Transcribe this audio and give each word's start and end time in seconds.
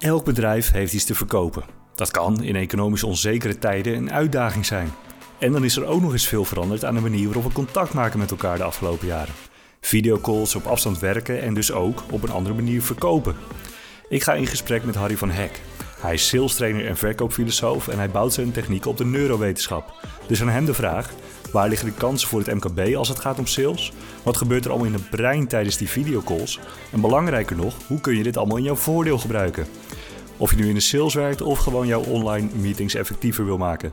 Elk 0.00 0.24
bedrijf 0.24 0.70
heeft 0.70 0.92
iets 0.92 1.04
te 1.04 1.14
verkopen. 1.14 1.64
Dat 1.94 2.10
kan 2.10 2.42
in 2.42 2.56
economisch 2.56 3.02
onzekere 3.02 3.58
tijden 3.58 3.94
een 3.94 4.12
uitdaging 4.12 4.66
zijn. 4.66 4.92
En 5.38 5.52
dan 5.52 5.64
is 5.64 5.76
er 5.76 5.84
ook 5.84 6.00
nog 6.00 6.12
eens 6.12 6.28
veel 6.28 6.44
veranderd 6.44 6.84
aan 6.84 6.94
de 6.94 7.00
manier 7.00 7.24
waarop 7.24 7.44
we 7.44 7.52
contact 7.52 7.94
maken 7.94 8.18
met 8.18 8.30
elkaar 8.30 8.56
de 8.56 8.62
afgelopen 8.62 9.06
jaren. 9.06 9.34
Videocalls 9.80 10.54
op 10.54 10.66
afstand 10.66 10.98
werken 10.98 11.42
en 11.42 11.54
dus 11.54 11.72
ook 11.72 12.02
op 12.10 12.22
een 12.22 12.30
andere 12.30 12.54
manier 12.54 12.82
verkopen. 12.82 13.36
Ik 14.08 14.22
ga 14.22 14.34
in 14.34 14.46
gesprek 14.46 14.84
met 14.84 14.94
Harry 14.94 15.16
van 15.16 15.30
Hek. 15.30 15.60
Hij 16.00 16.14
is 16.14 16.28
sales 16.28 16.54
trainer 16.54 16.86
en 16.86 16.96
verkoopfilosoof 16.96 17.88
en 17.88 17.98
hij 17.98 18.10
bouwt 18.10 18.32
zijn 18.32 18.52
techniek 18.52 18.86
op 18.86 18.96
de 18.96 19.04
neurowetenschap. 19.04 19.92
Dus 20.26 20.42
aan 20.42 20.48
hem 20.48 20.64
de 20.64 20.74
vraag: 20.74 21.12
waar 21.52 21.68
liggen 21.68 21.88
de 21.88 21.94
kansen 21.94 22.28
voor 22.28 22.40
het 22.40 22.54
MKB 22.54 22.94
als 22.94 23.08
het 23.08 23.18
gaat 23.18 23.38
om 23.38 23.46
sales? 23.46 23.92
Wat 24.22 24.36
gebeurt 24.36 24.64
er 24.64 24.70
allemaal 24.70 24.88
in 24.88 24.94
het 24.94 25.10
brein 25.10 25.46
tijdens 25.46 25.76
die 25.76 25.88
videocalls? 25.88 26.58
En 26.92 27.00
belangrijker 27.00 27.56
nog, 27.56 27.74
hoe 27.86 28.00
kun 28.00 28.16
je 28.16 28.22
dit 28.22 28.36
allemaal 28.36 28.56
in 28.56 28.62
jouw 28.62 28.74
voordeel 28.74 29.18
gebruiken? 29.18 29.66
Of 30.36 30.50
je 30.50 30.56
nu 30.56 30.68
in 30.68 30.74
de 30.74 30.80
sales 30.80 31.14
werkt 31.14 31.42
of 31.42 31.58
gewoon 31.58 31.86
jouw 31.86 32.02
online 32.02 32.48
meetings 32.54 32.94
effectiever 32.94 33.44
wil 33.44 33.58
maken. 33.58 33.92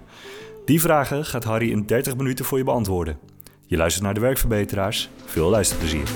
Die 0.66 0.82
vragen 0.82 1.26
gaat 1.26 1.44
Harry 1.44 1.72
in 1.72 1.86
30 1.86 2.18
minuten 2.18 2.46
voor 2.46 2.58
je 2.58 2.64
beantwoorden. 2.64 3.20
Je 3.66 3.78
luistert 3.78 4.04
naar 4.04 4.14
de 4.14 4.20
werkverbeteraars. 4.20 5.10
Veel 5.26 5.50
luisterplezier. 5.50 6.08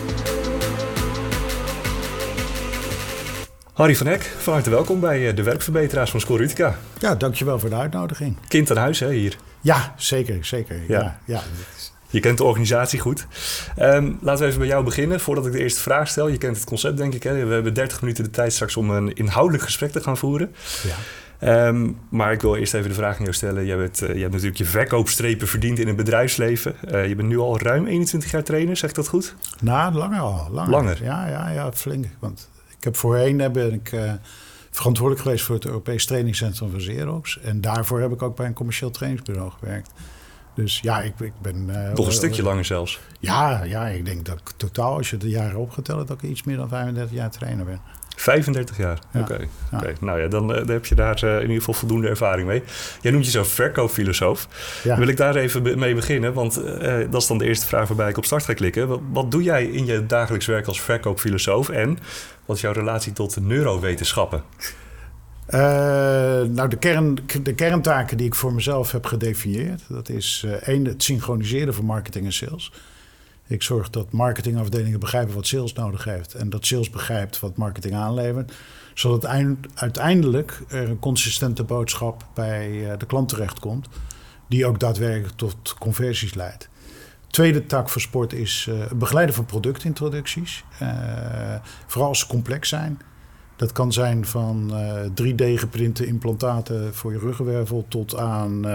Harry 3.81 3.95
van 3.95 4.08
Hek, 4.08 4.21
van 4.21 4.53
harte 4.53 4.70
welkom 4.70 4.99
bij 4.99 5.30
eh, 5.30 5.35
de 5.35 5.44
werkverbeteraars 5.44 6.12
van 6.12 6.20
Scorutica. 6.20 6.76
Ja, 6.99 7.16
dankjewel 7.16 7.59
voor 7.59 7.70
de 7.70 7.76
uitnodiging. 7.76 8.38
Kind 8.48 8.71
aan 8.71 8.77
huis 8.77 8.99
hè, 8.99 9.12
hier. 9.12 9.38
Ja, 9.62 9.94
zeker, 9.98 10.45
zeker. 10.45 10.76
Ja. 10.88 10.99
Ja. 10.99 11.20
Ja, 11.26 11.41
Je 12.09 12.20
kent 12.20 12.38
de 12.38 12.44
organisatie 12.44 12.99
goed. 12.99 13.27
Ehm, 13.76 14.12
laten 14.21 14.41
we 14.41 14.48
even 14.48 14.59
bij 14.59 14.67
jou 14.67 14.84
beginnen 14.84 15.20
voordat 15.20 15.45
ik 15.45 15.52
de 15.52 15.59
eerste 15.59 15.81
vraag 15.81 16.07
stel. 16.07 16.27
Je 16.27 16.38
kent 16.38 16.55
het 16.55 16.66
concept 16.66 16.98
denk 16.98 17.13
ik. 17.13 17.23
Hè? 17.23 17.45
We 17.45 17.54
hebben 17.54 17.73
30 17.73 18.02
minuten 18.02 18.23
de 18.23 18.30
tijd 18.30 18.54
straks 18.54 18.77
om 18.77 18.90
een 18.90 19.13
inhoudelijk 19.13 19.63
gesprek 19.63 19.91
te 19.91 20.02
gaan 20.02 20.18
voeren. 20.18 20.55
ja. 20.84 20.95
Ehm, 21.40 21.90
maar 22.09 22.32
ik 22.32 22.41
wil 22.41 22.55
eerst 22.55 22.73
even 22.73 22.90
de 22.90 22.95
vraag 22.95 23.16
aan 23.16 23.23
jou 23.23 23.34
stellen. 23.34 23.66
Jij, 23.66 23.77
bent, 23.77 24.01
eh, 24.01 24.13
je 24.13 24.20
hebt 24.20 24.32
natuurlijk 24.32 24.57
je 24.57 24.66
verkoopstrepen 24.66 25.48
verdiend 25.48 25.79
in 25.79 25.88
het 25.88 25.95
bedrijfsleven. 25.95 26.76
Eh, 26.88 27.07
je 27.07 27.16
bent 27.16 27.27
nu 27.27 27.38
al 27.38 27.60
ruim 27.60 27.88
21 27.88 28.32
jaar 28.32 28.43
trainer, 28.43 28.77
zeg 28.77 28.90
ik 28.90 28.95
dat 28.95 29.07
goed? 29.07 29.35
Nou, 29.62 29.93
langer 29.93 30.20
al. 30.20 30.48
Langer. 30.51 30.71
Langer? 30.71 31.04
Ja, 31.04 31.27
ja, 31.27 31.49
ja, 31.49 31.71
flink. 31.71 32.05
Want 32.20 32.49
ik 32.82 32.87
heb 32.87 32.96
voorheen 32.96 33.41
eh, 33.41 33.49
ben 33.51 33.74
ik 33.74 33.91
eh, 33.91 34.13
verantwoordelijk 34.70 35.26
geweest 35.26 35.46
voor 35.46 35.55
het 35.55 35.65
Europees 35.65 36.05
Trainingscentrum 36.05 36.70
van 36.70 36.79
Xerox. 36.79 37.40
En 37.40 37.62
daarvoor 37.62 37.99
heb 38.01 38.12
ik 38.12 38.21
ook 38.21 38.35
bij 38.35 38.46
een 38.46 38.54
commercieel 38.54 38.91
trainingsbureau 38.91 39.51
gewerkt. 39.60 39.91
Dus 40.55 40.79
ja, 40.79 41.01
ik, 41.01 41.20
ik 41.20 41.34
ben... 41.41 41.85
eh, 41.85 41.93
Toch 41.93 42.05
een 42.05 42.12
stukje 42.12 42.43
langer 42.43 42.65
zelfs. 42.65 42.99
Ja, 43.20 43.63
ja, 43.63 43.88
ik 43.88 44.05
denk 44.05 44.26
dat 44.26 44.40
ik 44.40 44.51
totaal, 44.57 44.96
als 44.98 45.10
je 45.10 45.18
de 45.18 45.29
jaren 45.29 45.60
opgeteld 45.60 45.98
hebt, 45.98 46.10
dat 46.10 46.21
ik 46.23 46.29
iets 46.29 46.43
meer 46.43 46.57
dan 46.57 46.70
35 46.70 47.15
jaar 47.15 47.32
trainer 47.32 47.65
ben. 47.65 47.82
35 48.15 48.77
jaar. 48.77 48.99
Ja. 49.13 49.20
Oké. 49.20 49.48
Ja. 49.71 49.81
Nou 49.99 50.21
ja, 50.21 50.27
dan, 50.27 50.54
eh, 50.54 50.57
dan 50.57 50.70
heb 50.70 50.85
je 50.85 50.95
daar 50.95 51.23
eh, 51.23 51.35
in 51.35 51.41
ieder 51.41 51.55
geval 51.55 51.73
voldoende 51.73 52.07
ervaring 52.07 52.48
mee. 52.48 52.63
Jij 53.01 53.12
noemt 53.12 53.26
jezelf 53.26 53.48
verkoopfilosoof. 53.48 54.48
Ja. 54.84 54.98
Wil 54.98 55.07
ik 55.07 55.17
daar 55.17 55.35
even 55.35 55.79
mee 55.79 55.95
beginnen, 55.95 56.34
want 56.34 56.63
eh, 56.63 56.98
dat 57.09 57.21
is 57.21 57.27
dan 57.27 57.37
de 57.37 57.45
eerste 57.45 57.67
vraag 57.67 57.87
waarbij 57.87 58.09
ik 58.09 58.17
op 58.17 58.26
start 58.26 58.45
ga 58.45 58.54
klikken. 58.54 58.87
Wat, 58.87 58.99
wat 59.12 59.32
doe 59.32 59.43
jij 59.43 59.65
in 59.65 59.85
je 59.85 60.05
dagelijks 60.05 60.45
werk 60.45 60.67
als 60.67 60.82
verkoopfilosoof 60.82 61.70
en 61.70 61.98
wat 62.45 62.55
is 62.55 62.62
jouw 62.62 62.73
relatie 62.73 63.13
tot 63.13 63.34
de 63.34 63.41
neurowetenschappen? 63.41 64.44
Nou, 65.51 66.69
de, 66.69 66.78
kern, 66.79 67.17
de 67.44 67.53
kerntaken 67.53 68.17
die 68.17 68.25
ik 68.25 68.35
voor 68.35 68.53
mezelf 68.53 68.91
heb 68.91 69.06
gedefinieerd, 69.06 69.81
dat 69.89 70.09
is 70.09 70.44
eh, 70.45 70.51
één, 70.51 70.85
het 70.85 71.03
synchroniseren 71.03 71.73
van 71.73 71.85
marketing 71.85 72.25
en 72.25 72.34
sales. 72.34 72.72
Ik 73.52 73.63
zorg 73.63 73.90
dat 73.90 74.12
marketingafdelingen 74.12 75.00
begrijpen 75.00 75.35
wat 75.35 75.47
sales 75.47 75.74
nodig 75.74 76.03
heeft 76.03 76.34
en 76.34 76.50
dat 76.50 76.66
sales 76.66 76.90
begrijpt 76.90 77.40
wat 77.40 77.57
marketing 77.57 77.96
aanlevert, 77.96 78.53
zodat 78.94 79.24
eind- 79.24 79.68
uiteindelijk 79.74 80.62
er 80.68 80.90
een 80.90 81.00
consistente 81.00 81.63
boodschap 81.63 82.25
bij 82.34 82.91
eh, 82.91 82.97
de 82.97 83.06
klant 83.06 83.29
terechtkomt, 83.29 83.88
die 84.47 84.66
ook 84.66 84.79
daadwerkelijk 84.79 85.38
tot 85.38 85.75
conversies 85.79 86.34
leidt. 86.34 86.69
Tweede 87.28 87.66
tak 87.66 87.89
voor 87.89 88.01
sport 88.01 88.34
is 88.34 88.67
eh, 88.69 88.79
het 88.79 89.00
begeleiden 89.00 89.35
van 89.35 89.45
productintroducties, 89.45 90.63
eh, 90.79 90.89
vooral 91.88 92.09
als 92.09 92.19
ze 92.19 92.28
complex 92.28 92.69
zijn. 92.69 93.00
Dat 93.56 93.72
kan 93.72 93.94
zijn 93.94 94.25
van 94.25 94.73
eh 94.73 95.03
3D-geprinte 95.13 96.06
implantaten 96.06 96.95
voor 96.95 97.12
je 97.12 97.19
ruggenwervel 97.19 97.85
tot 97.88 98.18
aan 98.18 98.66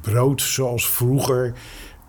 brood 0.00 0.42
zoals 0.42 0.88
vroeger. 0.90 1.54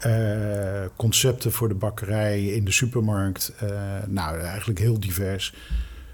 Eh, 0.05 0.85
concepten 0.95 1.51
voor 1.51 1.67
de 1.67 1.73
bakkerij 1.73 2.45
in 2.45 2.65
de 2.65 2.71
supermarkt. 2.71 3.53
eh, 3.59 3.69
nou, 4.07 4.39
eigenlijk 4.39 4.79
heel 4.79 4.99
divers. 4.99 5.53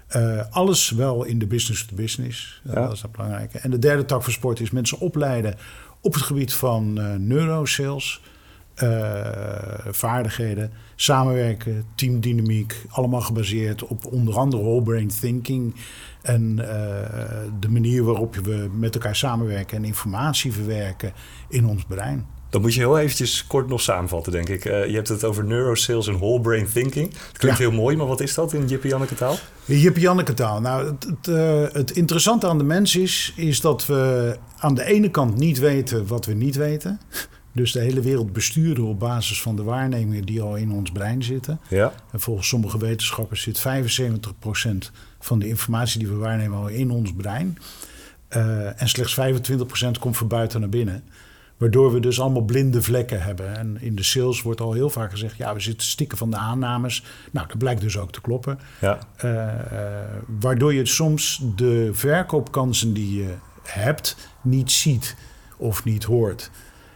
Eh, 0.06 0.40
alles 0.50 0.90
wel 0.90 1.24
in 1.24 1.38
de 1.38 1.46
business 1.46 1.86
to 1.86 1.94
business. 1.94 2.60
Ja. 2.64 2.74
Dat 2.74 2.92
is 2.92 3.02
het 3.02 3.12
belangrijke. 3.12 3.58
En 3.58 3.70
de 3.70 3.78
derde 3.78 4.04
tak 4.04 4.22
voor 4.22 4.32
sport 4.32 4.60
is 4.60 4.70
mensen 4.70 4.98
opleiden 4.98 5.54
op 6.00 6.14
het 6.14 6.22
gebied 6.22 6.54
van 6.54 6.92
neurosales. 7.26 8.20
vaardigheden, 9.90 10.70
samenwerken, 10.96 11.84
teamdynamiek, 11.94 12.84
allemaal 12.88 13.20
gebaseerd 13.20 13.84
op 13.84 14.06
onder 14.06 14.34
andere 14.34 14.62
whole 14.62 14.82
brain 14.82 15.08
thinking 15.08 15.74
en 16.22 16.56
de 17.60 17.68
manier 17.68 18.04
waarop 18.04 18.34
we 18.36 18.70
met 18.74 18.94
elkaar 18.94 19.16
samenwerken 19.16 19.76
en 19.76 19.84
informatie 19.84 20.52
verwerken 20.52 21.12
in 21.48 21.66
ons 21.66 21.84
brein. 21.84 22.26
Dan 22.52 22.60
moet 22.60 22.74
je 22.74 22.80
heel 22.80 22.98
eventjes 22.98 23.46
kort 23.46 23.68
nog 23.68 23.80
samenvatten, 23.80 24.32
denk 24.32 24.48
ik. 24.48 24.64
Eh, 24.64 24.86
je 24.86 24.94
hebt 24.94 25.08
het 25.08 25.24
over 25.24 25.44
neurosales 25.44 26.06
en 26.06 26.18
whole 26.18 26.40
brain 26.40 26.66
thinking. 26.72 27.12
Het 27.28 27.38
klinkt 27.38 27.58
Ja. 27.58 27.64
heel 27.68 27.72
mooi, 27.76 27.96
maar 27.96 28.06
wat 28.06 28.20
is 28.20 28.34
dat 28.34 28.52
in 28.52 28.66
Jippie 28.66 28.90
Janneke 28.90 29.14
taal? 29.14 29.36
Jip 29.64 29.96
Janneke 29.96 30.34
taal. 30.34 30.60
Nou, 30.60 30.86
het, 30.86 31.04
het, 31.04 31.28
eh, 31.28 31.62
het 31.72 31.90
interessante 31.90 32.46
aan 32.46 32.58
de 32.58 32.64
mens 32.64 32.96
is, 32.96 33.32
is 33.36 33.60
dat 33.60 33.86
we 33.86 34.36
aan 34.58 34.74
de 34.74 34.84
ene 34.84 35.10
kant 35.10 35.36
niet 35.36 35.58
weten 35.58 36.06
wat 36.06 36.26
we 36.26 36.32
niet 36.32 36.56
weten. 36.56 37.00
Dus 37.54 37.72
de 37.72 37.80
hele 37.80 38.00
wereld 38.00 38.32
besturen 38.32 38.84
op 38.84 38.98
basis 38.98 39.42
van 39.42 39.56
de 39.56 39.62
waarnemingen 39.62 40.24
die 40.24 40.40
al 40.42 40.56
in 40.56 40.70
ons 40.72 40.90
brein 40.92 41.22
zitten. 41.22 41.60
Ja. 41.68 41.92
En 42.12 42.20
volgens 42.20 42.48
sommige 42.48 42.78
wetenschappers 42.78 43.42
zit 43.42 43.58
75% 43.58 44.90
van 45.20 45.38
de 45.38 45.48
informatie 45.48 45.98
die 45.98 46.08
we 46.08 46.14
waarnemen 46.16 46.58
al 46.58 46.68
in 46.68 46.90
ons 46.90 47.12
brein. 47.12 47.58
Eh, 48.28 48.80
en 48.82 48.88
slechts 48.88 49.14
25% 49.14 49.98
komt 49.98 50.16
van 50.16 50.28
buiten 50.28 50.60
naar 50.60 50.68
binnen. 50.68 51.02
Waardoor 51.56 51.92
we 51.92 52.00
dus 52.00 52.20
allemaal 52.20 52.42
blinde 52.42 52.82
vlekken 52.82 53.22
hebben. 53.22 53.56
En 53.56 53.80
in 53.80 53.94
de 53.94 54.02
sales 54.02 54.42
wordt 54.42 54.60
al 54.60 54.72
heel 54.72 54.90
vaak 54.90 55.10
gezegd: 55.10 55.36
ja, 55.36 55.54
we 55.54 55.60
zitten 55.60 55.86
stikken 55.86 56.18
van 56.18 56.30
de 56.30 56.36
aannames. 56.36 57.04
Nou, 57.30 57.46
dat 57.46 57.58
blijkt 57.58 57.80
dus 57.80 57.98
ook 57.98 58.12
te 58.12 58.20
kloppen. 58.20 58.58
Ja. 58.80 58.98
Eh, 59.16 59.48
eh, 59.54 60.06
waardoor 60.40 60.74
je 60.74 60.86
soms 60.86 61.42
de 61.56 61.90
verkoopkansen 61.92 62.92
die 62.92 63.14
je 63.22 63.34
hebt 63.62 64.16
niet 64.42 64.70
ziet 64.70 65.16
of 65.56 65.84
niet 65.84 66.04
hoort. 66.04 66.50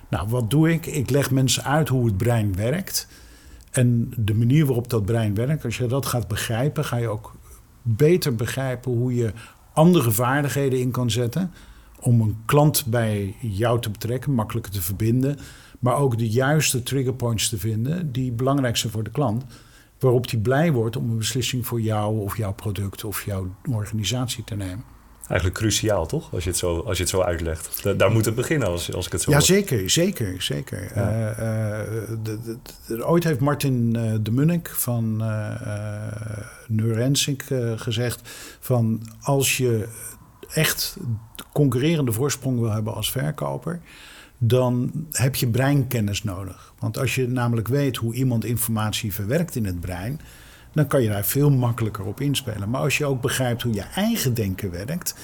Nou, 0.08 0.28
wat 0.28 0.50
doe 0.50 0.72
ik? 0.72 0.86
Ik 0.86 1.10
leg 1.10 1.30
mensen 1.30 1.64
uit 1.64 1.88
hoe 1.88 2.06
het 2.06 2.16
brein 2.16 2.56
werkt. 2.56 3.08
En 3.70 4.12
de 4.16 4.34
manier 4.34 4.66
waarop 4.66 4.90
dat 4.90 5.04
brein 5.04 5.34
werkt, 5.34 5.64
als 5.64 5.76
je 5.76 5.86
dat 5.86 6.06
gaat 6.06 6.28
begrijpen, 6.28 6.84
ga 6.84 6.96
je 6.96 7.08
ook 7.08 7.34
beter 7.82 8.34
begrijpen 8.34 8.92
hoe 8.92 9.14
je 9.14 9.32
andere 9.72 10.10
vaardigheden 10.10 10.78
in 10.80 10.90
kan 10.90 11.10
zetten. 11.10 11.52
Om 12.00 12.20
een 12.20 12.36
klant 12.46 12.84
bij 12.86 13.34
jou 13.40 13.80
te 13.80 13.90
betrekken, 13.90 14.32
makkelijker 14.32 14.72
te 14.72 14.82
verbinden. 14.82 15.38
Maar 15.78 15.96
ook 15.96 16.18
de 16.18 16.28
juiste 16.30 16.82
triggerpoints 16.82 17.48
te 17.48 17.58
vinden 17.58 18.12
die 18.12 18.32
belangrijk 18.32 18.76
zijn 18.76 18.92
voor 18.92 19.02
de 19.04 19.10
klant. 19.10 19.44
Waarop 19.98 20.28
die 20.28 20.38
blij 20.38 20.72
wordt 20.72 20.96
om 20.96 21.10
een 21.10 21.18
beslissing 21.18 21.66
voor 21.66 21.80
jou 21.80 22.20
of 22.20 22.36
jouw 22.36 22.52
product 22.54 23.04
of 23.04 23.24
jouw 23.24 23.54
organisatie 23.70 24.44
te 24.44 24.54
nemen. 24.56 24.84
Eigenlijk 25.28 25.58
cruciaal, 25.58 26.06
toch? 26.06 26.32
Als 26.34 26.44
je 26.44 26.48
het 26.50 26.58
zo, 26.58 26.78
als 26.80 26.96
je 26.96 27.02
het 27.02 27.12
zo 27.12 27.20
uitlegt. 27.20 27.82
Da- 27.82 27.92
daar 27.92 28.10
moet 28.10 28.24
het 28.24 28.34
beginnen, 28.34 28.68
als, 28.68 28.92
als 28.92 29.06
ik 29.06 29.12
het 29.12 29.22
zo 29.22 29.30
Ja, 29.30 29.36
hoor. 29.36 29.46
zeker, 29.46 29.90
zeker, 29.90 30.42
zeker. 30.42 30.92
Ja. 30.94 31.30
Eh, 31.30 31.80
eh, 31.80 32.08
de, 32.22 32.38
de- 32.44 32.56
de- 32.86 33.06
ooit 33.06 33.24
heeft 33.24 33.40
Martin 33.40 33.96
eh, 33.96 34.12
de 34.20 34.30
Munnik 34.30 34.68
van 34.68 35.22
eh, 35.22 35.60
gezegd... 37.76 38.20
van 38.60 39.02
als 39.20 39.56
je 39.56 39.88
echt 40.52 40.96
concurrerende 41.52 42.12
voorsprong 42.12 42.60
wil 42.60 42.70
hebben 42.70 42.94
als 42.94 43.10
verkoper... 43.10 43.80
dan 44.38 44.90
heb 45.10 45.34
je 45.34 45.48
breinkennis 45.48 46.22
nodig. 46.22 46.74
Want 46.78 46.98
als 46.98 47.14
je 47.14 47.28
namelijk 47.28 47.68
weet 47.68 47.96
hoe 47.96 48.14
iemand 48.14 48.44
informatie 48.44 49.14
verwerkt 49.14 49.56
in 49.56 49.64
het 49.64 49.80
brein... 49.80 50.20
dan 50.72 50.86
kan 50.86 51.02
je 51.02 51.08
daar 51.08 51.24
veel 51.24 51.50
makkelijker 51.50 52.04
op 52.04 52.20
inspelen. 52.20 52.70
Maar 52.70 52.80
als 52.80 52.98
je 52.98 53.06
ook 53.06 53.20
begrijpt 53.20 53.62
hoe 53.62 53.74
je 53.74 53.84
eigen 53.94 54.34
denken 54.34 54.70
werkt... 54.70 55.14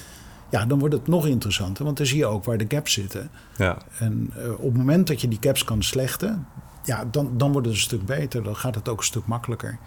ja, 0.50 0.66
dan 0.66 0.78
wordt 0.78 0.94
het 0.94 1.06
nog 1.06 1.26
interessanter. 1.26 1.84
Want 1.84 1.96
dan 1.96 2.06
zie 2.06 2.18
je 2.18 2.26
ook 2.26 2.44
waar 2.44 2.58
de 2.58 2.66
gaps 2.68 2.92
zitten... 2.92 3.30
Ja. 3.56 3.78
En 3.98 4.30
eh, 4.36 4.50
op 4.52 4.64
het 4.64 4.76
moment 4.76 5.06
dat 5.06 5.20
je 5.20 5.28
die 5.28 5.38
caps 5.38 5.64
kan 5.64 5.82
slechten, 5.82 6.46
ja, 6.84 7.04
dan, 7.10 7.30
dan 7.36 7.52
wordt 7.52 7.66
het 7.66 7.76
een 7.76 7.82
stuk 7.82 8.06
beter. 8.06 8.42
Dan 8.42 8.56
gaat 8.56 8.74
het 8.74 8.88
ook 8.88 8.98
een 8.98 9.04
stuk 9.04 9.26
makkelijker. 9.26 9.78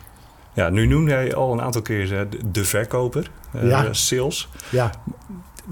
Ja, 0.56 0.69
nu 0.69 0.86
noem 0.88 1.07
jij 1.07 1.36
al 1.36 1.52
een 1.54 1.62
aantal 1.62 1.81
keer 1.81 2.12
hè, 2.12 2.25
de- 2.52 2.66
verkoper, 2.66 3.30
eh, 3.54 3.68
Ja. 3.69 3.94
sales. 3.94 4.50
Ja, 4.69 4.92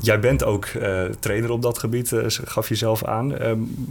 Jij 0.01 0.19
bent 0.19 0.43
ook 0.43 0.65
eh, 0.65 1.03
trainer 1.19 1.49
op 1.51 1.61
dat 1.61 1.77
gebied, 1.79 2.11
eh, 2.11 2.23
gaf 2.27 2.69
je 2.69 2.75
zelf 2.75 3.03
aan. 3.03 3.33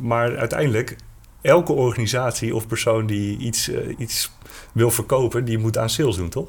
Maar 0.00 0.36
uiteindelijk 0.36 0.96
elke 1.42 1.72
organisatie 1.72 2.54
of 2.54 2.66
persoon 2.66 3.06
die 3.06 3.38
iets, 3.38 3.68
eh, 3.68 3.94
iets 3.98 4.32
wil 4.72 4.90
verkopen, 4.90 5.44
die 5.44 5.58
moet 5.58 5.78
aan 5.78 5.90
sales 5.90 6.16
doen, 6.16 6.28
toch? 6.28 6.48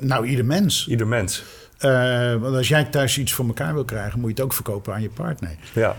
Nou, 0.00 0.26
ieder 0.26 0.44
mens. 0.44 0.86
Ieder 0.88 1.06
mens. 1.06 1.44
Uh, 1.80 2.34
want 2.34 2.56
als 2.56 2.68
jij 2.68 2.84
thuis 2.84 3.18
iets 3.18 3.32
voor 3.32 3.46
elkaar 3.46 3.74
wil 3.74 3.84
krijgen, 3.84 4.20
moet 4.20 4.28
je 4.28 4.34
het 4.36 4.44
ook 4.44 4.52
verkopen 4.52 4.94
aan 4.94 5.02
je 5.02 5.10
partner. 5.10 5.56
Ja. 5.74 5.96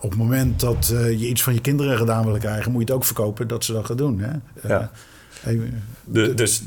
op 0.00 0.10
het 0.10 0.18
moment 0.18 0.60
dat 0.60 0.86
je 0.96 1.28
iets 1.28 1.42
van 1.42 1.54
je 1.54 1.60
kinderen 1.60 1.96
gedaan 1.98 2.24
wil 2.24 2.38
krijgen, 2.38 2.72
moet 2.72 2.80
je 2.80 2.86
het 2.86 2.96
ook 2.96 3.04
verkopen 3.04 3.48
dat 3.48 3.64
ze 3.64 3.72
dat 3.72 3.86
gaan 3.86 3.96
doen. 3.96 4.20
Hè? 4.20 4.30
ja. 4.68 4.90
De, 6.04 6.34
dus 6.34 6.62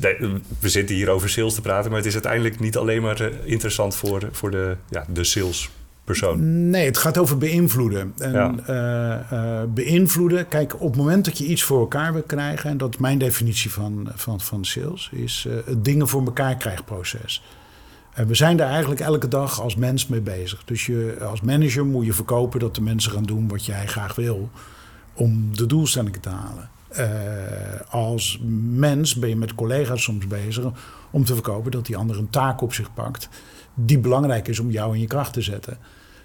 we 0.58 0.68
zitten 0.68 0.94
hier 0.94 1.08
over 1.08 1.28
sales 1.28 1.54
te 1.54 1.60
praten, 1.60 1.88
maar 1.88 1.98
het 1.98 2.08
is 2.08 2.14
uiteindelijk 2.14 2.60
niet 2.60 2.76
alleen 2.76 3.02
maar 3.02 3.30
interessant 3.44 3.96
voor, 3.96 4.28
voor 4.32 4.50
de, 4.50 4.76
ja, 4.90 5.06
de 5.12 5.24
sales 5.24 5.70
persoon. 6.04 6.70
Nee, 6.70 6.84
het 6.84 6.98
gaat 6.98 7.18
over 7.18 7.38
beïnvloeden. 7.38 8.12
En 8.18 8.60
uh, 8.70 9.62
beïnvloeden, 9.74 10.48
kijk, 10.48 10.74
op 10.80 10.88
het 10.88 10.96
moment 10.96 11.24
dat 11.24 11.38
je 11.38 11.44
iets 11.44 11.62
voor 11.62 11.80
elkaar 11.80 12.12
wil 12.12 12.22
krijgen, 12.22 12.70
en 12.70 12.76
dat 12.76 12.94
is 12.94 13.00
mijn 13.00 13.18
definitie 13.18 13.70
van, 13.70 14.08
van, 14.14 14.40
van 14.40 14.64
sales, 14.64 15.10
is 15.12 15.46
uh, 15.48 15.54
het 15.64 15.84
dingen 15.84 16.08
voor 16.08 16.24
elkaar 16.24 16.56
krijgproces. 16.56 17.42
En 18.12 18.26
we 18.26 18.34
zijn 18.34 18.56
daar 18.56 18.70
eigenlijk 18.70 19.00
elke 19.00 19.28
dag 19.28 19.60
als 19.60 19.76
mens 19.76 20.06
mee 20.06 20.20
bezig. 20.20 20.64
Dus 20.64 20.86
je, 20.86 21.16
als 21.20 21.40
manager 21.40 21.86
moet 21.86 22.06
je 22.06 22.12
verkopen 22.12 22.60
dat 22.60 22.74
de 22.74 22.82
mensen 22.82 23.12
gaan 23.12 23.24
doen 23.24 23.48
wat 23.48 23.64
jij 23.64 23.86
graag 23.86 24.14
wil 24.14 24.50
om 25.14 25.56
de 25.56 25.66
doelstellingen 25.66 26.20
te 26.20 26.28
halen. 26.28 26.70
Als 27.88 28.40
mens 28.70 29.14
ben 29.14 29.28
je 29.28 29.36
met 29.36 29.54
collega's 29.54 30.02
soms 30.02 30.26
bezig 30.26 30.64
om 31.10 31.24
te 31.24 31.34
verkopen 31.34 31.70
dat 31.70 31.86
die 31.86 31.96
ander 31.96 32.18
een 32.18 32.30
taak 32.30 32.60
op 32.60 32.72
zich 32.72 32.94
pakt 32.94 33.28
die 33.76 33.98
belangrijk 33.98 34.48
is 34.48 34.58
om 34.58 34.70
jou 34.70 34.94
in 34.94 35.00
je 35.00 35.06
kracht 35.06 35.32
te 35.32 35.40
zetten. 35.40 35.78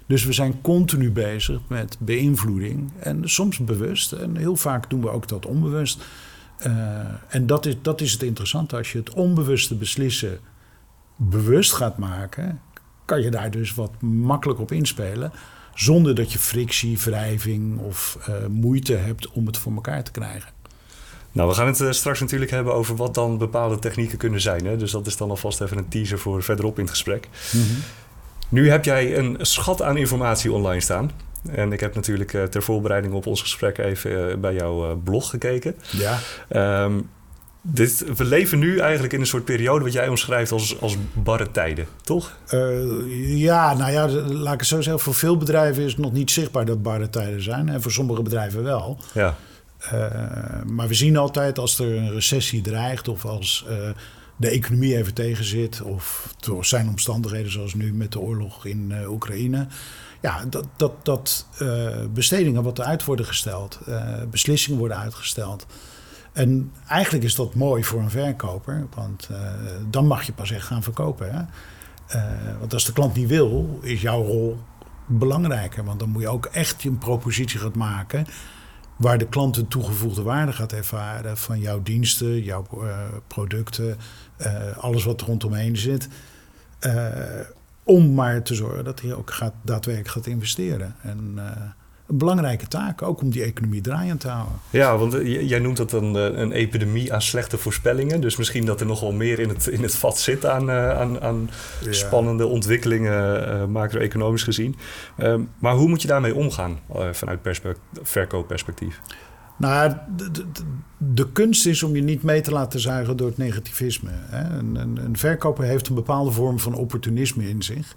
Dus 0.06 0.24
we 0.24 0.32
zijn 0.32 0.60
continu 0.60 1.10
bezig 1.10 1.60
met 1.66 1.96
beïnvloeding. 2.00 2.92
En 2.98 3.30
soms 3.30 3.58
bewust. 3.58 4.12
En 4.12 4.36
heel 4.36 4.56
vaak 4.56 4.90
doen 4.90 5.00
we 5.00 5.10
ook 5.10 5.28
dat 5.28 5.46
onbewust. 5.46 6.04
Uh, 6.66 6.98
en 7.28 7.46
dat 7.46 7.66
is, 7.66 7.74
dat 7.82 8.00
is 8.00 8.12
het 8.12 8.22
interessante. 8.22 8.76
Als 8.76 8.92
je 8.92 8.98
het 8.98 9.10
onbewuste 9.10 9.74
beslissen 9.74 10.38
bewust 11.16 11.72
gaat 11.72 11.98
maken, 11.98 12.60
kan 13.04 13.22
je 13.22 13.30
daar 13.30 13.50
dus 13.50 13.74
wat 13.74 14.00
makkelijk 14.00 14.60
op 14.60 14.72
inspelen. 14.72 15.32
Zonder 15.74 16.14
dat 16.14 16.32
je 16.32 16.38
frictie, 16.38 16.98
wrijving 16.98 17.78
of 17.78 18.18
uh, 18.28 18.34
moeite 18.48 18.94
hebt 18.94 19.30
om 19.30 19.46
het 19.46 19.58
voor 19.58 19.72
elkaar 19.72 20.04
te 20.04 20.10
krijgen. 20.10 20.50
Nou, 21.32 21.48
we 21.48 21.54
gaan 21.54 21.66
het 21.66 21.80
uh, 21.80 21.90
straks 21.90 22.20
natuurlijk 22.20 22.50
hebben 22.50 22.74
over 22.74 22.96
wat 22.96 23.14
dan 23.14 23.38
bepaalde 23.38 23.78
technieken 23.78 24.18
kunnen 24.18 24.40
zijn. 24.40 24.66
Hè? 24.66 24.76
Dus 24.76 24.90
dat 24.90 25.06
is 25.06 25.16
dan 25.16 25.30
alvast 25.30 25.60
even 25.60 25.78
een 25.78 25.88
teaser 25.88 26.18
voor 26.18 26.42
verderop 26.42 26.76
in 26.76 26.82
het 26.82 26.90
gesprek. 26.90 27.28
Mm 27.52 27.62
-hmm. 27.62 27.76
Nu 28.48 28.70
heb 28.70 28.84
jij 28.84 29.18
een 29.18 29.36
schat 29.40 29.82
aan 29.82 29.96
informatie 29.96 30.52
online 30.52 30.80
staan. 30.80 31.10
En 31.50 31.72
ik 31.72 31.80
heb 31.80 31.94
natuurlijk 31.94 32.32
uh, 32.32 32.42
ter 32.42 32.62
voorbereiding 32.62 33.14
op 33.14 33.26
ons 33.26 33.40
gesprek 33.40 33.78
even 33.78 34.40
bij 34.40 34.54
jouw 34.54 34.96
blog 34.96 35.30
gekeken. 35.30 35.74
Ja. 35.90 36.18
Um, 36.84 37.08
dit, 37.62 38.04
we 38.16 38.24
leven 38.24 38.58
nu 38.58 38.78
eigenlijk 38.78 39.12
in 39.12 39.20
een 39.20 39.26
soort 39.26 39.44
periode 39.44 39.84
wat 39.84 39.92
jij 39.92 40.08
omschrijft 40.08 40.52
als, 40.52 40.80
als 40.80 40.96
barre 41.12 41.50
tijden, 41.50 41.86
toch? 42.02 42.38
ja, 43.24 43.74
nou 43.74 43.92
ja, 43.92 44.08
laat 44.08 44.52
ik 44.52 44.60
het 44.60 44.68
zo 44.68 44.80
zeggen. 44.80 45.02
Voor 45.02 45.14
veel 45.14 45.36
bedrijven 45.36 45.82
is 45.82 45.92
het 45.92 46.00
nog 46.00 46.12
niet 46.12 46.30
zichtbaar 46.30 46.64
dat 46.64 46.82
barre 46.82 47.10
tijden 47.10 47.42
zijn. 47.42 47.68
En 47.68 47.82
voor 47.82 47.92
sommige 47.92 48.22
bedrijven 48.22 48.62
wel. 48.62 48.98
Ja. 49.14 49.36
Uh, 49.84 49.92
maar 50.66 50.88
we 50.88 50.94
zien 50.94 51.16
altijd 51.16 51.58
als 51.58 51.78
er 51.78 51.96
een 51.96 52.12
recessie 52.12 52.60
dreigt 52.60 53.08
of 53.08 53.24
als 53.24 53.64
uh, 53.68 53.76
de 54.36 54.48
economie 54.48 54.96
even 54.96 55.14
tegenzit, 55.14 55.82
of 55.82 56.34
door 56.40 56.64
zijn 56.64 56.88
omstandigheden 56.88 57.52
zoals 57.52 57.74
nu 57.74 57.92
met 57.92 58.12
de 58.12 58.20
oorlog 58.20 58.66
in 58.66 58.92
Oekraïne. 59.06 59.66
Ja, 60.20 60.44
dat, 60.48 60.66
dat, 60.76 60.92
dat 61.02 61.46
bestedingen 62.12 62.62
wat 62.62 62.80
uit 62.80 63.04
worden 63.04 63.26
gesteld, 63.26 63.78
beslissingen 64.30 64.78
worden 64.78 64.98
uitgesteld. 64.98 65.66
En 66.32 66.72
eigenlijk 66.88 67.24
is 67.24 67.34
dat 67.34 67.54
mooi 67.54 67.84
voor 67.84 68.00
een 68.00 68.10
verkoper, 68.10 68.86
want 68.94 69.28
dan 69.90 70.06
mag 70.06 70.22
je 70.22 70.32
pas 70.32 70.50
echt 70.50 70.66
gaan 70.66 70.82
verkopen. 70.82 71.34
Hè? 71.34 71.42
want 72.58 72.74
als 72.74 72.84
de 72.84 72.92
klant 72.92 73.14
niet 73.14 73.28
wil, 73.28 73.78
is 73.82 74.00
jouw 74.00 74.22
rol 74.22 74.58
belangrijker. 75.06 75.84
Want 75.84 76.00
dan 76.00 76.08
moet 76.08 76.22
je 76.22 76.28
ook 76.28 76.46
echt 76.46 76.84
een 76.84 76.98
propositie 76.98 77.58
gaan 77.58 77.72
maken 77.76 78.26
waar 78.96 79.18
de 79.18 79.28
klant 79.28 79.56
een 79.56 79.68
toegevoegde 79.68 80.22
waarde 80.22 80.52
gaat 80.52 80.72
ervaren 80.72 81.36
van 81.36 81.60
jouw 81.60 81.82
diensten, 81.82 82.42
jouw 82.42 82.66
uh, 82.74 82.98
producten, 83.26 83.98
alles 84.76 85.04
wat 85.04 85.20
er 85.20 85.26
rondomheen 85.26 85.76
zit. 85.76 86.08
Om 87.82 88.14
maar 88.14 88.42
te 88.42 88.54
zorgen 88.54 88.84
dat 88.84 89.00
hij 89.00 89.14
ook 89.14 89.30
gaat, 89.30 89.54
daadwerkelijk 89.62 90.14
gaat 90.14 90.26
investeren. 90.26 90.94
En 91.02 91.38
een 92.12 92.18
belangrijke 92.18 92.68
taak, 92.68 93.02
ook 93.02 93.20
om 93.20 93.30
die 93.30 93.42
economie 93.42 93.80
draaiend 93.80 94.20
te 94.20 94.28
houden. 94.28 94.54
Ja, 94.70 94.96
want 94.96 95.12
jij 95.24 95.58
noemt 95.58 95.76
dat 95.76 95.92
een, 95.92 96.14
een 96.40 96.52
epidemie 96.52 97.12
aan 97.12 97.22
slechte 97.22 97.58
voorspellingen. 97.58 98.20
Dus 98.20 98.36
misschien 98.36 98.64
dat 98.64 98.80
er 98.80 98.86
nogal 98.86 99.12
meer 99.12 99.38
in 99.38 99.48
het, 99.48 99.66
in 99.66 99.82
het 99.82 99.94
vat 99.94 100.18
zit 100.18 100.46
aan, 100.46 100.70
aan, 100.70 101.20
aan 101.20 101.50
ja. 101.84 101.92
spannende 101.92 102.46
ontwikkelingen, 102.46 103.70
macro-economisch 103.70 104.42
gezien. 104.42 104.76
Um, 105.18 105.48
maar 105.58 105.74
hoe 105.74 105.88
moet 105.88 106.02
je 106.02 106.08
daarmee 106.08 106.34
omgaan 106.34 106.78
vanuit 107.12 107.60
verkoopperspectief? 108.02 109.00
Nou, 109.56 109.92
de, 110.16 110.30
de, 110.30 110.44
de, 110.98 111.32
kunst 111.32 111.66
is 111.66 111.82
om 111.82 111.94
je 111.94 112.02
niet 112.02 112.22
mee 112.22 112.40
te 112.40 112.50
laten 112.50 112.80
zuigen 112.80 113.16
door 113.16 113.28
het 113.28 113.38
negativisme. 113.38 114.10
Hè? 114.12 114.58
Een, 114.58 114.74
een, 114.74 114.96
een 115.04 115.16
verkoper 115.16 115.64
heeft 115.64 115.88
een 115.88 115.94
bepaalde 115.94 116.30
vorm 116.30 116.58
van 116.58 116.74
opportunisme 116.74 117.48
in 117.48 117.62
zich. 117.62 117.94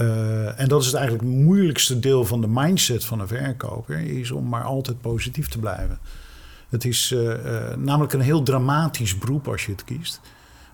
Uh, 0.00 0.60
en 0.60 0.68
dat 0.68 0.80
is 0.80 0.86
het 0.86 0.94
eigenlijk 0.94 1.28
moeilijkste 1.28 1.98
deel 1.98 2.24
van 2.24 2.40
de 2.40 2.48
mindset 2.48 3.04
van 3.04 3.20
een 3.20 3.28
verkoper, 3.28 3.98
is 3.98 4.30
om 4.30 4.48
maar 4.48 4.62
altijd 4.62 5.00
positief 5.00 5.48
te 5.48 5.58
blijven. 5.58 5.98
Het 6.68 6.84
is 6.84 7.10
uh, 7.10 7.20
uh, 7.20 7.74
namelijk 7.76 8.12
een 8.12 8.20
heel 8.20 8.42
dramatisch 8.42 9.18
beroep 9.18 9.48
als 9.48 9.66
je 9.66 9.72
het 9.72 9.84
kiest. 9.84 10.20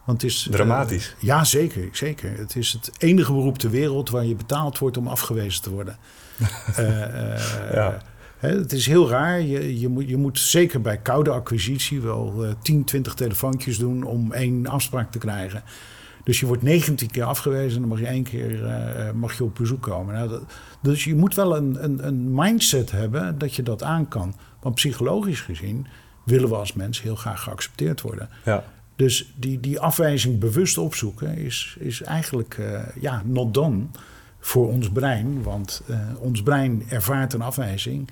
Want 0.05 0.23
het 0.23 0.31
is, 0.31 0.49
dramatisch? 0.51 1.15
ja, 1.19 1.45
zeker, 1.45 1.89
zeker. 1.93 2.39
Het 2.39 2.57
is 2.57 2.73
het 2.73 2.91
enige 2.99 3.33
beroep 3.33 3.59
ter 3.59 3.71
wereld 3.71 4.11
waar 4.11 4.25
je 4.25 4.35
betaald 4.35 4.79
wordt 4.79 4.97
om 4.97 5.09
afgewezen 5.09 5.63
te 5.63 5.71
worden. 5.71 5.97
ja. 7.73 7.99
Het 8.37 8.73
is 8.73 8.87
heel 8.87 9.09
raar. 9.09 9.41
Je, 9.41 9.81
je, 9.81 9.89
moet, 9.89 10.09
je 10.09 10.17
moet 10.17 10.39
zeker 10.39 10.81
bij 10.81 10.99
koude 10.99 11.31
acquisitie 11.31 12.01
wel 12.01 12.45
uh, 12.45 12.51
10, 12.63 12.85
20 12.85 13.15
telefoontjes 13.15 13.79
doen 13.79 14.03
om 14.03 14.33
één 14.33 14.67
afspraak 14.67 15.11
te 15.11 15.19
krijgen. 15.19 15.63
Dus 16.25 16.41
je 16.41 16.47
wordt 16.47 16.63
19 16.63 17.11
keer 17.11 17.25
afgewezen 17.25 17.75
en 17.75 17.81
dan 17.81 17.89
mag 17.89 17.99
je 17.99 18.07
één 18.07 18.23
keer 18.23 18.63
uh, 18.63 19.11
mag 19.13 19.37
je 19.37 19.45
op 19.45 19.55
bezoek 19.55 19.83
komen. 19.83 20.15
Nou, 20.15 20.29
dat, 20.29 20.43
dus 20.83 21.05
je 21.05 21.15
moet 21.15 21.35
wel 21.35 21.57
een, 21.57 21.85
een, 21.85 22.07
een, 22.07 22.35
mindset 22.35 22.91
hebben 22.91 23.39
dat 23.39 23.55
je 23.55 23.63
dat 23.63 23.83
aan 23.83 24.09
kan. 24.09 24.35
Want 24.61 24.75
psychologisch 24.75 25.41
gezien 25.41 25.87
willen 26.25 26.49
we 26.49 26.55
als 26.55 26.73
mens 26.73 27.03
heel 27.03 27.17
graag 27.17 27.43
geaccepteerd 27.43 28.01
worden. 28.01 28.29
Ja. 28.45 28.65
Dus 28.97 29.33
die, 29.37 29.61
die 29.61 29.81
afwijzing 29.81 30.39
bewust 30.39 30.79
opzoeken 30.79 31.37
is, 31.37 31.77
is 31.79 32.03
eigenlijk 32.03 32.57
uh, 32.61 32.81
ja, 33.01 33.23
not 33.25 33.55
done 33.55 33.83
voor 34.39 34.69
ons 34.69 34.91
brein. 34.91 35.43
Want 35.43 35.83
uh, 35.91 35.99
ons 36.19 36.43
brein 36.43 36.83
ervaart 36.89 37.33
een 37.33 37.43
afwijzing 37.43 38.09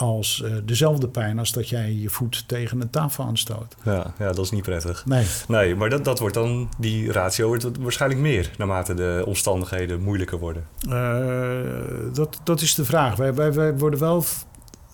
als 0.00 0.42
uh, 0.44 0.52
dezelfde 0.64 1.08
pijn 1.08 1.38
als 1.38 1.52
dat 1.52 1.68
jij 1.68 1.92
je 1.92 2.08
voet 2.08 2.48
tegen 2.48 2.80
een 2.80 2.90
tafel 2.90 3.24
aanstoot. 3.24 3.76
Ja, 3.84 4.14
ja 4.18 4.32
dat 4.32 4.44
is 4.44 4.50
niet 4.50 4.62
prettig. 4.62 5.06
Nee. 5.06 5.26
Nee, 5.48 5.76
maar 5.76 5.90
dat, 5.90 6.04
dat 6.04 6.18
wordt 6.18 6.34
dan, 6.34 6.68
die 6.78 7.12
ratio 7.12 7.46
wordt 7.46 7.66
waarschijnlijk 7.80 8.20
meer 8.20 8.50
naarmate 8.58 8.94
de 8.94 9.22
omstandigheden 9.26 10.02
moeilijker 10.02 10.38
worden. 10.38 10.66
Uh, 10.88 12.14
dat, 12.14 12.40
dat 12.44 12.60
is 12.60 12.74
de 12.74 12.84
vraag. 12.84 13.16
Wij, 13.16 13.34
wij, 13.34 13.52
wij 13.52 13.78
worden 13.78 14.00
wel 14.00 14.24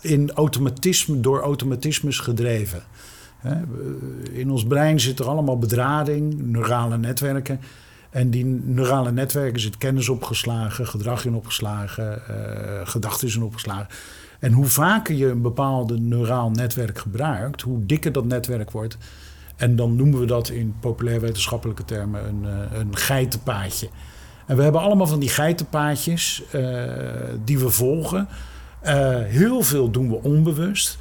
in 0.00 0.32
automatisme, 0.32 1.20
door 1.20 1.40
automatismes 1.40 2.18
gedreven. 2.18 2.82
In 4.32 4.50
ons 4.50 4.64
brein 4.64 5.00
zit 5.00 5.18
er 5.18 5.26
allemaal 5.26 5.58
bedrading, 5.58 6.42
neurale 6.42 6.98
netwerken. 6.98 7.60
En 8.10 8.30
die 8.30 8.44
neurale 8.44 9.12
netwerken 9.12 9.60
zit 9.60 9.78
kennis 9.78 10.08
opgeslagen, 10.08 10.86
gedrag 10.86 11.24
in 11.24 11.34
opgeslagen, 11.34 12.22
uh, 12.30 12.80
gedachten 12.84 13.34
in 13.34 13.42
opgeslagen. 13.42 13.88
En 14.40 14.52
hoe 14.52 14.66
vaker 14.66 15.14
je 15.14 15.26
een 15.26 15.42
bepaalde 15.42 15.98
neuraal 15.98 16.50
netwerk 16.50 16.98
gebruikt, 16.98 17.62
hoe 17.62 17.86
dikker 17.86 18.12
dat 18.12 18.24
netwerk 18.24 18.70
wordt. 18.70 18.98
En 19.56 19.76
dan 19.76 19.96
noemen 19.96 20.20
we 20.20 20.26
dat 20.26 20.48
in 20.48 20.74
populair 20.80 21.20
wetenschappelijke 21.20 21.84
termen 21.84 22.28
een, 22.28 22.42
uh, 22.44 22.78
een 22.78 22.96
geitenpaadje. 22.96 23.88
En 24.46 24.56
we 24.56 24.62
hebben 24.62 24.80
allemaal 24.80 25.06
van 25.06 25.20
die 25.20 25.28
geitenpaadjes 25.28 26.42
uh, 26.54 26.84
die 27.44 27.58
we 27.58 27.70
volgen. 27.70 28.28
Uh, 28.84 29.18
heel 29.22 29.62
veel 29.62 29.90
doen 29.90 30.08
we 30.08 30.22
onbewust. 30.22 30.98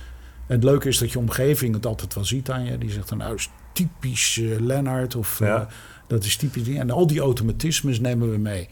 En 0.47 0.55
het 0.55 0.63
leuke 0.63 0.87
is 0.87 0.97
dat 0.97 1.11
je 1.11 1.19
omgeving 1.19 1.73
het 1.73 1.85
altijd 1.85 2.13
wel 2.13 2.25
ziet 2.25 2.49
aan 2.49 2.65
je. 2.65 2.77
Die 2.77 2.91
zegt 2.91 3.09
dan, 3.09 3.17
nou, 3.17 3.35
is 3.35 3.49
typisch 3.73 4.41
Lennart 4.59 5.15
of 5.15 5.39
ja. 5.39 5.67
dat 6.07 6.23
is 6.23 6.35
typisch. 6.35 6.67
En 6.67 6.91
al 6.91 7.07
die 7.07 7.19
automatismes 7.19 7.99
nemen 7.99 8.31
we 8.31 8.37
mee. 8.37 8.69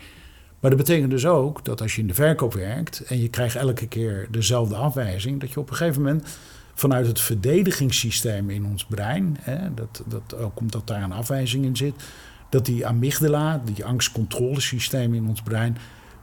Maar 0.63 0.71
dat 0.71 0.85
betekent 0.85 1.11
dus 1.11 1.25
ook 1.25 1.65
dat 1.65 1.81
als 1.81 1.95
je 1.95 2.01
in 2.01 2.07
de 2.07 2.13
verkoop 2.13 2.53
werkt 2.53 2.99
en 2.99 3.21
je 3.21 3.27
krijgt 3.29 3.55
elke 3.55 3.87
keer 3.87 4.27
dezelfde 4.31 4.75
afwijzing, 4.75 5.39
dat 5.39 5.51
je 5.51 5.59
op 5.59 5.69
een 5.69 5.75
gegeven 5.75 6.01
moment 6.01 6.27
vanuit 6.73 7.07
het 7.07 7.19
verdedigingssysteem 7.19 8.49
in 8.49 8.65
ons 8.65 8.85
brein, 8.85 9.37
hè, 9.41 9.73
dat, 9.73 10.03
dat, 10.05 10.37
ook 10.37 10.59
omdat 10.59 10.87
daar 10.87 11.03
een 11.03 11.11
afwijzing 11.11 11.65
in 11.65 11.75
zit, 11.75 11.93
dat 12.49 12.65
die 12.65 12.87
amygdala, 12.87 13.61
die 13.73 13.85
angstcontrolesysteem 13.85 15.13
in 15.13 15.27
ons 15.27 15.41
brein, 15.41 15.77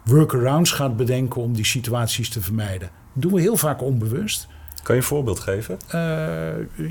workarounds 0.04 0.72
gaat 0.72 0.96
bedenken 0.96 1.40
om 1.40 1.52
die 1.52 1.64
situaties 1.64 2.28
te 2.28 2.40
vermijden. 2.40 2.90
Dat 3.12 3.22
doen 3.22 3.32
we 3.32 3.40
heel 3.40 3.56
vaak 3.56 3.82
onbewust. 3.82 4.46
Kan 4.82 4.94
je 4.94 5.00
een 5.00 5.06
voorbeeld 5.06 5.40
geven? 5.40 5.78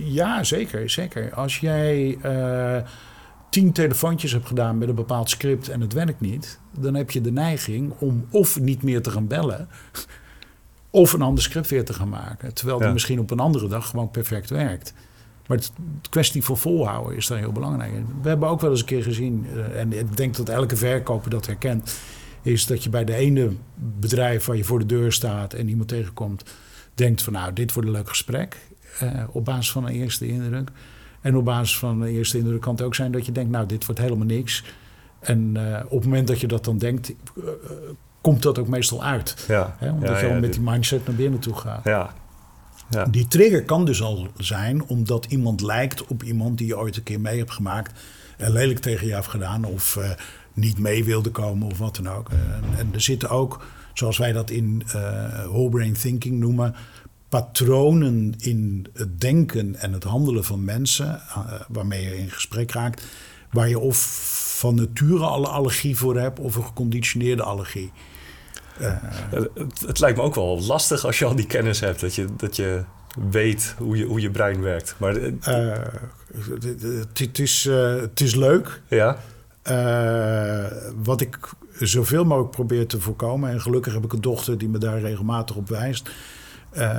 ja, 0.03 0.43
zeker, 0.43 0.89
zeker. 0.89 1.33
Als 1.33 1.59
jij 1.59 2.17
tien 3.49 3.71
telefoontjes 3.71 4.31
hebt 4.31 4.47
gedaan 4.47 4.77
met 4.77 4.89
een 4.89 4.95
bepaald 4.95 5.29
script 5.29 5.69
en 5.69 5.81
het 5.81 5.93
werkt 5.93 6.21
niet, 6.21 6.59
dan 6.79 6.93
heb 6.93 7.11
je 7.11 7.21
de 7.21 7.31
neiging 7.31 7.93
om 7.99 8.25
of 8.29 8.59
niet 8.59 8.83
meer 8.83 9.01
te 9.01 9.11
gaan 9.11 9.27
bellen, 9.27 9.67
of 10.89 11.13
een 11.13 11.21
ander 11.21 11.43
script 11.43 11.69
weer 11.69 11.85
te 11.85 11.93
gaan 11.93 12.09
maken. 12.09 12.53
Terwijl 12.53 12.79
die 12.79 12.89
misschien 12.89 13.19
op 13.19 13.31
een 13.31 13.39
andere 13.39 13.67
dag 13.67 13.89
gewoon 13.89 14.11
perfect 14.11 14.49
werkt. 14.49 14.93
Maar 15.47 15.57
het 15.57 15.71
kwestie 16.09 16.43
van 16.43 16.57
volhouden 16.57 17.17
is 17.17 17.27
daar 17.27 17.37
heel 17.37 17.51
belangrijk. 17.51 17.91
We 18.21 18.29
hebben 18.29 18.49
ook 18.49 18.61
wel 18.61 18.69
eens 18.69 18.79
een 18.79 18.85
keer 18.85 19.03
gezien, 19.03 19.45
eh, 19.55 19.79
en 19.79 19.93
ik 19.93 20.17
denk 20.17 20.35
dat 20.35 20.49
elke 20.49 20.75
verkoper 20.75 21.29
dat 21.29 21.45
herkent, 21.45 21.99
is 22.41 22.65
dat 22.65 22.83
je 22.83 22.89
bij 22.89 23.05
de 23.05 23.15
ene 23.15 23.51
bedrijf 23.75 24.45
waar 24.45 24.55
je 24.55 24.63
voor 24.63 24.79
de 24.79 24.85
deur 24.85 25.11
staat 25.11 25.53
en 25.53 25.69
iemand 25.69 25.89
tegenkomt, 25.89 26.43
denkt 26.93 27.21
van 27.21 27.33
nou, 27.33 27.53
dit 27.53 27.73
wordt 27.73 27.89
een 27.89 27.95
leuk 27.95 28.09
gesprek. 28.09 28.57
Uh, 29.03 29.23
op 29.31 29.45
basis 29.45 29.71
van 29.71 29.85
een 29.85 29.93
eerste 29.93 30.27
indruk. 30.27 30.71
En 31.21 31.35
op 31.35 31.45
basis 31.45 31.77
van 31.77 31.99
de 31.99 32.09
eerste 32.09 32.37
indruk 32.37 32.61
kan 32.61 32.73
het 32.75 32.81
ook 32.81 32.95
zijn 32.95 33.11
dat 33.11 33.25
je 33.25 33.31
denkt, 33.31 33.51
nou, 33.51 33.65
dit 33.65 33.85
wordt 33.85 34.01
helemaal 34.01 34.25
niks. 34.25 34.63
En 35.19 35.53
uh, 35.57 35.79
op 35.85 35.91
het 35.91 36.03
moment 36.03 36.27
dat 36.27 36.39
je 36.39 36.47
dat 36.47 36.65
dan 36.65 36.77
denkt, 36.77 37.09
uh, 37.09 37.43
komt 38.21 38.43
dat 38.43 38.57
ook 38.57 38.67
meestal 38.67 39.03
uit. 39.03 39.45
Ja. 39.47 39.75
Hè? 39.77 39.91
Omdat 39.91 40.09
ja, 40.09 40.19
je 40.19 40.33
al 40.33 40.39
met 40.39 40.53
die 40.53 40.61
mindset 40.61 41.05
naar 41.05 41.15
binnen 41.15 41.39
toe 41.39 41.55
gaat. 41.55 41.83
Ja. 41.83 42.13
Ja. 42.89 43.05
Die 43.05 43.27
trigger 43.27 43.63
kan 43.63 43.85
dus 43.85 44.01
al 44.01 44.27
zijn 44.37 44.83
omdat 44.83 45.25
iemand 45.25 45.61
lijkt 45.61 46.07
op 46.07 46.23
iemand 46.23 46.57
die 46.57 46.67
je 46.67 46.77
ooit 46.77 46.97
een 46.97 47.03
keer 47.03 47.19
mee 47.19 47.37
hebt 47.37 47.51
gemaakt. 47.51 47.99
En 48.37 48.51
lelijk 48.51 48.79
tegen 48.79 49.07
je 49.07 49.15
heeft 49.15 49.27
gedaan 49.27 49.65
of 49.65 49.95
uh, 49.95 50.09
niet 50.53 50.77
mee 50.77 51.03
wilde 51.03 51.29
komen 51.29 51.71
of 51.71 51.77
wat 51.77 51.95
dan 51.95 52.09
ook. 52.09 52.29
En, 52.29 52.63
en, 52.77 52.89
er 52.93 53.01
zitten 53.01 53.29
ook, 53.29 53.65
zoals 53.93 54.17
wij 54.17 54.31
dat 54.31 54.49
in 54.49 54.83
whole 55.45 55.69
brain 55.69 55.93
thinking 55.93 56.39
noemen, 56.39 56.75
patronen 57.29 58.33
in 58.37 58.87
het 58.93 59.21
denken 59.21 59.75
en 59.75 59.93
het 59.93 60.03
handelen 60.03 60.43
van 60.43 60.63
mensen 60.63 61.07
uh, 61.07 61.51
waarmee 61.67 62.03
je 62.03 62.17
in 62.17 62.29
gesprek 62.29 62.71
raakt, 62.71 63.05
waar 63.51 63.69
je 63.69 63.79
of 63.79 63.97
van 64.59 64.75
nature 64.75 65.23
alle 65.23 65.47
allergie 65.47 65.97
voor 65.97 66.17
hebt 66.17 66.39
of 66.39 66.55
een 66.55 66.63
geconditioneerde 66.63 67.43
allergie. 67.43 67.91
Uh, 68.81 68.93
het, 69.29 69.49
het, 69.85 69.99
lijkt 69.99 70.17
me 70.17 70.23
ook 70.23 70.35
wel 70.35 70.61
lastig 70.61 71.05
als 71.05 71.19
je 71.19 71.25
al 71.25 71.35
die 71.35 71.45
kennis 71.45 71.79
hebt, 71.79 71.99
dat 71.99 72.15
je, 72.15 72.27
dat 72.37 72.55
je 72.55 72.83
weet 73.29 73.75
hoe 73.77 73.97
je, 73.97 74.05
hoe 74.05 74.21
je 74.21 74.31
brein 74.31 74.61
werkt. 74.61 74.95
Maar, 74.97 75.17
uh, 75.17 75.31
het, 77.13 77.39
is, 77.39 77.63
het 77.99 78.21
is 78.21 78.35
leuk. 78.35 78.81
Ja. 78.87 79.17
wat 80.95 81.21
ik 81.21 81.37
zoveel 81.79 82.25
mogelijk 82.25 82.51
probeer 82.51 82.87
te 82.87 82.99
voorkomen, 82.99 83.49
en 83.49 83.61
gelukkig 83.61 83.93
heb 83.93 84.03
ik 84.03 84.13
een 84.13 84.21
dochter 84.21 84.57
die 84.57 84.69
me 84.69 84.77
daar 84.77 84.99
regelmatig 84.99 85.55
op 85.55 85.69
wijst 85.69 86.09
uh, 86.73 86.89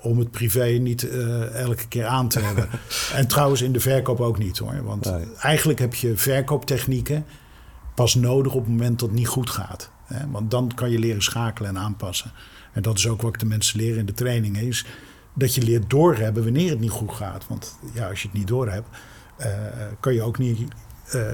om 0.00 0.18
het 0.18 0.30
privé 0.30 0.64
niet 0.64 1.02
uh, 1.02 1.54
elke 1.54 1.88
keer 1.88 2.06
aan 2.06 2.28
te 2.28 2.40
hebben. 2.40 2.68
en 3.14 3.26
trouwens 3.26 3.62
in 3.62 3.72
de 3.72 3.80
verkoop 3.80 4.20
ook 4.20 4.38
niet 4.38 4.58
hoor. 4.58 4.84
Want 4.84 5.12
eigenlijk 5.38 5.78
heb 5.78 5.94
je 5.94 6.16
verkooptechnieken 6.16 7.26
pas 7.94 8.14
nodig 8.14 8.52
op 8.52 8.60
het 8.60 8.70
moment 8.70 8.98
dat 8.98 9.08
het 9.08 9.18
niet 9.18 9.28
goed 9.28 9.50
gaat. 9.50 9.90
Hè? 10.04 10.30
Want 10.30 10.50
dan 10.50 10.72
kan 10.74 10.90
je 10.90 10.98
leren 10.98 11.22
schakelen 11.22 11.70
en 11.70 11.78
aanpassen. 11.78 12.32
En 12.72 12.82
dat 12.82 12.98
is 12.98 13.08
ook 13.08 13.22
wat 13.22 13.34
ik 13.34 13.40
de 13.40 13.46
mensen 13.46 13.80
leren 13.80 13.98
in 13.98 14.06
de 14.06 14.12
training. 14.12 14.58
Is 14.58 14.84
dat 15.34 15.54
je 15.54 15.62
leert 15.62 15.90
doorhebben 15.90 16.44
wanneer 16.44 16.70
het 16.70 16.80
niet 16.80 16.90
goed 16.90 17.12
gaat. 17.12 17.46
Want 17.48 17.78
ja, 17.92 18.08
als 18.08 18.22
je 18.22 18.28
het 18.28 18.36
niet 18.36 18.46
doorhebt, 18.46 18.88
uh, 19.40 19.46
kan 20.00 20.14
je 20.14 20.22
ook 20.22 20.38
niet 20.38 20.58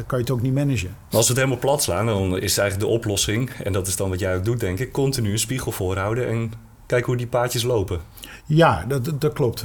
kan 0.06 0.18
je 0.18 0.24
het 0.24 0.30
ook 0.30 0.42
niet 0.42 0.54
managen. 0.54 0.88
Maar 0.88 1.16
als 1.16 1.26
we 1.26 1.32
het 1.32 1.42
helemaal 1.42 1.58
plat 1.58 1.82
slaan, 1.82 2.06
dan 2.06 2.38
is 2.38 2.58
eigenlijk 2.58 2.90
de 2.90 2.96
oplossing, 2.96 3.50
en 3.50 3.72
dat 3.72 3.86
is 3.86 3.96
dan 3.96 4.08
wat 4.08 4.18
jij 4.18 4.36
ook 4.36 4.44
doet, 4.44 4.60
denk 4.60 4.78
ik, 4.78 4.92
continu 4.92 5.32
een 5.32 5.38
spiegel 5.38 5.72
voorhouden 5.72 6.28
en 6.28 6.52
kijken 6.92 7.10
hoe 7.10 7.16
die 7.16 7.26
paadjes 7.26 7.62
lopen. 7.62 8.00
Ja, 8.46 8.84
dat, 8.88 9.20
dat 9.20 9.32
klopt. 9.32 9.64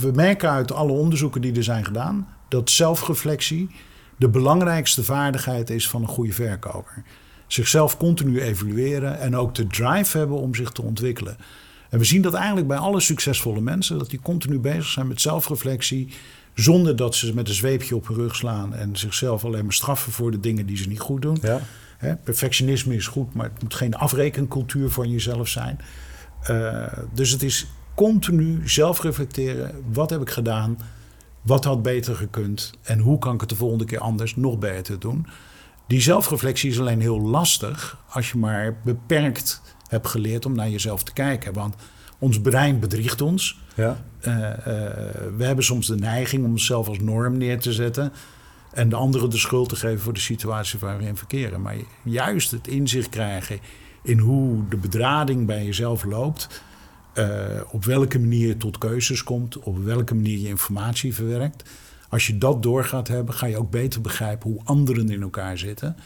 We 0.00 0.10
merken 0.14 0.50
uit 0.50 0.72
alle 0.72 0.92
onderzoeken 0.92 1.40
die 1.40 1.56
er 1.56 1.64
zijn 1.64 1.84
gedaan 1.84 2.28
dat 2.48 2.70
zelfreflectie 2.70 3.70
de 4.16 4.28
belangrijkste 4.28 5.04
vaardigheid 5.04 5.70
is 5.70 5.88
van 5.88 6.02
een 6.02 6.08
goede 6.08 6.32
verkoper. 6.32 7.02
Zichzelf 7.46 7.96
continu 7.96 8.40
evalueren 8.40 9.20
en 9.20 9.36
ook 9.36 9.54
de 9.54 9.66
drive 9.66 10.18
hebben 10.18 10.36
om 10.36 10.54
zich 10.54 10.70
te 10.70 10.82
ontwikkelen. 10.82 11.36
En 11.90 11.98
we 11.98 12.04
zien 12.04 12.22
dat 12.22 12.34
eigenlijk 12.34 12.68
bij 12.68 12.76
alle 12.76 13.00
succesvolle 13.00 13.60
mensen, 13.60 13.98
dat 13.98 14.10
die 14.10 14.20
continu 14.20 14.58
bezig 14.58 14.86
zijn 14.86 15.06
met 15.06 15.20
zelfreflectie, 15.20 16.08
zonder 16.54 16.96
dat 16.96 17.14
ze 17.14 17.34
met 17.34 17.48
een 17.48 17.54
zweepje 17.54 17.96
op 17.96 18.08
hun 18.08 18.16
rug 18.16 18.36
slaan 18.36 18.74
en 18.74 18.96
zichzelf 18.96 19.44
alleen 19.44 19.64
maar 19.64 19.72
straffen 19.72 20.12
voor 20.12 20.30
de 20.30 20.40
dingen 20.40 20.66
die 20.66 20.76
ze 20.76 20.88
niet 20.88 21.00
goed 21.00 21.22
doen. 21.22 21.38
Ja 21.42 21.60
perfectionisme 22.24 22.94
is 22.94 23.06
goed, 23.06 23.34
maar 23.34 23.50
het 23.52 23.62
moet 23.62 23.74
geen 23.74 23.94
afrekencultuur 23.94 24.90
van 24.90 25.10
jezelf 25.10 25.48
zijn. 25.48 25.78
Uh, 26.50 26.86
dus 27.12 27.30
het 27.30 27.42
is 27.42 27.66
continu 27.94 28.68
zelf 28.68 29.02
reflecteren. 29.02 29.84
Wat 29.92 30.10
heb 30.10 30.20
ik 30.20 30.30
gedaan? 30.30 30.78
Wat 31.42 31.64
had 31.64 31.82
beter 31.82 32.16
gekund? 32.16 32.72
En 32.82 32.98
hoe 32.98 33.18
kan 33.18 33.34
ik 33.34 33.40
het 33.40 33.48
de 33.48 33.56
volgende 33.56 33.84
keer 33.84 33.98
anders 33.98 34.36
nog 34.36 34.58
beter 34.58 34.98
doen? 34.98 35.26
Die 35.86 36.00
zelfreflectie 36.00 36.70
is 36.70 36.80
alleen 36.80 37.00
heel 37.00 37.20
lastig 37.20 37.98
als 38.08 38.30
je 38.30 38.38
maar 38.38 38.76
beperkt 38.84 39.62
hebt 39.88 40.08
geleerd 40.08 40.46
om 40.46 40.54
naar 40.54 40.70
jezelf 40.70 41.02
te 41.02 41.12
kijken. 41.12 41.52
Want 41.52 41.74
ons 42.18 42.40
brein 42.40 42.80
bedriegt 42.80 43.20
ons. 43.20 43.60
Ja. 43.74 44.04
Uh, 44.20 44.34
uh, 44.36 44.44
we 45.36 45.44
hebben 45.44 45.64
soms 45.64 45.86
de 45.86 45.96
neiging 45.96 46.44
om 46.44 46.50
onszelf 46.50 46.88
als 46.88 46.98
norm 46.98 47.36
neer 47.36 47.60
te 47.60 47.72
zetten. 47.72 48.12
En 48.72 48.88
de 48.88 48.96
anderen 48.96 49.30
de 49.30 49.38
schuld 49.38 49.68
te 49.68 49.76
geven 49.76 50.00
voor 50.00 50.12
de 50.12 50.20
situatie 50.20 50.78
waar 50.78 50.98
we 50.98 51.04
in 51.04 51.16
verkeren. 51.16 51.60
Maar 51.60 51.76
juist 52.02 52.50
het 52.50 52.68
inzicht 52.68 53.08
krijgen 53.08 53.58
in 54.02 54.18
hoe 54.18 54.68
de 54.68 54.76
bedrading 54.76 55.46
bij 55.46 55.64
jezelf 55.64 56.04
loopt. 56.04 56.62
Uh, 57.14 57.26
op 57.70 57.84
welke 57.84 58.18
manier 58.18 58.46
je 58.46 58.56
tot 58.56 58.78
keuzes 58.78 59.22
komt, 59.22 59.58
op 59.58 59.84
welke 59.84 60.14
manier 60.14 60.38
je 60.38 60.48
informatie 60.48 61.14
verwerkt. 61.14 61.70
Als 62.08 62.26
je 62.26 62.38
dat 62.38 62.62
door 62.62 62.84
gaat 62.84 63.08
hebben, 63.08 63.34
ga 63.34 63.46
je 63.46 63.56
ook 63.56 63.70
beter 63.70 64.00
begrijpen 64.00 64.50
hoe 64.50 64.60
anderen 64.64 65.10
in 65.10 65.22
elkaar 65.22 65.58
zitten. 65.58 65.96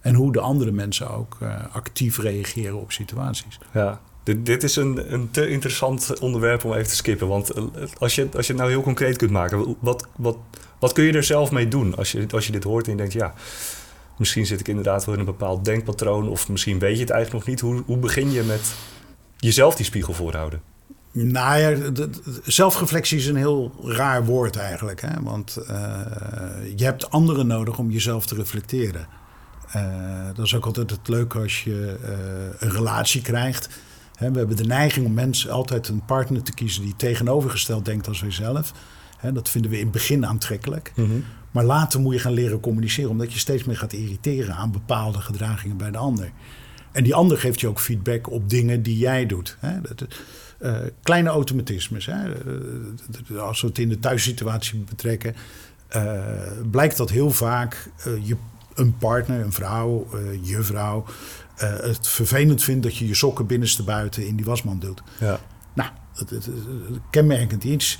En 0.00 0.14
hoe 0.14 0.32
de 0.32 0.40
andere 0.40 0.70
mensen 0.70 1.10
ook 1.10 1.38
uh, 1.42 1.54
actief 1.72 2.18
reageren 2.18 2.80
op 2.80 2.92
situaties. 2.92 3.58
Ja, 3.72 4.00
dit, 4.22 4.46
dit 4.46 4.62
is 4.62 4.76
een, 4.76 5.12
een 5.12 5.30
te 5.30 5.48
interessant 5.48 6.20
onderwerp 6.20 6.64
om 6.64 6.72
even 6.72 6.88
te 6.88 6.96
skippen. 6.96 7.28
Want 7.28 7.50
eh, 7.50 7.64
als 7.98 8.14
je, 8.14 8.28
als 8.36 8.46
je 8.46 8.52
het 8.52 8.60
nou 8.60 8.70
heel 8.70 8.82
concreet 8.82 9.16
kunt 9.16 9.30
maken, 9.30 9.76
wat, 9.80 10.06
wat, 10.16 10.36
wat 10.82 10.92
kun 10.92 11.04
je 11.04 11.12
er 11.12 11.24
zelf 11.24 11.50
mee 11.50 11.68
doen? 11.68 11.96
Als 11.96 12.12
je, 12.12 12.26
als 12.30 12.46
je 12.46 12.52
dit 12.52 12.64
hoort 12.64 12.84
en 12.84 12.90
je 12.90 12.96
denkt, 12.96 13.12
ja, 13.12 13.34
misschien 14.16 14.46
zit 14.46 14.60
ik 14.60 14.68
inderdaad 14.68 15.04
wel 15.04 15.14
in 15.14 15.20
een 15.20 15.26
bepaald 15.26 15.64
denkpatroon. 15.64 16.28
Of 16.28 16.48
misschien 16.48 16.78
weet 16.78 16.94
je 16.94 17.00
het 17.00 17.10
eigenlijk 17.10 17.44
nog 17.44 17.54
niet. 17.54 17.60
Hoe, 17.60 17.82
hoe 17.86 17.96
begin 17.96 18.32
je 18.32 18.42
met 18.42 18.74
jezelf 19.36 19.74
die 19.74 19.84
spiegel 19.84 20.12
voorhouden? 20.12 20.62
Nou 21.12 21.58
ja, 21.58 21.92
zelfreflectie 22.44 23.18
is 23.18 23.26
een 23.26 23.36
heel 23.36 23.74
raar 23.84 24.24
woord 24.24 24.56
eigenlijk. 24.56 25.00
Hè? 25.00 25.22
Want 25.22 25.58
uh, 25.60 25.66
je 26.76 26.84
hebt 26.84 27.10
anderen 27.10 27.46
nodig 27.46 27.78
om 27.78 27.90
jezelf 27.90 28.26
te 28.26 28.34
reflecteren. 28.34 29.06
Uh, 29.76 30.26
dat 30.34 30.44
is 30.44 30.54
ook 30.54 30.66
altijd 30.66 30.90
het 30.90 31.08
leuke 31.08 31.38
als 31.38 31.64
je 31.64 31.96
uh, 32.02 32.08
een 32.58 32.70
relatie 32.70 33.22
krijgt 33.22 33.68
we 34.30 34.38
hebben 34.38 34.56
de 34.56 34.64
neiging 34.64 35.06
om 35.06 35.14
mensen 35.14 35.50
altijd 35.50 35.88
een 35.88 36.04
partner 36.04 36.42
te 36.42 36.54
kiezen 36.54 36.82
die 36.82 36.96
tegenovergesteld 36.96 37.84
denkt 37.84 38.08
als 38.08 38.20
wij 38.20 38.30
zelf. 38.30 38.72
Dat 39.30 39.48
vinden 39.48 39.70
we 39.70 39.76
in 39.76 39.82
het 39.82 39.92
begin 39.92 40.26
aantrekkelijk. 40.26 40.92
Mhm. 40.94 41.10
Maar 41.50 41.64
later 41.64 42.00
moet 42.00 42.14
je 42.14 42.20
gaan 42.20 42.32
leren 42.32 42.60
communiceren, 42.60 43.10
omdat 43.10 43.32
je 43.32 43.38
steeds 43.38 43.64
meer 43.64 43.76
gaat 43.76 43.92
irriteren 43.92 44.54
aan 44.54 44.72
bepaalde 44.72 45.20
gedragingen 45.20 45.76
bij 45.76 45.90
de 45.90 45.98
ander. 45.98 46.30
En 46.92 47.04
die 47.04 47.14
ander 47.14 47.38
geeft 47.38 47.60
je 47.60 47.68
ook 47.68 47.80
feedback 47.80 48.30
op 48.30 48.50
dingen 48.50 48.82
die 48.82 48.98
jij 48.98 49.26
doet. 49.26 49.58
Dat, 49.82 50.06
uh, 50.60 50.76
kleine 51.02 51.28
automatismes. 51.28 52.10
als 53.38 53.60
we 53.60 53.66
het 53.66 53.78
in 53.78 53.88
de 53.88 53.98
thuissituatie 53.98 54.78
betrekken, 54.78 55.34
uh, 55.96 56.22
blijkt 56.70 56.96
dat 56.96 57.10
heel 57.10 57.30
vaak 57.30 57.90
je, 58.22 58.36
een 58.74 58.96
partner, 58.96 59.40
een 59.40 59.52
vrouw, 59.52 60.08
je 60.42 60.62
vrouw, 60.62 61.04
het 61.56 62.08
vervelend 62.08 62.62
vindt 62.62 62.82
dat 62.82 62.96
je 62.96 63.06
je 63.06 63.14
sokken 63.14 63.46
binnenste 63.46 63.82
buiten 63.82 64.26
in 64.26 64.36
die 64.36 64.44
wasmand 64.44 64.80
doet. 64.80 65.02
Ja. 65.20 65.40
Nou, 65.74 65.90
het, 66.14 66.30
het, 66.30 66.46
het, 66.46 66.54
kenmerkend 67.10 67.64
iets. 67.64 67.98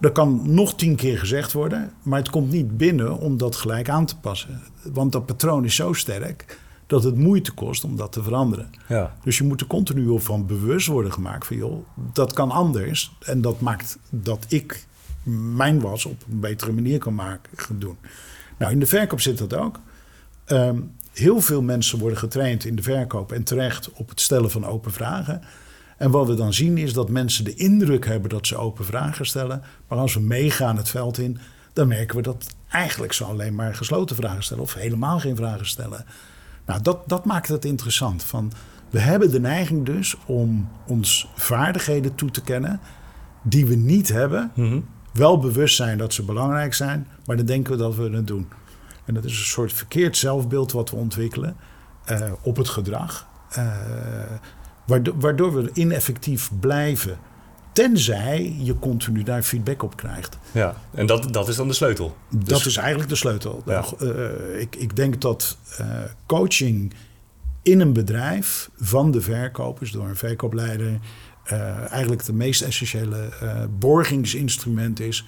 Dat 0.00 0.12
kan 0.12 0.40
nog 0.44 0.74
tien 0.74 0.96
keer 0.96 1.18
gezegd 1.18 1.52
worden, 1.52 1.92
maar 2.02 2.18
het 2.18 2.30
komt 2.30 2.50
niet 2.50 2.76
binnen 2.76 3.18
om 3.18 3.36
dat 3.36 3.56
gelijk 3.56 3.88
aan 3.88 4.06
te 4.06 4.18
passen. 4.18 4.62
Want 4.92 5.12
dat 5.12 5.26
patroon 5.26 5.64
is 5.64 5.74
zo 5.74 5.92
sterk 5.92 6.58
dat 6.86 7.02
het 7.02 7.16
moeite 7.16 7.52
kost 7.52 7.84
om 7.84 7.96
dat 7.96 8.12
te 8.12 8.22
veranderen. 8.22 8.70
Ja. 8.88 9.16
Dus 9.22 9.38
je 9.38 9.44
moet 9.44 9.60
er 9.60 9.66
continu 9.66 10.20
van 10.20 10.46
bewust 10.46 10.86
worden 10.86 11.12
gemaakt 11.12 11.46
van 11.46 11.56
joh, 11.56 11.86
dat 12.12 12.32
kan 12.32 12.50
anders. 12.50 13.16
En 13.20 13.40
dat 13.40 13.60
maakt 13.60 13.98
dat 14.10 14.46
ik 14.48 14.86
mijn 15.54 15.80
was 15.80 16.04
op 16.04 16.24
een 16.30 16.40
betere 16.40 16.72
manier 16.72 16.98
kan 16.98 17.14
maken, 17.14 17.78
doen. 17.78 17.96
Nou, 18.58 18.72
in 18.72 18.78
de 18.78 18.86
verkoop 18.86 19.20
zit 19.20 19.38
dat 19.38 19.54
ook. 19.54 19.80
Um, 20.46 20.92
heel 21.12 21.40
veel 21.40 21.62
mensen 21.62 21.98
worden 21.98 22.18
getraind 22.18 22.64
in 22.64 22.76
de 22.76 22.82
verkoop 22.82 23.32
en 23.32 23.44
terecht 23.44 23.92
op 23.92 24.08
het 24.08 24.20
stellen 24.20 24.50
van 24.50 24.66
open 24.66 24.92
vragen. 24.92 25.42
En 26.00 26.10
wat 26.10 26.26
we 26.26 26.34
dan 26.34 26.52
zien 26.52 26.78
is 26.78 26.92
dat 26.92 27.08
mensen 27.08 27.44
de 27.44 27.54
indruk 27.54 28.06
hebben 28.06 28.30
dat 28.30 28.46
ze 28.46 28.56
open 28.56 28.84
vragen 28.84 29.26
stellen. 29.26 29.62
Maar 29.88 29.98
als 29.98 30.14
we 30.14 30.20
meegaan 30.20 30.76
het 30.76 30.88
veld 30.88 31.18
in, 31.18 31.38
dan 31.72 31.88
merken 31.88 32.16
we 32.16 32.22
dat 32.22 32.46
eigenlijk 32.68 33.12
ze 33.12 33.24
alleen 33.24 33.54
maar 33.54 33.74
gesloten 33.74 34.16
vragen 34.16 34.42
stellen 34.42 34.62
of 34.62 34.74
helemaal 34.74 35.18
geen 35.18 35.36
vragen 35.36 35.66
stellen. 35.66 36.04
Nou, 36.66 36.82
dat, 36.82 37.08
dat 37.08 37.24
maakt 37.24 37.48
het 37.48 37.64
interessant. 37.64 38.22
Van 38.22 38.52
We 38.90 38.98
hebben 38.98 39.30
de 39.30 39.40
neiging 39.40 39.86
dus 39.86 40.16
om 40.26 40.68
ons 40.86 41.28
vaardigheden 41.34 42.14
toe 42.14 42.30
te 42.30 42.42
kennen 42.42 42.80
die 43.42 43.66
we 43.66 43.74
niet 43.74 44.08
hebben. 44.08 44.50
Mhm. 44.54 44.80
Wel 45.12 45.38
bewust 45.38 45.76
zijn 45.76 45.98
dat 45.98 46.12
ze 46.12 46.22
belangrijk 46.22 46.74
zijn, 46.74 47.06
maar 47.26 47.36
dan 47.36 47.46
denken 47.46 47.72
we 47.72 47.78
dat 47.78 47.94
we 47.94 48.10
het 48.10 48.26
doen. 48.26 48.48
En 49.04 49.14
dat 49.14 49.24
is 49.24 49.38
een 49.38 49.44
soort 49.44 49.72
verkeerd 49.72 50.16
zelfbeeld 50.16 50.72
wat 50.72 50.90
we 50.90 50.96
ontwikkelen 50.96 51.56
eh, 52.04 52.32
op 52.42 52.56
het 52.56 52.68
gedrag. 52.68 53.28
eh, 53.50 53.64
waardoor, 54.90 55.14
waardoor 55.18 55.54
we 55.54 55.70
ineffectief 55.72 56.50
blijven. 56.60 57.18
Tenzij 57.72 58.56
je 58.58 58.78
continu 58.78 59.22
daar 59.22 59.42
feedback 59.42 59.82
op 59.82 59.96
krijgt. 59.96 60.38
Ja, 60.52 60.76
en 60.94 61.06
dat, 61.06 61.32
dat 61.32 61.48
is 61.48 61.56
dan 61.56 61.68
de 61.68 61.74
sleutel. 61.74 62.16
Dat 62.28 62.48
Dus- 62.48 62.66
is 62.66 62.76
eigenlijk 62.76 63.08
de 63.08 63.16
sleutel. 63.16 63.62
Ja. 63.66 63.84
Eh, 63.98 64.60
ik, 64.60 64.76
ik 64.76 64.96
denk 64.96 65.20
dat 65.20 65.58
eh, 65.78 65.86
coaching 66.26 66.92
in 67.62 67.80
een 67.80 67.92
bedrijf 67.92 68.70
van 68.76 69.10
de 69.10 69.20
verkopers 69.20 69.90
door 69.90 70.08
een 70.08 70.16
verkoopleider 70.16 70.98
eh, 71.44 71.90
eigenlijk 71.90 72.26
het 72.26 72.34
meest 72.34 72.62
essentiële 72.62 73.28
borgingsinstrument 73.78 75.00
is 75.00 75.26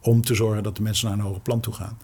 om 0.00 0.22
te 0.22 0.34
zorgen 0.34 0.62
dat 0.62 0.76
de 0.76 0.82
mensen 0.82 1.08
naar 1.08 1.18
een 1.18 1.24
hoger 1.24 1.40
plan 1.40 1.60
toe 1.60 1.74
gaan. 1.74 1.98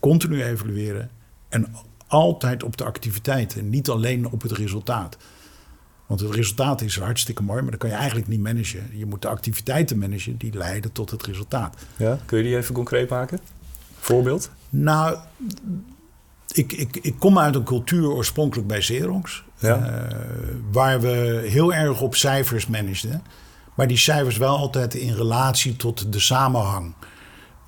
Continu 0.00 0.44
evalueren 0.44 1.10
en 1.48 1.74
altijd 2.06 2.62
op 2.62 2.76
de 2.76 2.84
activiteiten, 2.84 3.70
niet 3.70 3.88
alleen 3.88 4.30
op 4.30 4.42
het 4.42 4.52
resultaat. 4.52 5.16
Want 6.12 6.24
het 6.24 6.34
resultaat 6.34 6.80
is 6.80 6.98
hartstikke 6.98 7.42
mooi, 7.42 7.62
maar 7.62 7.70
dat 7.70 7.80
kan 7.80 7.90
je 7.90 7.96
eigenlijk 7.96 8.28
niet 8.28 8.40
managen. 8.40 8.90
Je 8.92 9.06
moet 9.06 9.22
de 9.22 9.28
activiteiten 9.28 9.98
managen 9.98 10.36
die 10.36 10.54
leiden 10.54 10.92
tot 10.92 11.10
het 11.10 11.26
resultaat. 11.26 11.76
Ja, 11.96 12.18
kun 12.24 12.38
je 12.38 12.44
die 12.44 12.56
even 12.56 12.74
concreet 12.74 13.08
maken? 13.08 13.40
Voorbeeld? 13.98 14.50
Nou, 14.68 15.16
ik, 16.48 16.72
ik, 16.72 16.96
ik 16.96 17.14
kom 17.18 17.38
uit 17.38 17.54
een 17.54 17.64
cultuur 17.64 18.08
oorspronkelijk 18.08 18.68
bij 18.68 18.78
Xerox. 18.78 19.44
Ja. 19.58 19.76
eh, 19.76 20.16
waar 20.70 21.00
we 21.00 21.44
heel 21.48 21.74
erg 21.74 22.00
op 22.00 22.14
cijfers 22.14 22.66
manageden. 22.66 23.22
Maar 23.74 23.86
die 23.86 23.96
cijfers 23.96 24.36
wel 24.36 24.56
altijd 24.56 24.94
in 24.94 25.14
relatie 25.14 25.76
tot 25.76 26.12
de 26.12 26.20
samenhang. 26.20 26.94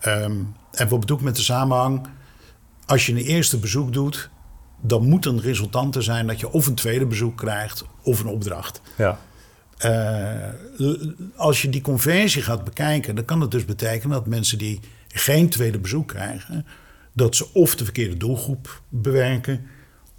Ehm, 0.01 0.37
en 0.71 0.89
wat 0.89 1.01
bedoel 1.01 1.17
ik 1.17 1.23
met 1.23 1.37
de 1.37 1.43
samenhang? 1.43 2.07
Als 2.87 3.07
je 3.07 3.13
een 3.13 3.19
eerste 3.19 3.59
bezoek 3.59 3.93
doet, 3.93 4.31
dan 4.87 5.09
moet 5.09 5.27
een 5.27 5.41
resultante 5.41 6.03
zijn 6.03 6.27
dat 6.27 6.41
je 6.41 6.51
of 6.51 6.67
een 6.67 6.75
tweede 6.75 7.07
bezoek 7.07 7.37
krijgt 7.37 7.85
of 8.03 8.21
een 8.21 8.27
opdracht. 8.27 8.81
Ja. 8.97 9.19
Eh, 9.79 10.49
als 11.37 11.63
je 11.63 11.69
die 11.69 11.81
conversie 11.81 12.43
gaat 12.43 12.65
bekijken, 12.65 13.15
dan 13.15 13.25
kan 13.25 13.41
het 13.41 13.51
dus 13.51 13.65
betekenen 13.65 14.17
dat 14.17 14.27
mensen 14.27 14.59
die 14.59 14.81
geen 15.09 15.49
tweede 15.49 15.79
bezoek 15.79 16.09
krijgen, 16.09 16.67
dat 17.13 17.37
ze 17.37 17.53
of 17.53 17.77
de 17.77 17.85
verkeerde 17.85 18.17
doelgroep 18.17 18.81
bewerken, 18.89 19.67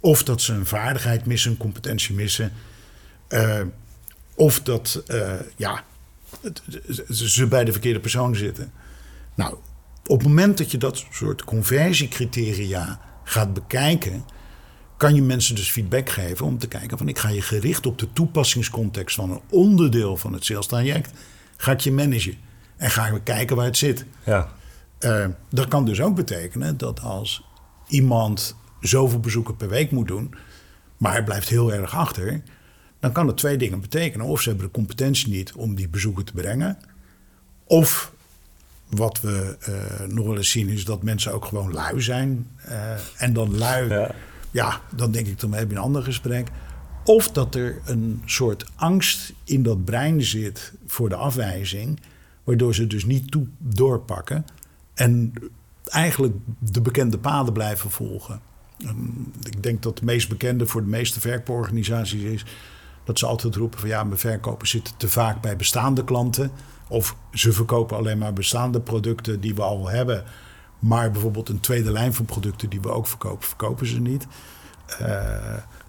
of 0.00 0.22
dat 0.24 0.40
ze 0.40 0.52
een 0.52 0.66
vaardigheid 0.66 1.26
missen, 1.26 1.50
een 1.50 1.56
competentie 1.56 2.14
missen, 2.14 2.52
eh, 3.28 3.60
of 4.34 4.62
dat 4.62 5.02
eh, 5.06 5.32
ja, 5.56 5.84
het- 6.40 6.62
ze 7.10 7.46
bij 7.46 7.64
de 7.64 7.72
verkeerde 7.72 8.00
persoon 8.00 8.34
zitten. 8.36 8.72
Nou, 9.34 9.54
op 10.06 10.18
het 10.18 10.28
moment 10.28 10.58
dat 10.58 10.70
je 10.70 10.78
dat 10.78 11.04
soort 11.12 11.44
conversiecriteria 11.44 13.00
gaat 13.24 13.54
bekijken, 13.54 14.24
kan 14.96 15.14
je 15.14 15.22
mensen 15.22 15.54
dus 15.54 15.70
feedback 15.70 16.08
geven 16.08 16.46
om 16.46 16.58
te 16.58 16.68
kijken 16.68 16.98
van 16.98 17.08
ik 17.08 17.18
ga 17.18 17.28
je 17.28 17.42
gericht 17.42 17.86
op 17.86 17.98
de 17.98 18.12
toepassingscontext 18.12 19.16
van 19.16 19.30
een 19.30 19.40
onderdeel 19.50 20.16
van 20.16 20.32
het 20.32 20.44
sales 20.44 20.66
traject, 20.66 21.10
ga 21.56 21.72
ik 21.72 21.80
je 21.80 21.92
managen 21.92 22.34
en 22.76 22.90
ga 22.90 23.06
ik 23.06 23.24
kijken 23.24 23.56
waar 23.56 23.64
het 23.64 23.76
zit. 23.76 24.04
Ja. 24.24 24.48
Eh, 24.98 25.26
dat 25.50 25.68
kan 25.68 25.84
dus 25.84 26.00
ook 26.00 26.14
betekenen 26.14 26.76
dat 26.76 27.00
als 27.00 27.44
iemand 27.88 28.56
zoveel 28.80 29.20
bezoeken 29.20 29.56
per 29.56 29.68
week 29.68 29.90
moet 29.90 30.08
doen, 30.08 30.34
maar 30.96 31.12
hij 31.12 31.24
blijft 31.24 31.48
heel 31.48 31.72
erg 31.72 31.94
achter, 31.94 32.42
dan 33.00 33.12
kan 33.12 33.26
het 33.26 33.36
twee 33.36 33.56
dingen 33.56 33.80
betekenen. 33.80 34.26
Of 34.26 34.40
ze 34.40 34.48
hebben 34.48 34.66
de 34.66 34.72
competentie 34.72 35.28
niet 35.28 35.52
om 35.52 35.74
die 35.74 35.88
bezoeken 35.88 36.24
te 36.24 36.32
brengen, 36.32 36.78
of 37.64 38.12
wat 38.88 39.20
we 39.20 39.56
eh, 39.60 40.06
nog 40.06 40.26
wel 40.26 40.36
eens 40.36 40.50
zien 40.50 40.68
is 40.68 40.84
dat 40.84 41.02
mensen 41.02 41.32
ook 41.32 41.44
gewoon 41.44 41.72
lui 41.72 42.00
zijn. 42.00 42.50
Eh, 42.56 42.92
en 43.16 43.32
dan 43.32 43.58
lui, 43.58 43.88
Ja. 43.88 44.14
Ja. 44.56 44.80
dan 44.96 45.10
denk 45.10 45.26
ik, 45.26 45.40
dan 45.40 45.52
heb 45.52 45.70
je 45.70 45.76
een 45.76 45.82
ander 45.82 46.02
gesprek. 46.02 46.50
Of 47.04 47.30
dat 47.30 47.54
er 47.54 47.80
een 47.84 48.22
soort 48.24 48.66
angst 48.74 49.32
in 49.44 49.62
dat 49.62 49.84
brein 49.84 50.22
zit 50.22 50.72
voor 50.86 51.08
de 51.08 51.14
afwijzing, 51.14 52.00
waardoor 52.44 52.74
ze 52.74 52.86
dus 52.86 53.04
niet 53.04 53.30
toe 53.30 53.46
doorpakken 53.58 54.44
en 54.94 55.32
eigenlijk 55.84 56.34
de 56.58 56.80
bekende 56.80 57.18
paden 57.18 57.52
blijven 57.52 57.90
volgen. 57.90 58.40
En 58.78 59.32
ik 59.42 59.62
denk 59.62 59.82
dat 59.82 59.94
het 59.94 60.04
meest 60.04 60.28
bekende 60.28 60.66
voor 60.66 60.82
de 60.82 60.88
meeste 60.88 61.20
verkooporganisaties 61.20 62.22
is 62.22 62.44
dat 63.04 63.18
ze 63.18 63.26
altijd 63.26 63.54
roepen 63.54 63.78
van 63.78 63.88
ja, 63.88 64.04
mijn 64.04 64.18
verkopers 64.18 64.70
zitten 64.70 64.96
te 64.96 65.08
vaak 65.08 65.40
bij 65.40 65.56
bestaande 65.56 66.04
klanten. 66.04 66.50
Of 66.88 67.16
ze 67.32 67.52
verkopen 67.52 67.96
alleen 67.96 68.18
maar 68.18 68.32
bestaande 68.32 68.80
producten 68.80 69.40
die 69.40 69.54
we 69.54 69.62
al 69.62 69.88
hebben. 69.88 70.24
Maar 70.78 71.10
bijvoorbeeld 71.10 71.48
een 71.48 71.60
tweede 71.60 71.90
lijn 71.92 72.14
van 72.14 72.24
producten 72.24 72.68
die 72.70 72.80
we 72.80 72.90
ook 72.90 73.06
verkopen, 73.06 73.46
verkopen 73.48 73.86
ze 73.86 74.00
niet. 74.00 74.26
Eh, 74.98 75.06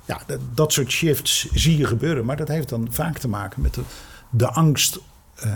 ja, 0.05 0.21
dat, 0.25 0.39
dat 0.53 0.73
soort 0.73 0.91
shifts 0.91 1.47
zie 1.53 1.77
je 1.77 1.85
gebeuren. 1.85 2.25
Maar 2.25 2.37
dat 2.37 2.47
heeft 2.47 2.69
dan 2.69 2.87
vaak 2.91 3.17
te 3.17 3.27
maken 3.27 3.61
met 3.61 3.73
de, 3.73 3.81
de 4.29 4.47
angst 4.49 4.99
eh, 5.35 5.51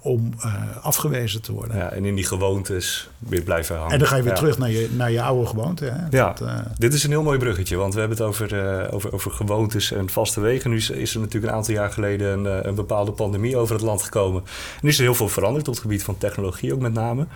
om 0.00 0.32
eh, 0.40 0.54
afgewezen 0.82 1.42
te 1.42 1.52
worden. 1.52 1.76
ja. 1.76 1.90
En 1.90 2.04
in 2.04 2.14
die 2.14 2.24
gewoontes 2.24 3.08
weer 3.18 3.42
blijven 3.42 3.76
hangen. 3.76 3.92
En 3.92 3.98
dan 3.98 4.08
ga 4.08 4.16
je 4.16 4.22
weer 4.22 4.32
Ja. 4.32 4.38
terug 4.38 4.58
naar 4.58 4.70
je, 4.70 4.88
naar 4.96 5.10
je 5.10 5.22
oude 5.22 5.46
gewoonte. 5.46 5.84
Hè? 5.84 6.16
Ja, 6.16 6.32
Dat, 6.32 6.48
dit 6.78 6.94
is 6.94 7.04
een 7.04 7.10
heel 7.10 7.22
mooi 7.22 7.38
bruggetje, 7.38 7.76
want 7.76 7.94
we 7.94 7.98
hebben 8.00 8.18
het 8.18 8.26
over, 8.26 8.92
over, 8.92 9.12
over 9.12 9.30
gewoontes 9.30 9.92
en 9.92 10.08
vaste 10.10 10.40
wegen. 10.40 10.70
Nu 10.70 10.76
is, 10.76 10.90
is 10.90 11.14
er 11.14 11.20
natuurlijk 11.20 11.52
een 11.52 11.58
aantal 11.58 11.74
jaar 11.74 11.90
geleden 11.92 12.44
een, 12.44 12.68
een 12.68 12.74
bepaalde 12.74 13.12
pandemie 13.12 13.56
over 13.56 13.74
het 13.74 13.84
land 13.84 14.02
gekomen. 14.02 14.42
En 14.82 14.88
is 14.88 14.96
er 14.96 15.02
heel 15.04 15.14
veel 15.14 15.28
veranderd 15.28 15.68
op 15.68 15.74
het 15.74 15.82
gebied 15.82 16.02
van 16.04 16.18
technologie 16.18 16.74
ook 16.74 16.80
met 16.80 16.92
name. 16.92 17.26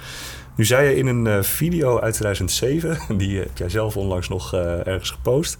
Nu 0.54 0.64
zei 0.64 0.88
je 0.88 0.96
in 0.96 1.06
een 1.06 1.26
eh, 1.26 1.42
video 1.42 2.00
uit 2.00 2.14
2007, 2.14 2.98
die 3.18 3.38
heb 3.38 3.58
jij 3.58 3.68
zelf 3.68 3.96
onlangs 3.96 4.28
nog 4.28 4.54
eh, 4.54 4.86
ergens 4.86 5.10
gepost. 5.10 5.56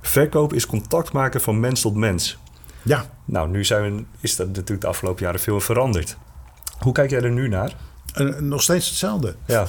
Verkoop 0.00 0.52
is 0.52 0.66
contact 0.66 1.12
maken 1.12 1.40
van 1.40 1.60
mens 1.60 1.80
tot 1.80 1.94
mens. 1.94 2.38
ja, 2.82 3.10
Nou, 3.24 3.48
nu 3.50 3.64
zijn 3.64 3.96
we, 3.96 4.04
is 4.20 4.36
dat 4.36 4.46
natuurlijk 4.46 4.80
de 4.80 4.86
afgelopen 4.86 5.24
jaren 5.24 5.40
veel 5.40 5.60
veranderd. 5.60 6.16
Hoe 6.78 6.92
kijk 6.92 7.10
jij 7.10 7.20
er 7.22 7.30
nu 7.30 7.48
naar? 7.48 7.74
eh, 8.14 8.26
nog 8.38 8.62
steeds 8.62 8.88
hetzelfde. 8.88 9.34
Ja, 9.46 9.66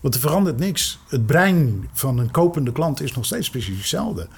Want 0.00 0.14
er 0.14 0.20
verandert 0.20 0.58
niks. 0.58 0.98
Het 1.08 1.26
brein 1.26 1.88
van 1.92 2.18
een 2.18 2.30
kopende 2.30 2.72
klant 2.72 3.00
is 3.02 3.14
nog 3.14 3.24
steeds 3.24 3.50
precies 3.50 3.76
hetzelfde. 3.78 4.28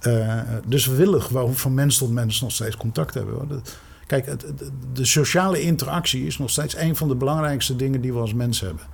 Eh, 0.00 0.40
dus 0.66 0.86
we 0.86 0.94
willen 0.96 1.22
gewoon 1.22 1.54
van 1.56 1.74
mens 1.74 1.98
tot 1.98 2.10
mens 2.12 2.40
nog 2.40 2.52
steeds 2.52 2.76
contact 2.76 3.14
hebben. 3.14 3.34
hoor. 3.34 3.48
Dat- 3.48 3.76
Kijk, 4.08 4.26
het, 4.26 4.44
de 4.92 5.04
sociale 5.04 5.60
interactie 5.60 6.26
is 6.26 6.38
nog 6.38 6.50
steeds 6.50 6.76
een 6.76 6.96
van 6.96 7.08
de 7.08 7.14
belangrijkste 7.14 7.76
dingen 7.76 8.00
die 8.00 8.12
we 8.12 8.18
als 8.18 8.34
mens 8.34 8.60
hebben. 8.60 8.84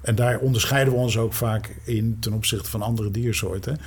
En 0.00 0.14
daar 0.14 0.38
onderscheiden 0.38 0.92
we 0.92 0.98
ons 0.98 1.18
ook 1.18 1.32
vaak 1.32 1.76
in 1.84 2.16
ten 2.20 2.32
opzichte 2.32 2.70
van 2.70 2.82
andere 2.82 3.10
diersoorten. 3.10 3.78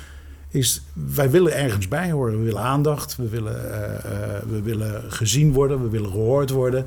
Is 0.48 0.82
wij 0.92 1.30
willen 1.30 1.54
ergens 1.56 1.88
bij 1.88 2.10
horen. 2.10 2.38
We 2.38 2.44
willen 2.44 2.62
aandacht, 2.62 3.16
we 3.16 3.28
willen, 3.28 3.72
eh, 3.72 3.94
eh, 3.94 4.42
we 4.48 4.62
willen 4.62 5.12
gezien 5.12 5.52
worden, 5.52 5.82
we 5.82 5.88
willen 5.88 6.10
gehoord 6.10 6.50
worden. 6.50 6.86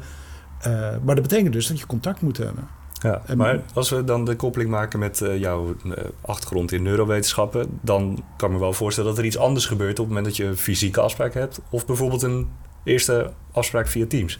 Eh, 0.60 0.72
maar 1.04 1.16
dat 1.16 1.28
betekent 1.28 1.54
dus 1.54 1.68
dat 1.68 1.80
je 1.80 1.86
contact 1.86 2.22
moet 2.22 2.38
hebben. 2.38 2.68
Ja, 3.02 3.22
En- 3.26 3.38
maar 3.38 3.62
als 3.74 3.90
we 3.90 4.04
dan 4.04 4.26
de 4.26 4.36
koppeling 4.36 4.70
maken 4.70 5.00
met 5.00 5.24
jouw 5.38 5.76
achtergrond 6.22 6.72
in 6.72 6.84
neurowetenschappen, 6.84 7.80
dan 7.82 8.24
kan 8.38 8.50
ik 8.50 8.56
me 8.56 8.62
wel 8.62 8.74
voorstellen 8.74 9.10
dat 9.10 9.20
er 9.20 9.26
iets 9.26 9.38
anders 9.38 9.66
gebeurt 9.66 10.00
op 10.00 10.06
het 10.06 10.08
moment 10.08 10.26
dat 10.26 10.38
je 10.38 10.46
een 10.46 10.58
fysieke 10.58 11.02
afspraak 11.02 11.34
hebt, 11.34 11.60
of 11.70 11.86
bijvoorbeeld 11.86 12.22
een 12.22 12.48
eerste 12.86 13.32
afspraak 13.52 13.88
via 13.88 14.06
Teams. 14.06 14.40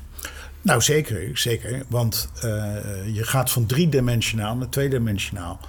Nou, 0.62 0.82
zeker, 0.82 1.38
zeker. 1.38 1.84
Want 1.88 2.30
eh, 2.36 2.46
je 3.14 3.24
gaat 3.24 3.52
van 3.52 3.66
driedimensionaal 3.66 4.56
naar 4.56 4.70
tweedimensionaal. 4.70 5.60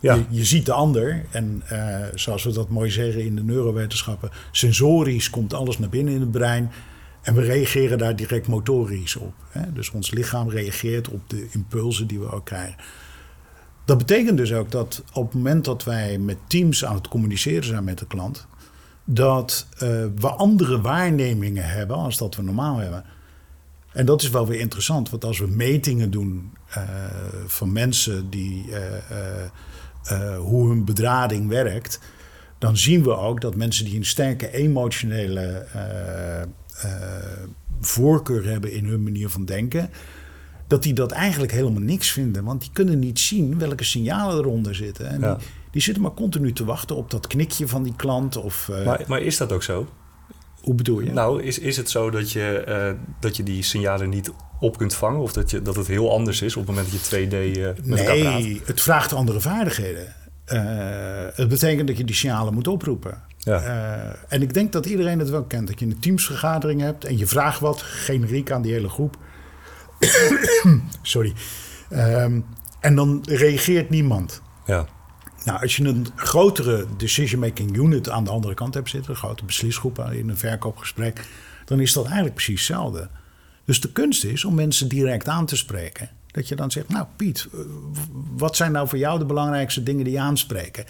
Ja. 0.00 0.14
Je, 0.14 0.24
je 0.28 0.44
ziet 0.44 0.66
de 0.66 0.72
ander 0.72 1.24
en 1.30 1.62
eh, 1.66 2.06
zoals 2.14 2.44
we 2.44 2.52
dat 2.52 2.68
mooi 2.68 2.90
zeggen 2.90 3.24
in 3.24 3.36
de 3.36 3.42
neurowetenschappen, 3.42 4.30
sensorisch 4.50 5.30
komt 5.30 5.54
alles 5.54 5.78
naar 5.78 5.88
binnen 5.88 6.14
in 6.14 6.20
het 6.20 6.30
brein 6.30 6.70
en 7.22 7.34
we 7.34 7.42
reageren 7.42 7.98
daar 7.98 8.16
direct 8.16 8.46
motorisch 8.46 9.16
op. 9.16 9.34
Hè? 9.48 9.72
Dus 9.72 9.90
ons 9.90 10.10
lichaam 10.10 10.50
reageert 10.50 11.08
op 11.08 11.30
de 11.30 11.48
impulsen 11.50 12.06
die 12.06 12.18
we 12.18 12.32
ook 12.32 12.44
krijgen. 12.44 12.76
Dat 13.84 13.98
betekent 13.98 14.36
dus 14.36 14.52
ook 14.52 14.70
dat 14.70 15.02
op 15.12 15.24
het 15.24 15.34
moment 15.34 15.64
dat 15.64 15.84
wij 15.84 16.18
met 16.18 16.36
teams 16.46 16.84
aan 16.84 16.94
het 16.94 17.08
communiceren 17.08 17.64
zijn 17.64 17.84
met 17.84 17.98
de 17.98 18.06
klant, 18.06 18.46
dat 19.10 19.66
eh, 19.72 19.88
we 20.16 20.28
andere 20.28 20.80
waarnemingen 20.80 21.68
hebben 21.68 21.96
als 21.96 22.18
dat 22.18 22.36
we 22.36 22.42
normaal 22.42 22.76
hebben. 22.76 23.04
En 23.92 24.06
dat 24.06 24.22
is 24.22 24.30
wel 24.30 24.46
weer 24.46 24.60
interessant, 24.60 25.10
want 25.10 25.24
als 25.24 25.38
we 25.38 25.46
metingen 25.46 26.10
doen 26.10 26.52
eh, 26.68 26.82
van 27.46 27.72
mensen 27.72 28.30
die 28.30 28.66
eh, 28.74 30.36
hoe 30.36 30.68
hun 30.68 30.84
bedrading 30.84 31.48
werkt, 31.48 32.00
dan 32.58 32.76
zien 32.76 33.02
we 33.02 33.16
ook 33.16 33.40
dat 33.40 33.56
mensen 33.56 33.84
die 33.84 33.96
een 33.96 34.04
sterke 34.04 34.52
emotionele 34.52 35.66
voorkeur 37.80 38.44
hebben 38.44 38.72
in 38.72 38.84
hun 38.84 39.02
manier 39.02 39.28
van 39.28 39.44
denken, 39.44 39.90
dat 40.66 40.82
die 40.82 40.92
dat 40.92 41.10
eigenlijk 41.10 41.52
helemaal 41.52 41.82
niks 41.82 42.10
vinden. 42.10 42.44
Want 42.44 42.60
die 42.60 42.70
kunnen 42.72 42.98
niet 42.98 43.18
zien 43.18 43.58
welke 43.58 43.84
signalen 43.84 44.38
eronder 44.38 44.74
zitten. 44.74 45.08
En 45.08 45.20
Ja. 45.20 45.34
die, 45.36 45.46
die 45.78 45.86
zitten 45.86 46.02
maar 46.02 46.14
continu 46.14 46.52
te 46.52 46.64
wachten 46.64 46.96
op 46.96 47.10
dat 47.10 47.26
knikje 47.26 47.68
van 47.68 47.82
die 47.82 47.92
klant. 47.96 48.36
Of, 48.36 48.68
eh, 48.68 48.84
Maar, 48.84 49.04
maar 49.06 49.20
is 49.20 49.36
dat 49.36 49.52
ook 49.52 49.62
zo? 49.62 49.88
Hoe 50.60 50.74
bedoel 50.74 51.00
je? 51.00 51.12
Nou, 51.12 51.42
is, 51.42 51.58
is 51.58 51.76
het 51.76 51.90
zo 51.90 52.10
dat 52.10 52.32
je, 52.32 52.64
uh, 52.68 53.00
dat 53.20 53.36
je 53.36 53.42
die 53.42 53.62
signalen 53.62 54.08
niet 54.08 54.32
op 54.60 54.78
kunt 54.78 54.94
vangen? 54.94 55.20
Of 55.20 55.32
dat, 55.32 55.50
je, 55.50 55.62
dat 55.62 55.76
het 55.76 55.86
heel 55.86 56.12
anders 56.12 56.42
is 56.42 56.56
op 56.56 56.66
het 56.66 56.76
moment 56.76 56.92
dat 56.92 57.08
je 57.08 57.26
2D 57.26 57.56
uh, 57.56 57.66
met 57.66 57.84
nee, 57.84 57.98
elkaar 57.98 58.18
praat? 58.18 58.40
Nee, 58.40 58.62
het 58.64 58.80
vraagt 58.80 59.12
andere 59.12 59.40
vaardigheden. 59.40 60.14
Uh, 60.52 60.62
het 61.34 61.48
betekent 61.48 61.88
dat 61.88 61.98
je 61.98 62.04
die 62.04 62.14
signalen 62.14 62.54
moet 62.54 62.68
oproepen. 62.68 63.22
Ja. 63.38 64.16
En 64.28 64.42
ik 64.42 64.54
denk 64.54 64.72
dat 64.72 64.86
iedereen 64.86 65.18
het 65.18 65.30
wel 65.30 65.44
kent. 65.44 65.68
Dat 65.68 65.80
je 65.80 65.86
een 65.86 65.98
teamsvergadering 65.98 66.80
hebt 66.80 67.04
en 67.04 67.18
je 67.18 67.26
vraagt 67.26 67.60
wat, 67.60 67.82
generiek 67.82 68.50
aan 68.50 68.62
die 68.62 68.72
hele 68.72 68.88
groep. 68.88 69.16
Sorry. 71.02 71.32
Um, 71.92 72.44
en 72.80 72.94
dan 72.94 73.22
reageert 73.28 73.90
niemand. 73.90 74.42
Ja. 74.64 74.86
Nou, 75.44 75.60
als 75.60 75.76
je 75.76 75.84
een 75.84 76.06
grotere 76.16 76.86
decision-making 76.96 77.76
unit 77.76 78.10
aan 78.10 78.24
de 78.24 78.30
andere 78.30 78.54
kant 78.54 78.74
hebt 78.74 78.90
zitten, 78.90 79.10
een 79.10 79.16
grote 79.16 79.44
beslisgroep 79.44 79.98
in 79.98 80.28
een 80.28 80.36
verkoopgesprek, 80.36 81.26
dan 81.64 81.80
is 81.80 81.92
dat 81.92 82.04
eigenlijk 82.04 82.34
precies 82.34 82.66
hetzelfde. 82.66 83.08
Dus 83.64 83.80
de 83.80 83.92
kunst 83.92 84.24
is 84.24 84.44
om 84.44 84.54
mensen 84.54 84.88
direct 84.88 85.28
aan 85.28 85.46
te 85.46 85.56
spreken. 85.56 86.08
Dat 86.26 86.48
je 86.48 86.56
dan 86.56 86.70
zegt, 86.70 86.88
nou 86.88 87.06
Piet, 87.16 87.48
wat 88.36 88.56
zijn 88.56 88.72
nou 88.72 88.88
voor 88.88 88.98
jou 88.98 89.18
de 89.18 89.24
belangrijkste 89.24 89.82
dingen 89.82 90.04
die 90.04 90.12
je 90.12 90.20
aanspreken? 90.20 90.84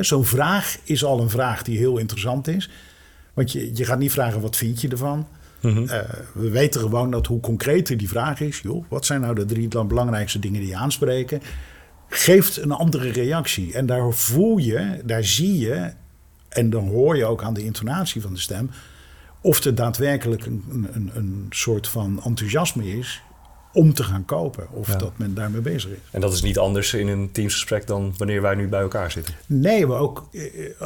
Zo'n 0.00 0.24
vraag 0.24 0.78
is 0.84 1.04
al 1.04 1.20
een 1.20 1.30
vraag 1.30 1.62
die 1.62 1.78
heel 1.78 1.98
interessant 1.98 2.48
is. 2.48 2.70
Want 3.34 3.52
je, 3.52 3.70
je 3.74 3.84
gaat 3.84 3.98
niet 3.98 4.12
vragen, 4.12 4.40
wat 4.40 4.56
vind 4.56 4.80
je 4.80 4.88
ervan? 4.88 5.26
Mhm. 5.60 5.82
Uh, 5.82 5.98
we 6.32 6.50
weten 6.50 6.80
gewoon 6.80 7.10
dat 7.10 7.26
hoe 7.26 7.40
concreter 7.40 7.96
die 7.96 8.08
vraag 8.08 8.40
is, 8.40 8.60
joh, 8.60 8.84
wat 8.88 9.06
zijn 9.06 9.20
nou 9.20 9.34
de 9.34 9.44
drie 9.44 9.68
belangrijkste 9.68 10.38
dingen 10.38 10.60
die 10.60 10.68
je 10.68 10.76
aanspreken, 10.76 11.42
geeft 12.08 12.56
een 12.56 12.72
andere 12.72 13.08
reactie. 13.08 13.74
En 13.74 13.86
daar 13.86 14.12
voel 14.12 14.56
je, 14.56 15.00
daar 15.04 15.24
zie 15.24 15.58
je, 15.58 15.92
en 16.48 16.70
dan 16.70 16.88
hoor 16.88 17.16
je 17.16 17.24
ook 17.24 17.42
aan 17.42 17.54
de 17.54 17.64
intonatie 17.64 18.20
van 18.20 18.32
de 18.32 18.40
stem, 18.40 18.70
of 19.40 19.64
er 19.64 19.74
daadwerkelijk 19.74 20.46
een, 20.46 20.88
een, 20.92 21.10
een 21.14 21.46
soort 21.50 21.88
van 21.88 22.22
enthousiasme 22.24 22.98
is 22.98 23.22
om 23.74 23.94
te 23.94 24.02
gaan 24.04 24.24
kopen. 24.24 24.66
Of 24.70 24.88
Ja. 24.92 24.96
dat 24.96 25.12
men 25.16 25.34
daarmee 25.34 25.60
bezig 25.60 25.90
is. 25.90 25.96
En 26.10 26.20
dat 26.20 26.32
is 26.32 26.42
niet 26.42 26.58
anders 26.58 26.94
in 26.94 27.08
een 27.08 27.28
teamsgesprek 27.32 27.86
dan 27.86 28.14
wanneer 28.16 28.42
wij 28.42 28.54
nu 28.54 28.68
bij 28.68 28.80
elkaar 28.80 29.10
zitten. 29.10 29.34
Nee, 29.46 29.86
maar 29.86 29.98
ook 29.98 30.28
eh, 30.32 30.40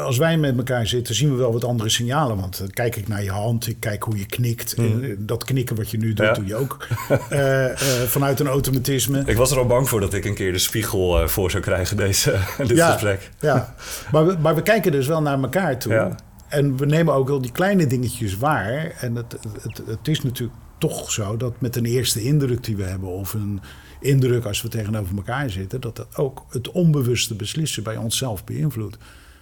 als 0.04 0.18
wij 0.18 0.36
met 0.38 0.56
elkaar 0.56 0.86
zitten, 0.86 1.14
zien 1.14 1.30
we 1.30 1.36
wel 1.36 1.52
wat 1.52 1.64
andere 1.64 1.88
signalen. 1.88 2.36
Want 2.36 2.58
dan 2.58 2.70
kijk 2.70 2.96
ik 2.96 3.08
naar 3.08 3.22
je 3.22 3.30
hand, 3.30 3.66
ik 3.68 3.76
kijk 3.80 4.02
hoe 4.02 4.18
je 4.18 4.26
knikt. 4.26 4.74
En, 4.74 5.02
eh, 5.04 5.10
dat 5.18 5.44
knikken 5.44 5.76
wat 5.76 5.90
je 5.90 5.98
nu 5.98 6.12
doet, 6.14 6.26
Ja. 6.26 6.32
doe 6.32 6.46
je 6.46 6.56
ook. 6.56 6.86
Eh, 7.28 7.64
eh, 7.70 8.08
vanuit 8.08 8.40
een 8.40 8.46
automatisme. 8.46 9.22
Ik 9.26 9.36
was 9.36 9.50
er 9.50 9.58
al 9.58 9.66
bang 9.66 9.88
voor 9.88 10.00
dat 10.00 10.14
ik 10.14 10.24
een 10.24 10.34
keer 10.34 10.52
de 10.52 10.58
spiegel 10.58 11.20
eh, 11.22 11.28
voor 11.28 11.50
zou 11.50 11.62
krijgen, 11.62 11.96
deze, 11.96 12.34
dit 12.58 12.76
Ja. 12.76 12.92
gesprek. 12.92 13.30
Ja, 13.40 13.74
maar 14.12 14.26
we, 14.26 14.36
maar 14.40 14.54
we 14.54 14.62
kijken 14.62 14.92
dus 14.92 15.06
wel 15.06 15.22
naar 15.22 15.42
elkaar 15.42 15.78
toe. 15.78 16.16
En 16.48 16.76
we 16.76 16.86
nemen 16.86 17.14
ook 17.14 17.28
wel 17.28 17.40
die 17.40 17.52
kleine 17.52 17.86
dingetjes 17.86 18.36
waar. 18.36 18.90
En 19.00 19.14
het, 19.14 19.36
het, 19.62 19.82
het 19.86 20.08
is 20.08 20.22
natuurlijk 20.22 20.58
toch 20.78 21.12
zo 21.12 21.36
dat 21.36 21.60
met 21.60 21.76
een 21.76 21.84
eerste 21.84 22.22
indruk 22.22 22.64
die 22.64 22.76
we 22.76 22.82
hebben... 22.82 23.08
of 23.08 23.34
een 23.34 23.60
indruk 24.00 24.44
als 24.44 24.62
we 24.62 24.68
tegenover 24.68 25.16
elkaar 25.16 25.50
zitten... 25.50 25.80
dat 25.80 25.96
dat 25.96 26.16
ook 26.16 26.46
het 26.48 26.70
onbewuste 26.70 27.34
beslissen 27.34 27.82
bij 27.82 27.96
onszelf 27.96 28.44
beïnvloedt. 28.44 28.98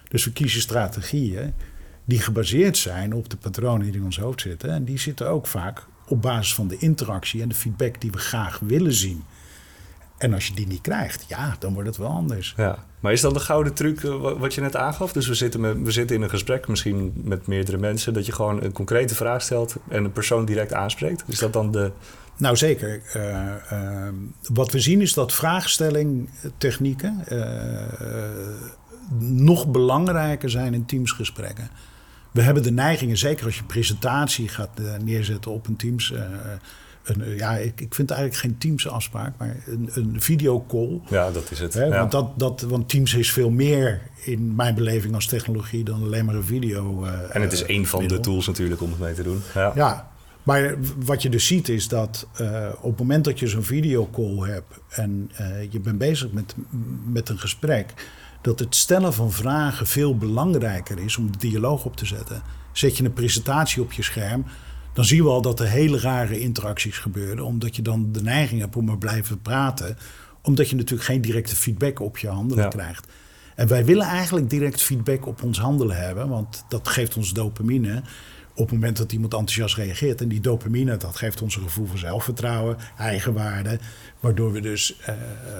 Dus 0.07 0.25
we 0.25 0.31
kiezen 0.31 0.61
strategieën 0.61 1.53
die 2.05 2.19
gebaseerd 2.19 2.77
zijn 2.77 3.13
op 3.13 3.29
de 3.29 3.37
patronen 3.37 3.85
die 3.85 3.95
in 3.95 4.03
ons 4.03 4.19
hoofd 4.19 4.41
zitten. 4.41 4.69
En 4.69 4.83
die 4.83 4.99
zitten 4.99 5.29
ook 5.29 5.47
vaak 5.47 5.85
op 6.07 6.21
basis 6.21 6.53
van 6.53 6.67
de 6.67 6.77
interactie 6.77 7.41
en 7.41 7.49
de 7.49 7.55
feedback 7.55 8.01
die 8.01 8.11
we 8.11 8.17
graag 8.17 8.59
willen 8.59 8.93
zien. 8.93 9.23
En 10.17 10.33
als 10.33 10.47
je 10.47 10.53
die 10.53 10.67
niet 10.67 10.81
krijgt, 10.81 11.25
ja, 11.27 11.55
dan 11.59 11.73
wordt 11.73 11.87
het 11.87 11.97
wel 11.97 12.07
anders. 12.07 12.53
Ja. 12.57 12.85
Maar 12.99 13.11
is 13.11 13.21
dan 13.21 13.33
de 13.33 13.39
gouden 13.39 13.73
truc 13.73 14.03
eh, 14.03 14.21
wa- 14.21 14.37
wat 14.37 14.53
je 14.53 14.61
net 14.61 14.75
aangaf? 14.75 15.11
Dus 15.11 15.27
we 15.27 15.33
zitten, 15.33 15.59
met, 15.59 15.81
we 15.81 15.91
zitten 15.91 16.15
in 16.15 16.21
een 16.21 16.29
gesprek, 16.29 16.67
misschien 16.67 17.11
met 17.15 17.47
meerdere 17.47 17.77
mensen... 17.77 18.13
dat 18.13 18.25
je 18.25 18.31
gewoon 18.31 18.63
een 18.63 18.71
concrete 18.71 19.15
vraag 19.15 19.41
stelt 19.41 19.75
en 19.89 20.03
een 20.03 20.11
persoon 20.11 20.45
direct 20.45 20.73
aanspreekt. 20.73 21.23
Is 21.27 21.39
dat 21.39 21.53
dan 21.53 21.71
de... 21.71 21.91
Nou, 22.37 22.55
zeker. 22.55 23.01
Eh, 23.13 23.53
eh, 23.71 24.13
wat 24.41 24.71
we 24.71 24.79
zien 24.79 25.01
is 25.01 25.13
dat 25.13 25.33
vraagstellingtechnieken 25.33 27.23
eh, 27.27 27.85
nog 29.19 29.67
belangrijker 29.67 30.49
zijn 30.49 30.73
in 30.73 30.85
teamsgesprekken. 30.85 31.69
We 32.31 32.41
hebben 32.41 32.63
de 32.63 32.71
neigingen, 32.71 33.17
zeker 33.17 33.45
als 33.45 33.57
je 33.57 33.63
presentatie 33.63 34.47
gaat 34.47 34.81
neerzetten 35.03 35.51
op 35.51 35.67
een 35.67 35.75
Teams. 35.75 36.13
Eh, 37.07 37.15
een, 37.15 37.21
eh, 37.23 37.37
ja, 37.37 37.57
ik, 37.57 37.81
ik 37.81 37.95
vind 37.95 38.11
eigenlijk 38.11 38.39
geen 38.39 38.57
Teams-afspraak, 38.57 39.33
maar 39.37 39.57
een, 39.65 39.89
een 39.93 40.21
videocall. 40.21 41.01
Ja, 41.09 41.31
dat 41.31 41.51
is 41.51 41.59
het. 41.59 41.73
Hè, 41.73 41.83
ja. 41.85 41.99
want, 41.99 42.11
dat, 42.11 42.39
dat, 42.39 42.61
want 42.61 42.89
Teams 42.89 43.13
is 43.13 43.31
veel 43.31 43.49
meer 43.49 44.01
in 44.23 44.55
mijn 44.55 44.75
beleving 44.75 45.13
als 45.13 45.27
technologie 45.27 45.83
dan 45.83 46.03
alleen 46.03 46.25
maar 46.25 46.35
een 46.35 46.43
video. 46.43 47.05
eh, 47.05 47.35
en 47.35 47.41
het 47.41 47.53
is 47.53 47.63
eh, 47.63 47.69
één 47.69 47.85
van 47.85 48.07
de 48.07 48.19
tools 48.19 48.47
natuurlijk 48.47 48.81
om 48.81 48.89
het 48.89 48.99
mee 48.99 49.13
te 49.13 49.23
doen. 49.23 49.41
Ja. 49.53 49.71
Ja, 49.75 50.11
maar 50.43 50.75
wat 51.05 51.21
je 51.21 51.29
dus 51.29 51.47
ziet 51.47 51.69
is 51.69 51.87
dat 51.87 52.27
eh, 52.35 52.67
op 52.81 52.89
het 52.89 52.99
moment 52.99 53.25
dat 53.25 53.39
je 53.39 53.47
zo'n 53.47 53.63
videocall 53.63 54.49
hebt 54.49 54.79
en 54.89 55.31
eh, 55.33 55.71
je 55.71 55.79
bent 55.79 55.97
bezig 55.97 56.31
met, 56.31 56.55
met 57.05 57.29
een 57.29 57.39
gesprek, 57.39 57.93
dat 58.41 58.59
het 58.59 58.75
stellen 58.75 59.13
van 59.13 59.31
vragen 59.31 59.87
veel 59.87 60.17
belangrijker 60.17 60.99
is 60.99 61.17
om 61.17 61.31
de 61.31 61.37
dialoog 61.37 61.85
op 61.85 61.95
te 61.95 62.05
zetten. 62.05 62.41
Zet 62.71 62.97
je 62.97 63.03
een 63.03 63.13
presentatie 63.13 63.81
op 63.81 63.91
je 63.91 64.03
scherm, 64.03 64.45
dan 64.97 65.05
zien 65.05 65.23
we 65.23 65.29
al 65.29 65.41
dat 65.41 65.59
er 65.59 65.67
hele 65.67 65.99
rare 65.99 66.39
interacties 66.39 66.97
gebeuren, 66.97 67.45
omdat 67.45 67.75
je 67.75 67.81
dan 67.81 68.11
de 68.11 68.21
neiging 68.21 68.61
hebt 68.61 68.75
om 68.75 68.85
maar 68.85 68.97
blijven 68.97 69.41
praten, 69.41 69.97
omdat 70.41 70.69
je 70.69 70.75
natuurlijk 70.75 71.09
geen 71.09 71.21
directe 71.21 71.55
feedback 71.55 71.99
op 71.99 72.17
je 72.17 72.27
handelen 72.27 72.63
Ja. 72.63 72.69
krijgt. 72.69 73.07
En 73.55 73.67
wij 73.67 73.85
willen 73.85 74.05
eigenlijk 74.05 74.49
direct 74.49 74.81
feedback 74.81 75.25
op 75.25 75.43
ons 75.43 75.59
handelen 75.59 75.97
hebben, 75.97 76.29
want 76.29 76.65
dat 76.69 76.87
geeft 76.87 77.17
ons 77.17 77.33
dopamine 77.33 78.01
op 78.57 78.69
het 78.69 78.71
moment 78.71 78.97
dat 78.97 79.11
iemand 79.11 79.33
enthousiast 79.33 79.75
reageert. 79.75 80.21
En 80.21 80.27
die 80.27 80.39
dopamine, 80.39 80.97
dat 80.97 81.15
geeft 81.15 81.41
ons 81.41 81.55
een 81.55 81.61
gevoel 81.61 81.85
van 81.85 81.97
zelfvertrouwen, 81.97 82.77
eigenwaarde, 82.97 83.79
waardoor 84.19 84.51
we 84.51 84.61
dus 84.61 84.95
eh, 85.05 85.13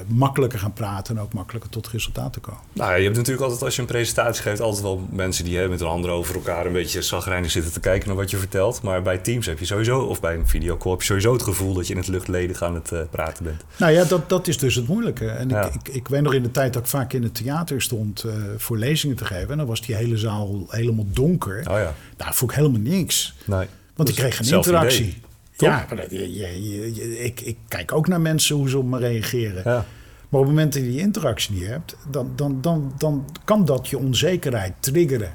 makkelijker 0.07 0.59
gaan 0.59 0.73
praten 0.73 1.15
en 1.15 1.21
ook 1.21 1.33
makkelijker 1.33 1.69
tot 1.69 1.87
resultaten 1.87 2.41
komen. 2.41 2.61
Nou, 2.73 2.97
je 2.97 3.03
hebt 3.03 3.15
natuurlijk 3.15 3.43
altijd, 3.43 3.63
als 3.63 3.75
je 3.75 3.81
een 3.81 3.87
presentatie 3.87 4.41
geeft, 4.41 4.61
altijd 4.61 4.83
wel 4.83 5.07
mensen 5.11 5.45
die 5.45 5.57
hè, 5.57 5.67
met 5.67 5.79
hun 5.79 5.89
handen 5.89 6.11
over 6.11 6.35
elkaar 6.35 6.65
een 6.65 6.73
beetje 6.73 7.01
zagrijnig 7.01 7.51
zitten 7.51 7.71
te 7.71 7.79
kijken 7.79 8.07
naar 8.07 8.17
wat 8.17 8.29
je 8.29 8.37
vertelt. 8.37 8.81
Maar 8.81 9.01
bij 9.01 9.17
Teams 9.17 9.45
heb 9.45 9.59
je 9.59 9.65
sowieso, 9.65 9.99
of 9.99 10.19
bij 10.19 10.35
een 10.35 10.47
videocall, 10.47 10.91
heb 10.91 10.99
je 10.99 11.05
sowieso 11.05 11.33
het 11.33 11.43
gevoel 11.43 11.73
dat 11.73 11.87
je 11.87 11.93
in 11.93 11.99
het 11.99 12.07
luchtledig 12.07 12.61
aan 12.61 12.75
het 12.75 12.91
eh, 12.91 12.99
praten 13.11 13.43
bent. 13.43 13.63
Nou 13.77 13.91
ja, 13.91 14.03
dat, 14.03 14.29
dat 14.29 14.47
is 14.47 14.57
dus 14.57 14.75
het 14.75 14.87
moeilijke. 14.87 15.29
En 15.29 15.49
Ja. 15.49 15.65
ik, 15.65 15.73
ik, 15.73 15.87
ik 15.87 16.07
weet 16.07 16.21
nog 16.21 16.33
in 16.33 16.43
de 16.43 16.51
tijd 16.51 16.73
dat 16.73 16.81
ik 16.81 16.87
vaak 16.87 17.13
in 17.13 17.23
het 17.23 17.35
theater 17.35 17.81
stond 17.81 18.23
eh, 18.23 18.33
voor 18.57 18.77
lezingen 18.77 19.15
te 19.15 19.25
geven. 19.25 19.49
En 19.49 19.57
dan 19.57 19.67
was 19.67 19.81
die 19.81 19.95
hele 19.95 20.17
zaal 20.17 20.65
helemaal 20.69 21.07
donker. 21.07 21.57
Oh 21.59 21.77
ja, 21.77 21.93
Nou, 22.17 22.33
vond 22.33 22.51
ik 22.51 22.57
helemaal 22.57 22.81
niks. 22.87 23.35
nee. 23.45 23.67
Want 23.95 24.09
ik 24.09 24.15
kreeg 24.15 24.35
geen 24.35 24.45
zelf 24.45 24.65
interactie. 24.65 25.03
idee? 25.05 25.21
Ja, 25.57 25.85
je, 26.09 26.33
je, 26.33 26.93
je- 26.95 27.19
ik, 27.23 27.41
ik 27.41 27.57
kijk 27.67 27.91
ook 27.91 28.07
naar 28.07 28.21
mensen 28.21 28.55
hoe 28.55 28.69
ze 28.69 28.77
op 28.77 28.85
me 28.85 28.99
reageren. 28.99 29.61
Ja. 29.65 29.85
Maar 30.29 30.39
op 30.41 30.47
het 30.47 30.55
moment 30.55 30.73
dat 30.73 30.83
je 30.83 30.89
die 30.89 30.99
interactie 30.99 31.53
niet 31.55 31.67
hebt, 31.67 31.95
dan, 32.11 32.31
dan, 32.35 32.61
dan, 32.61 32.93
dan 32.97 33.25
kan 33.43 33.65
dat 33.65 33.87
je 33.87 33.97
onzekerheid 33.97 34.73
triggeren. 34.79 35.33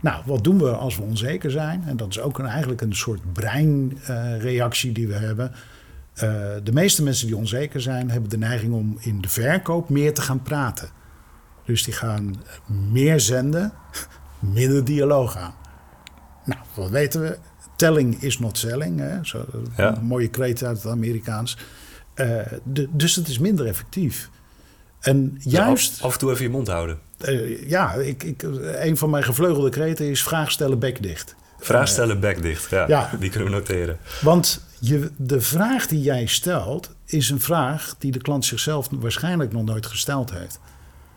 Nou, 0.00 0.22
wat 0.26 0.44
doen 0.44 0.58
we 0.58 0.70
als 0.70 0.96
we 0.96 1.02
onzeker 1.02 1.50
zijn? 1.50 1.84
En 1.86 1.96
dat 1.96 2.08
is 2.08 2.20
ook 2.20 2.38
een, 2.38 2.46
eigenlijk 2.46 2.80
een 2.80 2.94
soort 2.94 3.32
breinreactie 3.32 4.92
die 4.92 5.08
we 5.08 5.14
hebben. 5.14 5.52
Eh, 6.14 6.30
de 6.62 6.72
meeste 6.72 7.02
mensen 7.02 7.26
die 7.26 7.36
onzeker 7.36 7.80
zijn, 7.80 8.10
hebben 8.10 8.30
de 8.30 8.38
neiging 8.38 8.72
om 8.72 8.96
in 9.00 9.20
de 9.20 9.28
verkoop 9.28 9.88
meer 9.88 10.14
te 10.14 10.20
gaan 10.22 10.42
praten. 10.42 10.88
Dus 11.64 11.82
die 11.84 11.94
gaan 11.94 12.42
meer 12.90 13.20
zenden, 13.20 13.72
minder 14.38 14.84
dialoog 14.84 15.36
aan. 15.36 15.54
Nou, 16.44 16.60
wat 16.74 16.90
weten 16.90 17.20
we? 17.20 17.38
Telling 17.76 18.22
is 18.22 18.38
not 18.38 18.58
selling. 18.58 18.98
Hè? 19.00 19.18
Zo, 19.24 19.44
Ja. 19.76 19.96
Een 19.96 20.04
mooie 20.04 20.28
kreet 20.28 20.62
uit 20.64 20.76
het 20.82 20.92
Amerikaans. 20.92 21.56
Eh, 22.14 22.28
de- 22.64 22.88
dus 22.92 23.16
het 23.16 23.28
is 23.28 23.38
minder 23.38 23.66
effectief. 23.66 24.30
En 25.00 25.34
Dus 25.34 25.44
juist, 25.52 25.92
af, 25.98 26.02
af 26.04 26.12
en 26.12 26.18
toe 26.18 26.30
even 26.30 26.44
je 26.44 26.50
mond 26.50 26.68
houden. 26.68 26.98
eh, 27.18 27.68
ja, 27.70 27.92
ik, 27.92 28.22
ik, 28.22 28.42
een 28.62 28.96
van 28.96 29.10
mijn 29.10 29.24
gevleugelde 29.24 29.70
kreten 29.70 30.10
is 30.10 30.22
vraag 30.22 30.50
stellen, 30.50 30.78
bek 30.78 31.02
dicht. 31.02 31.34
Vraag 31.58 31.88
stellen, 31.88 32.20
bek 32.20 32.42
dicht. 32.42 32.70
Ja, 32.70 32.84
Ja. 32.88 33.10
Die 33.20 33.30
kunnen 33.30 33.48
we 33.50 33.54
noteren. 33.56 33.98
Want 34.22 34.64
je, 34.80 35.10
de 35.16 35.40
vraag 35.40 35.86
die 35.86 36.00
jij 36.02 36.26
stelt, 36.26 36.90
is 37.04 37.30
een 37.30 37.40
vraag 37.40 37.94
die 37.98 38.12
de 38.12 38.18
klant 38.18 38.44
zichzelf 38.44 38.88
waarschijnlijk 38.90 39.52
nog 39.52 39.64
nooit 39.64 39.86
gesteld 39.86 40.30
heeft. 40.32 40.60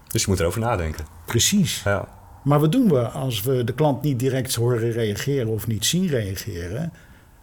Dus 0.07 0.21
je 0.23 0.29
moet 0.29 0.39
erover 0.39 0.59
nadenken. 0.59 1.05
Precies. 1.25 1.81
Ja. 1.83 2.07
Maar 2.47 2.59
wat 2.59 2.71
doen 2.71 2.89
we 2.89 3.07
als 3.07 3.41
we 3.41 3.63
de 3.63 3.73
klant 3.73 4.01
niet 4.01 4.19
direct 4.19 4.55
horen 4.55 4.91
reageren 4.91 5.47
of 5.47 5.67
niet 5.67 5.85
zien 5.85 6.07
reageren? 6.07 6.93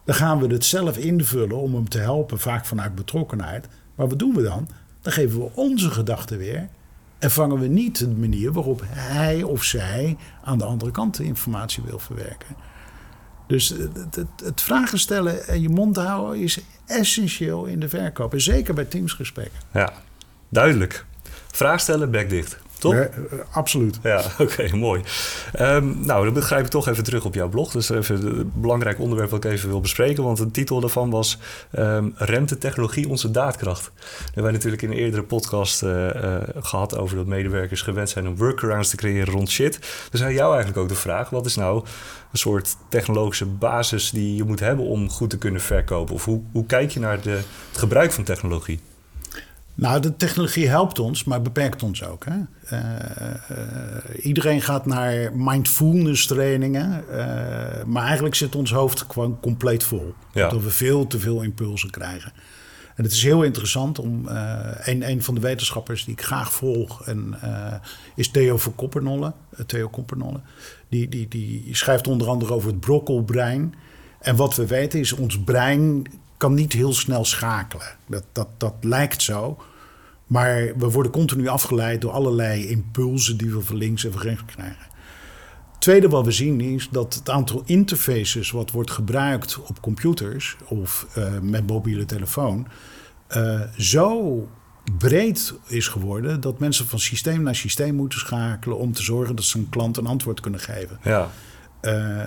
Dan 0.05 0.15
gaan 0.15 0.41
we 0.41 0.47
het 0.47 0.65
zelf 0.65 0.97
invullen 0.97 1.57
om 1.57 1.75
hem 1.75 1.89
te 1.89 1.99
helpen, 1.99 2.39
vaak 2.39 2.67
vanuit 2.67 2.95
betrokkenheid. 2.95 3.69
Maar 3.95 4.09
wat 4.09 4.19
doen 4.19 4.35
we 4.35 4.43
dan? 4.43 4.69
Dan 5.01 5.13
geven 5.13 5.39
we 5.39 5.51
onze 5.55 5.91
gedachten 5.91 6.39
weer 6.39 6.69
en 7.19 7.31
vangen 7.31 7.59
we 7.59 7.67
niet 7.67 7.99
de 7.99 8.09
manier 8.09 8.53
waarop 8.53 8.83
hij 8.87 9.43
of 9.43 9.63
zij 9.63 10.17
aan 10.45 10.59
de 10.59 10.65
andere 10.65 10.91
kant 10.91 11.17
de 11.17 11.25
informatie 11.25 11.83
wil 11.87 11.99
verwerken. 11.99 12.57
Dus 13.47 13.69
het, 13.69 14.25
het, 14.45 14.61
vragen 14.61 14.99
stellen 14.99 15.47
en 15.47 15.61
je 15.61 15.69
mond 15.69 15.97
houden 15.97 16.43
is 16.43 16.61
essentieel 16.87 17.65
in 17.65 17.81
de 17.81 17.89
verkoop. 17.89 18.33
En 18.33 18.41
zeker 18.41 18.75
bij 18.75 18.85
teamsgesprekken. 18.85 19.61
ja, 19.73 19.93
duidelijk. 20.49 21.05
Vraag 21.47 21.81
stellen, 21.81 22.11
bek 22.11 22.29
dicht. 22.29 22.59
Toch? 22.85 22.95
Ja, 22.95 23.09
absoluut. 23.51 23.99
Ja, 24.03 24.23
oké, 24.39 24.77
mooi. 24.77 25.03
Um, 25.61 26.07
nou, 26.07 26.25
dan 26.25 26.35
begrijp 26.35 26.65
ik 26.65 26.71
toch 26.71 26.89
even 26.89 27.05
terug 27.05 27.25
op 27.25 27.35
jouw 27.35 27.49
blog. 27.49 27.71
Dus 27.71 27.89
even 27.89 28.27
een 28.27 28.53
belangrijk 28.55 28.99
onderwerp 28.99 29.31
wat 29.31 29.45
ik 29.45 29.51
even 29.51 29.69
wil 29.69 29.81
bespreken. 29.81 30.25
Want 30.25 30.39
de 30.39 30.51
titel 30.51 30.81
daarvan 30.81 31.11
was 31.11 31.39
um, 31.79 32.15
Remt 32.17 32.49
de 32.49 32.59
technologie 32.59 33.09
onze 33.09 33.31
daadkracht? 33.31 33.91
We 33.95 34.31
hebben 34.35 34.53
natuurlijk 34.53 34.83
in 34.83 34.91
een 34.91 34.97
eerdere 34.97 35.23
podcast 35.23 35.83
uh, 35.83 35.91
uh, 35.91 36.37
gehad 36.57 36.99
over 36.99 37.17
dat 37.17 37.27
medewerkers 37.27 37.83
gewend 37.83 38.11
zijn 38.11 38.29
om 38.29 38.37
workarounds 38.37 38.89
te 38.89 38.97
creëren 38.97 39.33
rond 39.33 39.51
shit. 39.51 39.79
Dus 40.11 40.23
aan 40.23 40.33
jou 40.33 40.49
eigenlijk 40.49 40.79
ook 40.83 40.89
de 40.89 40.95
vraag, 40.95 41.31
wat 41.31 41.47
is 41.47 41.57
nou 41.57 41.85
een 42.33 42.39
soort 42.39 42.77
technologische 42.89 43.47
basis 43.47 44.11
die 44.11 44.37
je 44.37 44.45
moet 44.45 44.61
hebben 44.61 44.85
om 44.85 45.11
goed 45.11 45.31
te 45.31 45.39
kunnen 45.39 45.61
verkopen? 45.61 46.15
Of 46.15 46.25
hoe, 46.25 46.43
hoe 46.53 46.67
kijk 46.67 46.91
je 46.91 47.01
naar 47.01 47.21
de, 47.21 47.31
het 47.31 47.79
gebruik 47.79 48.13
van 48.13 48.25
technologie? 48.25 48.81
Nou, 49.75 50.01
de 50.01 50.17
technologie 50.17 50.69
helpt 50.69 50.99
ons, 50.99 51.25
maar 51.25 51.43
beperkt 51.43 51.83
ons 51.83 52.05
ook. 52.05 52.25
Hè? 52.25 52.37
Uh, 52.73 54.25
iedereen 54.25 54.61
gaat 54.61 54.87
naar 54.87 55.37
mindfulness 55.37 56.27
trainingen, 56.27 57.05
uh, 57.11 57.17
maar 57.87 58.05
eigenlijk 58.05 58.35
zit 58.35 58.55
ons 58.55 58.73
hoofd 58.73 59.05
gewoon 59.09 59.41
compleet 59.41 59.85
vol. 59.85 60.15
Ja. 60.33 60.49
Dat 60.49 60.63
we 60.63 60.71
veel 60.71 61.07
te 61.07 61.19
veel 61.19 61.43
impulsen 61.43 61.91
krijgen. 61.91 62.33
En 62.95 63.05
het 63.05 63.13
is 63.13 63.23
heel 63.23 63.43
interessant 63.43 63.99
om. 63.99 64.27
een, 64.27 65.11
een 65.11 65.23
van 65.23 65.35
de 65.35 65.41
wetenschappers 65.41 66.05
die 66.05 66.15
ik 66.15 66.23
graag 66.23 66.53
volg 66.53 67.07
en, 67.07 67.39
is 68.15 68.31
Theo 68.31 68.57
van 68.57 68.75
Koppernolle. 68.75 69.33
Theo 69.67 69.89
Koppernolle. 69.89 70.41
Die, 70.89 71.09
die, 71.09 71.29
die 71.29 71.69
schrijft 71.71 72.07
onder 72.07 72.29
andere 72.29 72.53
over 72.53 72.71
het 72.71 72.81
brokkelbrein. 72.81 73.75
En 74.21 74.37
wat 74.37 74.55
we 74.57 74.67
weten 74.67 75.01
is, 75.01 75.13
ons 75.13 75.41
brein 75.41 76.07
kan 76.45 76.55
niet 76.55 76.73
heel 76.73 76.93
snel 76.93 77.25
schakelen. 77.25 77.87
Dat, 78.07 78.25
dat, 78.33 78.49
dat 78.57 78.75
lijkt 78.81 79.23
zo. 79.23 79.63
Maar 80.27 80.73
we 80.77 80.91
worden 80.91 81.13
continu 81.13 81.49
afgeleid 81.49 82.01
door 82.01 82.11
allerlei 82.11 82.67
impulsen 82.67 83.37
die 83.37 83.51
we 83.51 83.61
van 83.61 83.77
links 83.77 84.05
en 84.05 84.13
van 84.13 84.23
rechts 84.23 84.45
krijgen. 84.45 84.87
Tweede 85.79 86.09
wat 86.09 86.25
we 86.25 86.33
zien 86.33 86.61
is 86.61 86.89
dat 86.91 87.15
het 87.15 87.31
aantal 87.31 87.63
interfaces 87.67 88.51
wat 88.51 88.71
wordt 88.71 88.91
gebruikt 88.91 89.59
op 89.59 89.81
computers 89.81 90.57
of 90.65 91.07
uh, 91.19 91.39
met 91.43 91.67
mobiele 91.67 92.05
telefoon 92.05 92.67
uh, 93.37 93.61
zo 93.77 94.49
breed 94.99 95.55
is 95.67 95.89
geworden 95.89 96.41
dat 96.41 96.59
mensen 96.59 96.87
van 96.87 96.99
systeem 96.99 97.43
naar 97.43 97.55
systeem 97.55 97.95
moeten 97.95 98.19
schakelen 98.19 98.79
om 98.79 98.93
te 98.93 99.03
zorgen 99.03 99.37
dat 99.37 99.45
ze 99.45 99.59
een 99.59 99.69
klant 99.69 99.97
een 99.97 100.07
antwoord 100.07 100.41
kunnen 100.41 100.61
geven. 100.61 100.99
Ja. 101.03 101.31
Uh, 101.85 102.21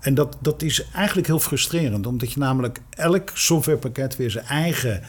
en 0.00 0.14
dat, 0.14 0.36
dat 0.40 0.62
is 0.62 0.90
eigenlijk 0.94 1.26
heel 1.26 1.38
frustrerend, 1.38 2.06
omdat 2.06 2.32
je 2.32 2.38
namelijk 2.38 2.80
elk 2.90 3.30
softwarepakket 3.34 4.16
weer 4.16 4.30
zijn 4.30 4.44
eigen 4.44 5.02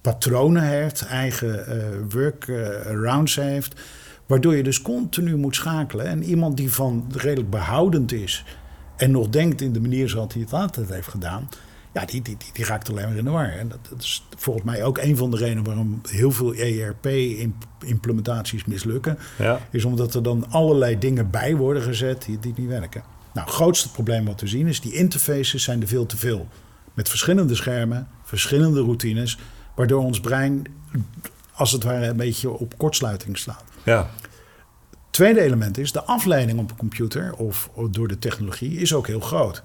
patronen 0.00 0.62
heeft, 0.62 1.06
eigen 1.06 1.64
uh, 1.68 1.84
workarounds 2.08 3.36
heeft. 3.36 3.80
Waardoor 4.26 4.56
je 4.56 4.62
dus 4.62 4.82
continu 4.82 5.36
moet 5.36 5.54
schakelen. 5.54 6.06
En 6.06 6.22
iemand 6.22 6.56
die 6.56 6.72
van 6.72 7.06
redelijk 7.14 7.50
behoudend 7.50 8.12
is 8.12 8.44
en 8.96 9.10
nog 9.10 9.28
denkt 9.28 9.60
in 9.60 9.72
de 9.72 9.80
manier 9.80 10.08
zoals 10.08 10.32
hij 10.32 10.42
het 10.42 10.52
altijd 10.52 10.88
heeft 10.88 11.08
gedaan, 11.08 11.48
ja, 11.96 12.04
die, 12.04 12.22
die, 12.22 12.36
die, 12.36 12.48
die 12.52 12.64
raakt 12.64 12.90
alleen 12.90 13.08
maar 13.08 13.16
in 13.16 13.24
de 13.24 13.30
war. 13.30 13.48
En 13.48 13.68
dat, 13.68 13.78
dat, 13.90 14.02
is 14.02 14.26
volgens 14.36 14.64
mij 14.64 14.84
ook 14.84 14.98
een 14.98 15.16
van 15.16 15.30
de 15.30 15.36
redenen 15.36 15.64
waarom 15.64 16.00
heel 16.08 16.30
veel 16.30 16.54
ERP-implementaties 16.54 18.64
mislukken. 18.64 19.18
Ja. 19.38 19.60
Is 19.70 19.84
omdat 19.84 20.14
er 20.14 20.22
dan 20.22 20.50
allerlei 20.50 20.98
dingen 20.98 21.30
bij 21.30 21.56
worden 21.56 21.82
gezet 21.82 22.24
die, 22.24 22.38
die 22.38 22.52
niet 22.56 22.68
werken. 22.68 23.02
Nou, 23.32 23.46
het 23.46 23.56
grootste 23.56 23.90
probleem 23.90 24.24
wat 24.24 24.40
we 24.40 24.46
zien 24.46 24.66
is 24.66 24.80
die 24.80 24.92
interfaces 24.92 25.62
zijn 25.62 25.80
er 25.80 25.88
veel 25.88 26.06
te 26.06 26.16
veel. 26.16 26.48
Met 26.94 27.08
verschillende 27.08 27.54
schermen, 27.54 28.08
verschillende 28.22 28.80
routines, 28.80 29.38
waardoor 29.74 30.02
ons 30.02 30.20
brein 30.20 30.64
als 31.52 31.72
het 31.72 31.82
ware 31.82 32.06
een 32.06 32.16
beetje 32.16 32.50
op 32.50 32.78
kortsluiting 32.78 33.38
slaat. 33.38 33.64
Ja. 33.82 34.10
Tweede 35.10 35.40
element 35.40 35.78
is 35.78 35.92
de 35.92 36.02
afleiding 36.02 36.58
op 36.58 36.70
een 36.70 36.76
computer 36.76 37.34
of 37.34 37.70
door 37.90 38.08
de 38.08 38.18
technologie 38.18 38.78
is 38.78 38.94
ook 38.94 39.06
heel 39.06 39.20
groot. 39.20 39.62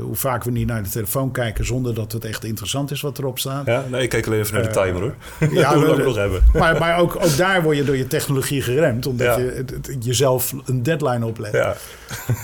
Hoe 0.00 0.14
vaak 0.14 0.44
we 0.44 0.50
niet 0.50 0.66
naar 0.66 0.82
de 0.82 0.88
telefoon 0.88 1.30
kijken 1.30 1.66
zonder 1.66 1.94
dat 1.94 2.12
het 2.12 2.24
echt 2.24 2.44
interessant 2.44 2.90
is 2.90 3.00
wat 3.00 3.18
erop 3.18 3.38
staat. 3.38 3.66
Ja, 3.66 3.84
nee, 3.90 4.02
ik 4.02 4.08
kijk 4.08 4.26
alleen 4.26 4.40
even 4.40 4.54
naar 4.54 4.62
de 4.62 4.70
timer 4.70 5.00
hoor. 5.00 5.14
Ja, 5.58 5.78
we, 5.78 6.02
nog 6.02 6.16
hebben. 6.16 6.42
Maar, 6.58 6.78
maar 6.78 6.98
ook, 6.98 7.16
ook 7.16 7.36
daar 7.36 7.62
word 7.62 7.76
je 7.76 7.84
door 7.84 7.96
je 7.96 8.06
technologie 8.06 8.62
geremd, 8.62 9.06
omdat 9.06 9.36
je 9.36 9.64
jezelf 10.00 10.54
een 10.64 10.82
deadline 10.82 11.26
oplegt. 11.26 11.54
Ja. 11.54 11.76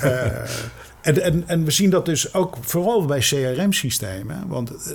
Uh, 0.05 0.27
en, 1.05 1.23
en, 1.23 1.45
en 1.47 1.65
we 1.65 1.71
zien 1.71 1.91
dat 1.91 2.07
dus 2.07 2.35
ook 2.35 2.57
vooral 2.61 3.05
bij 3.05 3.19
CRM-systemen. 3.19 4.45
Want 4.47 4.71
eh, 4.71 4.93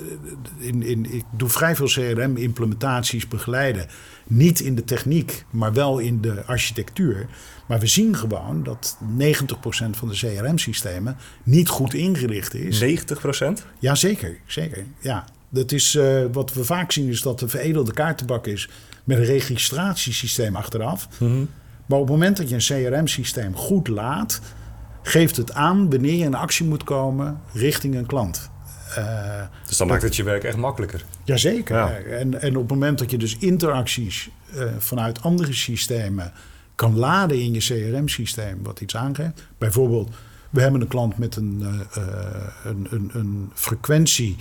in, 0.58 0.82
in, 0.82 1.12
ik 1.12 1.24
doe 1.30 1.48
vrij 1.48 1.76
veel 1.76 1.86
CRM-implementaties 1.86 3.28
begeleiden. 3.28 3.86
Niet 4.32 4.60
in 4.60 4.74
de 4.74 4.84
techniek, 4.84 5.44
maar 5.50 5.72
wel 5.72 5.98
in 5.98 6.20
de 6.20 6.44
architectuur. 6.44 7.26
Maar 7.68 7.80
we 7.80 7.86
zien 7.86 8.16
gewoon 8.16 8.62
dat 8.62 8.98
90% 9.18 9.90
van 9.90 10.08
de 10.08 10.14
CRM-systemen 10.14 11.16
niet 11.42 11.68
goed 11.68 11.94
ingericht 11.94 12.54
is. 12.54 12.80
90%? 12.80 13.64
Ja, 13.78 13.94
zeker. 13.94 14.38
zeker 14.46 14.84
ja. 15.00 15.24
Dat 15.48 15.72
is, 15.72 15.94
uh, 15.94 16.24
wat 16.32 16.52
we 16.52 16.64
vaak 16.64 16.92
zien 16.92 17.08
is 17.08 17.22
dat 17.22 17.38
de 17.38 17.48
veredelde 17.48 17.92
kaartenbak 17.92 18.46
is 18.46 18.68
met 19.04 19.18
een 19.18 19.24
registratiesysteem 19.24 20.56
achteraf. 20.56 21.08
Mm 21.18 21.28
-hmm. 21.28 21.48
Maar 21.86 21.98
op 21.98 22.04
het 22.04 22.14
moment 22.14 22.36
dat 22.36 22.48
je 22.48 22.54
een 22.54 22.90
CRM-systeem 22.90 23.56
goed 23.56 23.88
laat 23.88 24.40
geeft 25.02 25.36
het 25.36 25.52
aan 25.52 25.90
wanneer 25.90 26.14
je 26.14 26.24
in 26.24 26.34
actie 26.34 26.66
moet 26.66 26.84
komen 26.84 27.40
richting 27.52 27.94
een 27.94 28.06
klant. 28.06 28.49
Uh, 28.98 29.42
dus 29.66 29.76
dan 29.76 29.86
maakt 29.86 30.02
het 30.02 30.16
je 30.16 30.22
werk 30.22 30.44
echt 30.44 30.56
makkelijker. 30.56 31.04
Jazeker. 31.24 31.76
Ja. 31.76 31.90
En, 31.90 32.40
en 32.40 32.56
op 32.56 32.62
het 32.62 32.70
moment 32.70 32.98
dat 32.98 33.10
je 33.10 33.18
dus 33.18 33.36
interacties 33.38 34.30
uh, 34.54 34.62
vanuit 34.78 35.22
andere 35.22 35.52
systemen 35.52 36.32
kan 36.74 36.96
laden 36.96 37.40
in 37.40 37.52
je 37.52 37.60
CRM-systeem, 37.60 38.62
wat 38.62 38.80
iets 38.80 38.96
aangeeft. 38.96 39.48
Bijvoorbeeld, 39.58 40.10
we 40.50 40.60
hebben 40.60 40.80
een 40.80 40.88
klant 40.88 41.18
met 41.18 41.36
een, 41.36 41.60
uh, 41.60 42.02
een, 42.64 42.86
een, 42.90 43.10
een, 43.12 43.50
frequentie 43.54 44.36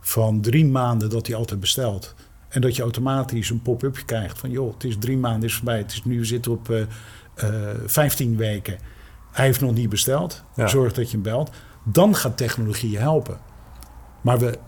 van 0.00 0.40
drie 0.40 0.66
maanden 0.66 1.10
dat 1.10 1.26
hij 1.26 1.36
altijd 1.36 1.60
bestelt. 1.60 2.14
En 2.48 2.60
dat 2.60 2.76
je 2.76 2.82
automatisch 2.82 3.50
een 3.50 3.62
pop-up 3.62 4.02
krijgt 4.06 4.38
van 4.38 4.50
joh, 4.50 4.72
het 4.72 4.84
is 4.84 4.96
drie 4.98 5.16
maanden 5.16 5.48
is 5.48 5.54
voorbij. 5.54 5.78
Het 5.78 5.92
is 5.92 6.04
nu 6.04 6.26
zitten 6.26 6.52
op 6.52 6.86
15 7.86 8.36
weken. 8.36 8.78
Hij 9.30 9.44
heeft 9.44 9.60
nog 9.60 9.74
niet 9.74 9.88
besteld. 9.88 10.44
Ja. 10.56 10.66
Zorg 10.66 10.92
dat 10.92 11.06
je 11.06 11.12
hem 11.12 11.22
belt. 11.22 11.50
Dan 11.84 12.14
gaat 12.14 12.36
technologie 12.36 12.90
je 12.90 12.98
helpen. 12.98 13.38
Maar 14.20 14.38
we, 14.38 14.58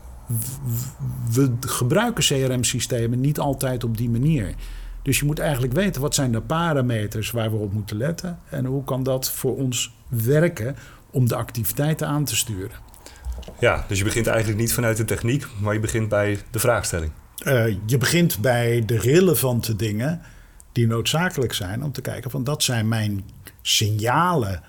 we, 1.32 1.52
gebruiken 1.60 2.24
CRM-systemen 2.24 3.20
niet 3.20 3.38
altijd 3.38 3.84
op 3.84 3.96
die 3.96 4.10
manier. 4.10 4.54
Dus 5.02 5.18
je 5.18 5.24
moet 5.24 5.38
eigenlijk 5.38 5.72
weten 5.72 6.00
wat 6.00 6.14
zijn 6.14 6.32
de 6.32 6.40
parameters 6.40 7.30
waar 7.30 7.50
we 7.50 7.56
op 7.56 7.72
moeten 7.72 7.96
letten. 7.96 8.38
En 8.48 8.64
hoe 8.64 8.84
kan 8.84 9.02
dat 9.02 9.30
voor 9.30 9.56
ons 9.56 9.94
werken 10.08 10.76
om 11.10 11.28
de 11.28 11.36
activiteiten 11.36 12.06
aan 12.06 12.24
te 12.24 12.36
sturen. 12.36 12.76
Ja, 13.58 13.84
dus 13.88 13.98
je 13.98 14.04
begint 14.04 14.26
eigenlijk 14.26 14.58
niet 14.58 14.72
vanuit 14.72 14.96
de 14.96 15.04
techniek, 15.04 15.46
maar 15.60 15.74
je 15.74 15.80
begint 15.80 16.08
bij 16.08 16.38
de 16.50 16.58
vraagstelling. 16.58 17.12
Uh, 17.46 17.76
je 17.86 17.98
begint 17.98 18.38
bij 18.38 18.82
de 18.86 18.98
relevante 18.98 19.76
dingen 19.76 20.20
die 20.72 20.86
noodzakelijk 20.86 21.52
zijn 21.52 21.84
om 21.84 21.92
te 21.92 22.00
kijken 22.00 22.30
van 22.30 22.44
dat 22.44 22.62
zijn 22.62 22.88
mijn 22.88 23.24
signalen 23.62 24.62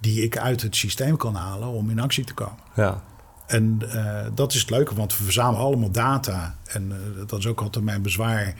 die 0.00 0.22
ik 0.22 0.38
uit 0.38 0.62
het 0.62 0.76
systeem 0.76 1.16
kan 1.16 1.34
halen 1.34 1.68
om 1.68 1.90
in 1.90 2.00
actie 2.00 2.24
te 2.24 2.34
komen. 2.34 2.58
Ja. 2.74 3.02
En 3.48 3.78
uh, 3.82 4.26
dat 4.34 4.52
is 4.52 4.60
het 4.60 4.70
leuke, 4.70 4.94
want 4.94 5.18
we 5.18 5.24
verzamelen 5.24 5.60
allemaal 5.66 5.90
data. 5.90 6.58
En 6.66 6.88
uh, 6.88 7.26
dat 7.26 7.38
is 7.38 7.46
ook 7.46 7.60
altijd 7.60 7.84
mijn 7.84 8.02
bezwaar 8.02 8.54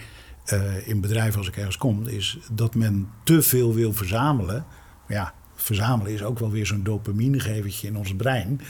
uh, 0.53 0.88
in 0.88 1.01
bedrijven 1.01 1.38
als 1.38 1.48
ik 1.48 1.57
ergens 1.57 1.79
kom, 1.79 2.07
is 2.07 2.38
dat 2.53 2.74
men 2.74 3.09
te 3.24 3.42
veel 3.42 3.74
wil 3.74 3.92
verzamelen. 3.92 4.64
Maar 5.07 5.16
ja, 5.16 5.35
verzamelen 5.55 6.12
is 6.12 6.22
ook 6.22 6.38
wel 6.38 6.51
weer 6.51 6.66
zo'n 6.66 6.83
dopaminegevertje 6.83 7.87
in 7.87 7.96
ons 7.96 8.16
brein. 8.16 8.61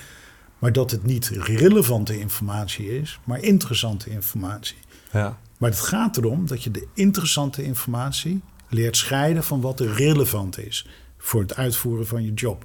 Maar 0.59 0.73
dat 0.73 0.91
het 0.91 1.05
niet 1.05 1.29
relevante 1.29 2.19
informatie 2.19 3.01
is, 3.01 3.21
maar 3.25 3.41
interessante 3.41 4.11
informatie. 4.11 4.77
Ja. 5.13 5.39
Maar 5.59 5.71
het 5.71 5.81
gaat 5.81 6.17
erom 6.17 6.47
dat 6.47 6.63
je 6.63 6.71
de 6.71 6.87
interessante 6.95 7.65
informatie 7.65 8.41
leert 8.69 8.97
scheiden 8.97 9.45
van 9.45 9.61
wat 9.61 9.81
er 9.81 9.93
relevant 9.93 10.59
is 10.59 10.87
voor 11.19 11.41
het 11.41 11.57
uitvoeren 11.57 12.07
van 12.07 12.25
je 12.25 12.33
job. 12.35 12.65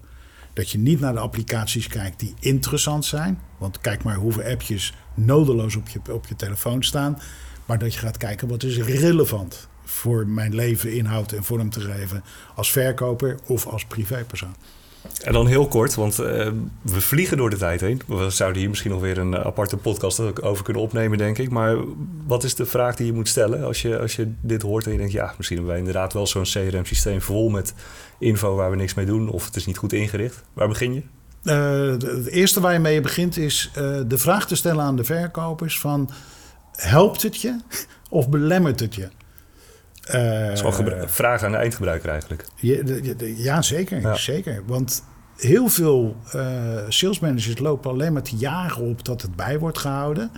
Dat 0.53 0.69
je 0.69 0.77
niet 0.77 0.99
naar 0.99 1.13
de 1.13 1.19
applicaties 1.19 1.87
kijkt 1.87 2.19
die 2.19 2.33
interessant 2.39 3.05
zijn. 3.05 3.39
Want 3.57 3.81
kijk 3.81 4.03
maar 4.03 4.15
hoeveel 4.15 4.43
appjes 4.43 4.93
nodeloos 5.13 5.75
op 5.75 5.87
je, 5.87 6.13
op 6.13 6.25
je 6.27 6.35
telefoon 6.35 6.83
staan. 6.83 7.19
Maar 7.65 7.79
dat 7.79 7.93
je 7.93 7.99
gaat 7.99 8.17
kijken 8.17 8.47
wat 8.47 8.63
is 8.63 8.77
relevant 8.77 9.67
voor 9.83 10.27
mijn 10.27 10.55
leven, 10.55 10.93
inhoud 10.93 11.31
en 11.31 11.43
vorm 11.43 11.69
te 11.69 11.79
geven. 11.79 12.23
Als 12.55 12.71
verkoper 12.71 13.39
of 13.45 13.67
als 13.67 13.85
privépersoon. 13.85 14.55
En 15.23 15.33
dan 15.33 15.47
heel 15.47 15.67
kort, 15.67 15.95
want 15.95 16.19
uh, 16.19 16.25
we 16.81 17.01
vliegen 17.01 17.37
door 17.37 17.49
de 17.49 17.57
tijd 17.57 17.81
heen. 17.81 18.01
We 18.07 18.29
zouden 18.29 18.59
hier 18.59 18.69
misschien 18.69 18.91
nog 18.91 19.01
weer 19.01 19.17
een 19.17 19.37
aparte 19.37 19.77
podcast 19.77 20.41
over 20.41 20.63
kunnen 20.63 20.81
opnemen, 20.81 21.17
denk 21.17 21.37
ik. 21.37 21.49
Maar 21.49 21.77
wat 22.27 22.43
is 22.43 22.55
de 22.55 22.65
vraag 22.65 22.95
die 22.95 23.05
je 23.05 23.13
moet 23.13 23.27
stellen 23.27 23.63
als 23.63 23.81
je, 23.81 23.99
als 23.99 24.15
je 24.15 24.31
dit 24.41 24.61
hoort 24.61 24.85
en 24.85 24.91
je 24.91 24.97
denkt... 24.97 25.13
ja, 25.13 25.33
misschien 25.37 25.57
hebben 25.57 25.75
wij 25.75 25.85
inderdaad 25.85 26.13
wel 26.13 26.27
zo'n 26.27 26.43
CRM-systeem 26.43 27.21
vol 27.21 27.49
met 27.49 27.73
info 28.19 28.55
waar 28.55 28.69
we 28.69 28.75
niks 28.75 28.93
mee 28.93 29.05
doen... 29.05 29.29
of 29.29 29.45
het 29.45 29.55
is 29.55 29.65
niet 29.65 29.77
goed 29.77 29.93
ingericht. 29.93 30.43
Waar 30.53 30.67
begin 30.67 30.93
je? 30.93 31.01
Uh, 31.43 31.91
het 32.09 32.27
eerste 32.27 32.59
waar 32.59 32.73
je 32.73 32.79
mee 32.79 33.01
begint 33.01 33.37
is 33.37 33.71
de 34.07 34.17
vraag 34.17 34.47
te 34.47 34.55
stellen 34.55 34.83
aan 34.83 34.95
de 34.95 35.03
verkopers 35.03 35.79
van... 35.79 36.09
helpt 36.71 37.21
het 37.21 37.41
je 37.41 37.59
of 38.09 38.29
belemmert 38.29 38.79
het 38.79 38.95
je? 38.95 39.09
Uh, 40.11 41.05
vraag 41.05 41.43
aan 41.43 41.51
de 41.51 41.57
eindgebruiker 41.57 42.09
eigenlijk. 42.09 42.45
Ja, 42.55 42.77
ja 43.35 43.61
zeker, 43.61 44.17
zeker. 44.17 44.63
Want 44.65 45.03
heel 45.37 45.67
veel 45.67 46.15
uh, 46.35 46.43
salesmanagers 46.87 47.59
lopen 47.59 47.91
alleen 47.91 48.13
maar 48.13 48.23
te 48.23 48.35
jagen 48.35 48.83
op 48.83 49.05
dat 49.05 49.21
het 49.21 49.35
bij 49.35 49.59
wordt 49.59 49.77
gehouden. 49.77 50.31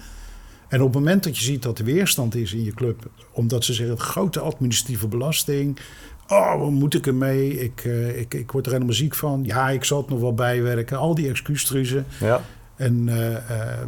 En 0.68 0.82
op 0.82 0.88
het 0.88 0.96
moment 0.96 1.24
dat 1.24 1.38
je 1.38 1.44
ziet 1.44 1.64
dat 1.64 1.80
er 1.80 1.86
weerstand 1.86 2.36
is 2.36 2.54
in 2.54 2.64
je 2.64 2.74
club, 2.74 3.10
omdat 3.32 3.64
ze 3.64 3.74
zeggen 3.74 4.00
grote 4.00 4.40
administratieve 4.40 5.08
belasting. 5.08 5.80
Oh, 6.28 6.60
wat 6.60 6.72
moet 6.72 6.94
ik 6.94 7.08
ermee? 7.08 7.60
Ik, 7.60 7.84
uh, 7.84 8.20
ik, 8.20 8.34
ik 8.34 8.52
word 8.52 8.66
er 8.66 8.72
helemaal 8.72 8.94
ziek 8.94 9.16
van. 9.16 9.44
Ja, 9.44 9.70
ik 9.70 9.84
zal 9.84 9.98
het 9.98 10.10
nog 10.10 10.20
wel 10.20 10.34
bijwerken. 10.34 10.98
Al 10.98 11.16
die 11.16 11.30
excuustruzen. 11.30 12.06
Ja. 12.20 12.42
En 12.76 13.08
uh, 13.08 13.30
uh, 13.30 13.38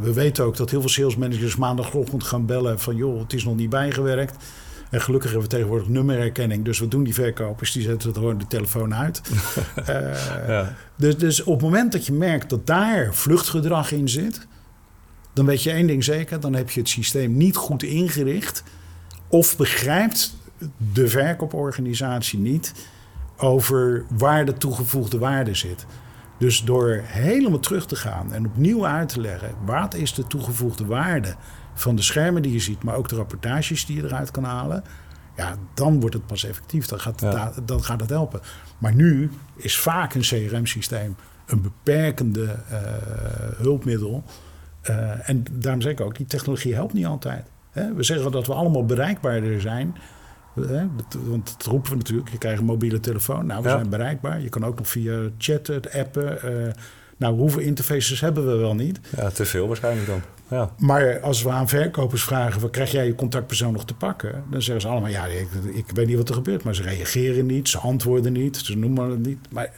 we 0.01 0.13
weten 0.13 0.45
ook 0.45 0.57
dat 0.57 0.69
heel 0.69 0.79
veel 0.79 0.89
salesmanagers 0.89 1.55
maandagochtend 1.55 2.23
gaan 2.23 2.45
bellen 2.45 2.79
van... 2.79 2.95
joh, 2.95 3.19
het 3.19 3.33
is 3.33 3.43
nog 3.43 3.55
niet 3.55 3.69
bijgewerkt. 3.69 4.35
En 4.89 5.01
gelukkig 5.01 5.31
hebben 5.31 5.49
we 5.49 5.55
tegenwoordig 5.55 5.87
nummerherkenning. 5.87 6.65
Dus 6.65 6.79
wat 6.79 6.91
doen 6.91 7.03
die 7.03 7.13
verkopers? 7.13 7.71
Die 7.71 7.83
zetten 7.83 8.13
gewoon 8.13 8.37
de 8.37 8.47
telefoon 8.47 8.95
uit. 8.95 9.21
ja. 10.47 10.75
dus, 10.95 11.17
dus 11.17 11.43
op 11.43 11.53
het 11.53 11.61
moment 11.61 11.91
dat 11.91 12.05
je 12.05 12.13
merkt 12.13 12.49
dat 12.49 12.67
daar 12.67 13.13
vluchtgedrag 13.13 13.91
in 13.91 14.09
zit 14.09 14.47
dan 15.37 15.45
weet 15.45 15.63
je 15.63 15.71
één 15.71 15.87
ding 15.87 16.03
zeker: 16.03 16.39
dan 16.39 16.53
heb 16.53 16.69
je 16.69 16.79
het 16.79 16.89
systeem 16.89 17.37
niet 17.37 17.55
goed 17.55 17.83
ingericht. 17.83 18.63
Of 19.27 19.57
begrijpt 19.57 20.37
de 20.93 21.07
verkooporganisatie 21.07 22.39
niet 22.39 22.73
over 23.37 24.05
waar 24.09 24.45
de 24.45 24.53
toegevoegde 24.53 25.17
waarde 25.17 25.53
zit. 25.53 25.85
Dus 26.37 26.63
door 26.63 27.01
helemaal 27.03 27.59
terug 27.59 27.85
te 27.85 27.95
gaan 27.95 28.33
en 28.33 28.45
opnieuw 28.45 28.85
uit 28.85 29.09
te 29.09 29.21
leggen 29.21 29.55
wat 29.65 29.93
is 29.93 30.13
de 30.13 30.27
toegevoegde 30.27 30.85
waarde 30.85 31.35
van 31.79 31.95
de 31.95 32.01
schermen 32.01 32.41
die 32.41 32.51
je 32.51 32.59
ziet, 32.59 32.83
maar 32.83 32.95
ook 32.95 33.09
de 33.09 33.15
rapportages 33.15 33.85
die 33.85 33.95
je 33.95 34.03
eruit 34.03 34.31
kan 34.31 34.43
halen, 34.43 34.83
ja, 35.35 35.55
dan 35.73 35.99
wordt 35.99 36.15
het 36.15 36.25
pas 36.25 36.43
effectief. 36.43 36.85
Dan 36.85 36.99
gaat 36.99 37.19
het, 37.19 37.67
dan 37.67 37.83
gaat 37.83 37.99
het 37.99 38.09
helpen. 38.09 38.41
Maar 38.77 38.95
nu 38.95 39.31
is 39.55 39.77
vaak 39.77 40.13
een 40.13 40.21
CRM-systeem 40.21 41.15
een 41.45 41.61
beperkende 41.61 42.43
uh, 42.43 42.79
hulpmiddel 43.57 44.23
uh, 44.89 45.29
en 45.29 45.43
daarom 45.51 45.81
zeg 45.81 45.91
ik 45.91 46.01
ook, 46.01 46.17
die 46.17 46.25
technologie 46.25 46.73
helpt 46.73 46.93
niet 46.93 47.05
altijd. 47.05 47.45
Hè? 47.71 47.93
We 47.93 48.03
zeggen 48.03 48.31
dat 48.31 48.47
we 48.47 48.53
allemaal 48.53 48.85
bereikbaarder 48.85 49.61
zijn. 49.61 49.95
Hè? 50.53 50.87
Want 51.11 51.57
dat 51.57 51.65
roepen 51.65 51.91
we 51.91 51.97
natuurlijk. 51.97 52.29
Je 52.29 52.37
krijgt 52.37 52.59
een 52.59 52.65
mobiele 52.65 52.99
telefoon. 52.99 53.45
Nou, 53.45 53.63
we 53.63 53.69
zijn 53.69 53.89
bereikbaar. 53.89 54.41
Je 54.41 54.49
kan 54.49 54.65
ook 54.65 54.77
nog 54.77 54.87
via 54.87 55.29
chatten, 55.37 55.81
appen. 55.91 56.39
Uh, 56.45 56.71
nou, 57.17 57.37
hoeveel 57.37 57.61
interfaces 57.61 58.19
hebben 58.19 58.47
we 58.47 58.55
wel 58.55 58.75
niet? 58.75 58.99
Ja, 59.17 59.29
te 59.29 59.45
veel 59.45 59.67
waarschijnlijk 59.67 60.07
dan. 60.07 60.21
Ja. 60.49 60.71
Maar 60.77 61.19
als 61.19 61.43
we 61.43 61.49
aan 61.49 61.67
verkopers 61.67 62.23
vragen, 62.23 62.61
wat 62.61 62.69
krijg 62.71 62.91
jij 62.91 63.05
je 63.05 63.15
contactpersoon 63.15 63.73
nog 63.73 63.85
te 63.85 63.93
pakken? 63.93 64.43
Dan 64.49 64.61
zeggen 64.61 64.81
ze 64.81 64.87
allemaal, 64.87 65.09
ja, 65.09 65.25
ik, 65.25 65.47
ik 65.73 65.85
weet 65.93 66.07
niet 66.07 66.17
wat 66.17 66.29
er 66.29 66.35
gebeurt. 66.35 66.63
Maar 66.63 66.75
ze 66.75 66.81
reageren 66.81 67.45
niet, 67.45 67.69
ze 67.69 67.77
antwoorden 67.77 68.33
niet, 68.33 68.57
ze 68.57 68.77
noemen 68.77 69.09
het 69.09 69.25
niet. 69.25 69.39
Maar 69.51 69.71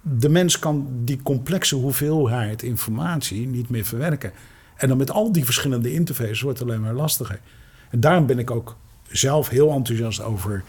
de 0.00 0.28
mens 0.28 0.58
kan 0.58 0.88
die 0.90 1.22
complexe 1.22 1.74
hoeveelheid 1.74 2.62
informatie 2.62 3.46
niet 3.46 3.68
meer 3.68 3.84
verwerken. 3.84 4.32
En 4.76 4.88
dan 4.88 4.96
met 4.96 5.10
al 5.10 5.32
die 5.32 5.44
verschillende 5.44 5.92
interfaces 5.92 6.40
wordt 6.40 6.58
het 6.58 6.68
alleen 6.68 6.80
maar 6.80 6.94
lastiger. 6.94 7.40
En 7.90 8.00
daarom 8.00 8.26
ben 8.26 8.38
ik 8.38 8.50
ook 8.50 8.76
zelf 9.08 9.48
heel 9.48 9.70
enthousiast 9.70 10.22
over 10.22 10.62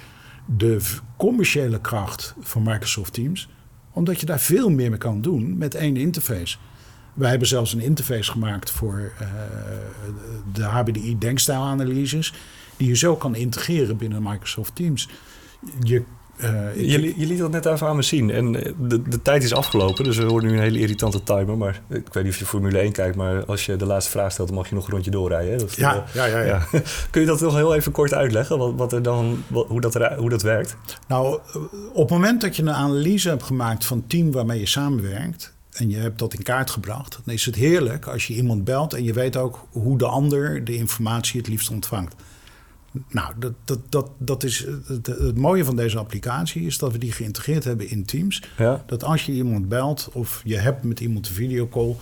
de 0.46 0.82
commerciële 1.18 1.82
kracht 1.82 2.36
van 2.40 2.64
Microsoft 2.64 3.14
Teams. 3.14 3.50
Omdat 3.96 4.20
je 4.20 4.26
daar 4.26 4.40
veel 4.40 4.70
meer 4.70 4.90
mee 4.90 5.00
kan 5.00 5.22
doen 5.22 5.58
met 5.58 5.76
één 5.76 5.98
interface. 5.98 6.58
Wij 7.14 7.30
hebben 7.30 7.48
zelfs 7.48 7.74
een 7.74 7.82
interface 7.82 8.32
gemaakt 8.32 8.72
voor 8.72 9.14
uh, 9.22 9.28
de 10.54 10.64
HBDI 10.64 11.18
denkstijlanalyses. 11.18 12.34
Die 12.78 12.88
je 12.88 12.96
zo 12.96 13.16
kan 13.16 13.36
integreren 13.36 13.98
binnen 13.98 14.24
Microsoft 14.24 14.76
Teams. 14.76 15.10
Je 15.80 16.04
uh, 16.38 16.76
je, 16.76 17.14
je, 17.18 17.26
liet 17.26 17.38
dat 17.38 17.52
net 17.52 17.66
even 17.66 17.88
aan 17.88 17.96
me 17.96 18.02
zien. 18.02 18.30
En 18.30 18.64
eh, 18.64 18.72
de, 18.80 19.02
de 19.02 19.22
tijd 19.22 19.44
is 19.44 19.54
afgelopen, 19.54 20.04
dus 20.04 20.18
we 20.18 20.24
horen 20.24 20.48
nu 20.48 20.54
een 20.54 20.60
hele 20.60 20.80
irritante 20.80 21.24
timer. 21.24 21.58
Maar 21.58 21.82
ik 21.90 22.14
weet 22.14 22.24
niet 22.24 22.34
of 22.34 22.40
je 22.40 22.46
Formule 22.46 22.80
1 22.80 22.92
kijkt, 22.92 23.16
maar 23.16 23.46
als 23.46 23.66
je 23.66 23.76
de 23.76 23.86
laatste 23.86 24.12
vraag 24.12 24.32
stelt, 24.32 24.48
dan 24.48 24.58
mag 24.58 24.70
je 24.70 24.76
nog 24.76 24.86
een 24.86 24.92
rondje 24.92 25.12
doorrijden. 25.12 25.58
Dat, 25.58 25.76
ja, 25.76 25.96
uh, 25.96 26.02
ja, 26.14 26.26
ja, 26.26 26.42
ja, 26.42 26.68
Kun 27.12 27.22
je 27.22 27.28
dat 27.28 27.42
nog 27.42 27.56
heel 27.56 27.76
even 27.76 27.92
kort 27.92 28.14
uitleggen, 28.14 28.58
wat, 28.58 28.74
wat 28.76 28.94
er 28.94 29.02
dan, 29.02 29.44
hoe, 29.52 29.82
dat 29.82 29.94
hoe 29.96 30.30
dat 30.30 30.42
werkt? 30.42 30.78
Nou, 31.08 31.40
op 31.94 32.10
het 32.10 32.10
moment 32.10 32.42
dat 32.42 32.56
je 32.56 32.62
een 32.62 32.70
analyse 32.70 33.30
hebt 33.30 33.44
gemaakt 33.44 33.86
van 33.86 33.98
het 33.98 34.10
team 34.10 34.32
waarmee 34.32 34.60
je 34.60 34.68
samenwerkt, 34.68 35.54
en 35.72 35.90
je 35.90 35.98
hebt 35.98 36.20
dat 36.20 36.34
in 36.34 36.44
kaart 36.44 36.70
gebracht, 36.70 37.20
dan 37.26 37.34
is 37.34 37.46
het 37.46 37.56
heerlijk 37.56 38.08
als 38.08 38.28
je 38.28 38.34
iemand 38.34 38.64
belt 38.64 38.94
en 38.94 39.04
je 39.04 39.14
weet 39.14 39.38
ook 39.38 39.68
hoe 39.72 39.98
de 39.98 40.06
ander 40.06 40.64
de 40.64 40.76
informatie 40.76 41.40
het 41.40 41.50
liefst 41.50 41.70
ontvangt. 41.70 42.16
Nou, 43.10 43.34
dat, 43.40 43.54
dat, 43.64 43.80
dat, 43.90 44.10
dat 44.18 44.44
is 44.44 44.66
het, 44.88 45.08
het, 45.08 45.38
mooie 45.38 45.66
van 45.66 45.76
deze 45.76 45.98
applicatie 45.98 46.62
is 46.62 46.78
dat 46.78 46.92
we 46.92 46.98
die 46.98 47.12
geïntegreerd 47.12 47.64
hebben 47.64 47.90
in 47.90 48.06
Teams. 48.06 48.42
Ja. 48.58 48.84
Dat 48.86 49.04
als 49.04 49.26
je 49.26 49.32
iemand 49.32 49.70
belt 49.70 50.10
of 50.14 50.42
je 50.44 50.58
hebt 50.58 50.84
met 50.84 51.00
iemand 51.00 51.28
een 51.28 51.34
videocall, 51.34 51.96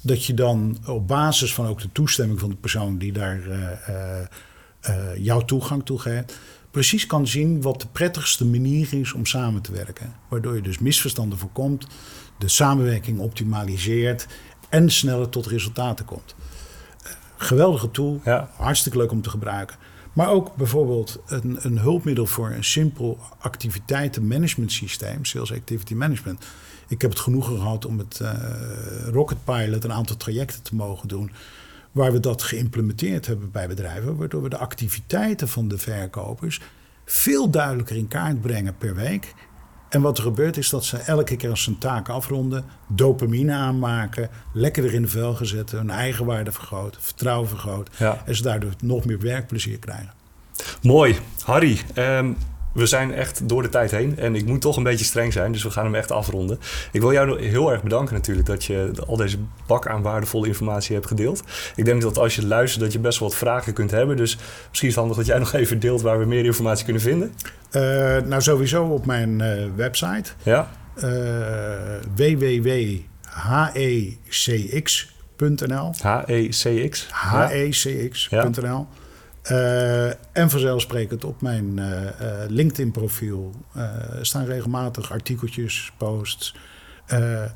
dat 0.00 0.24
je 0.24 0.34
dan 0.34 0.76
op 0.86 1.08
basis 1.08 1.54
van 1.54 1.66
ook 1.66 1.80
de 1.80 1.92
toestemming 1.92 2.40
van 2.40 2.48
de 2.48 2.56
persoon 2.56 2.98
die 2.98 3.12
daar 3.12 3.40
uh, 3.46 3.56
uh, 4.88 5.16
jouw 5.16 5.40
toegang 5.40 5.84
toe 5.84 5.98
geeft, 5.98 6.38
precies 6.70 7.06
kan 7.06 7.26
zien 7.26 7.62
wat 7.62 7.80
de 7.80 7.86
prettigste 7.92 8.46
manier 8.46 8.94
is 8.94 9.12
om 9.12 9.26
samen 9.26 9.62
te 9.62 9.72
werken. 9.72 10.12
Waardoor 10.28 10.54
je 10.54 10.62
dus 10.62 10.78
misverstanden 10.78 11.38
voorkomt, 11.38 11.86
de 12.38 12.48
samenwerking 12.48 13.18
optimaliseert 13.18 14.26
en 14.68 14.90
sneller 14.90 15.28
tot 15.28 15.46
resultaten 15.46 16.04
komt. 16.04 16.34
Geweldige 17.36 17.90
tool, 17.90 18.20
ja. 18.24 18.50
hartstikke 18.56 18.98
leuk 18.98 19.10
om 19.10 19.22
te 19.22 19.30
gebruiken. 19.30 19.76
Maar 20.12 20.28
ook 20.28 20.56
bijvoorbeeld 20.56 21.20
een, 21.26 21.58
een 21.60 21.78
hulpmiddel 21.78 22.26
voor 22.26 22.50
een 22.50 22.64
simpel 22.64 23.18
activiteitenmanagement 23.38 24.72
systeem, 24.72 25.24
Sales 25.24 25.52
Activity 25.52 25.94
Management. 25.94 26.44
Ik 26.88 27.02
heb 27.02 27.10
het 27.10 27.20
genoegen 27.20 27.56
gehad 27.56 27.86
om 27.86 27.96
met 27.96 28.18
uh, 28.22 28.32
Rocket 29.10 29.44
Pilot 29.44 29.84
een 29.84 29.92
aantal 29.92 30.16
trajecten 30.16 30.62
te 30.62 30.74
mogen 30.74 31.08
doen. 31.08 31.30
Waar 31.92 32.12
we 32.12 32.20
dat 32.20 32.42
geïmplementeerd 32.42 33.26
hebben 33.26 33.50
bij 33.50 33.68
bedrijven. 33.68 34.16
Waardoor 34.16 34.42
we 34.42 34.48
de 34.48 34.58
activiteiten 34.58 35.48
van 35.48 35.68
de 35.68 35.78
verkopers 35.78 36.60
veel 37.04 37.50
duidelijker 37.50 37.96
in 37.96 38.08
kaart 38.08 38.40
brengen 38.40 38.76
per 38.76 38.94
week. 38.94 39.34
En 39.92 40.00
wat 40.00 40.18
er 40.18 40.24
gebeurt 40.24 40.56
is 40.56 40.68
dat 40.68 40.84
ze 40.84 40.96
elke 40.96 41.36
keer 41.36 41.50
als 41.50 41.62
ze 41.62 41.70
een 41.70 41.78
taak 41.78 42.08
afronden, 42.08 42.64
dopamine 42.86 43.52
aanmaken, 43.52 44.28
lekker 44.52 44.84
erin 44.84 45.02
de 45.02 45.08
vel 45.08 45.38
zetten, 45.40 45.78
hun 45.78 45.90
eigenwaarde 45.90 46.52
vergroten, 46.52 47.02
vertrouwen 47.02 47.48
vergroten. 47.48 47.94
En 48.24 48.36
ze 48.36 48.42
daardoor 48.42 48.72
nog 48.82 49.04
meer 49.04 49.18
werkplezier 49.18 49.78
krijgen. 49.78 50.12
Mooi. 50.82 51.16
Harry, 51.44 51.80
um, 51.98 52.36
we 52.72 52.86
zijn 52.86 53.14
echt 53.14 53.48
door 53.48 53.62
de 53.62 53.68
tijd 53.68 53.90
heen. 53.90 54.18
En 54.18 54.34
ik 54.34 54.46
moet 54.46 54.60
toch 54.60 54.76
een 54.76 54.82
beetje 54.82 55.04
streng 55.04 55.32
zijn, 55.32 55.52
dus 55.52 55.62
we 55.62 55.70
gaan 55.70 55.84
hem 55.84 55.94
echt 55.94 56.10
afronden. 56.10 56.58
Ik 56.92 57.00
wil 57.00 57.12
jou 57.12 57.42
heel 57.42 57.72
erg 57.72 57.82
bedanken 57.82 58.14
natuurlijk 58.14 58.46
dat 58.46 58.64
je 58.64 58.92
al 59.06 59.16
deze 59.16 59.38
bak 59.66 59.86
aan 59.86 60.02
waardevolle 60.02 60.46
informatie 60.46 60.94
hebt 60.94 61.06
gedeeld. 61.06 61.42
Ik 61.76 61.84
denk 61.84 62.02
dat 62.02 62.18
als 62.18 62.34
je 62.34 62.46
luistert 62.46 62.82
dat 62.84 62.92
je 62.92 62.98
best 62.98 63.18
wel 63.18 63.28
wat 63.28 63.38
vragen 63.38 63.72
kunt 63.72 63.90
hebben. 63.90 64.16
Dus 64.16 64.36
misschien 64.68 64.88
is 64.88 64.94
het 64.94 65.04
handig 65.04 65.16
dat 65.16 65.26
jij 65.26 65.38
nog 65.46 65.52
even 65.52 65.78
deelt 65.78 66.02
waar 66.02 66.18
we 66.18 66.24
meer 66.24 66.44
informatie 66.44 66.84
kunnen 66.84 67.02
vinden. 67.02 67.34
Uh, 67.72 67.82
nou, 68.24 68.42
sowieso 68.42 68.84
op 68.84 69.06
mijn 69.06 69.40
uh, 69.40 69.64
website. 69.76 70.30
Ja. 70.42 70.70
Uh, 70.96 71.96
eh, 71.96 72.02
www.hecx.nl 72.14 73.04
HECX? 76.26 77.08
HECX.nl 77.12 78.86
uh, 79.50 80.06
en 80.06 80.50
vanzelfsprekend 80.50 81.24
op 81.24 81.40
mijn 81.40 81.78
uh, 81.78 81.84
uh, 81.84 82.08
LinkedIn-profiel 82.48 83.54
staan 84.20 84.44
regelmatig 84.44 85.12
artikeltjes, 85.12 85.92
posts. 85.96 86.56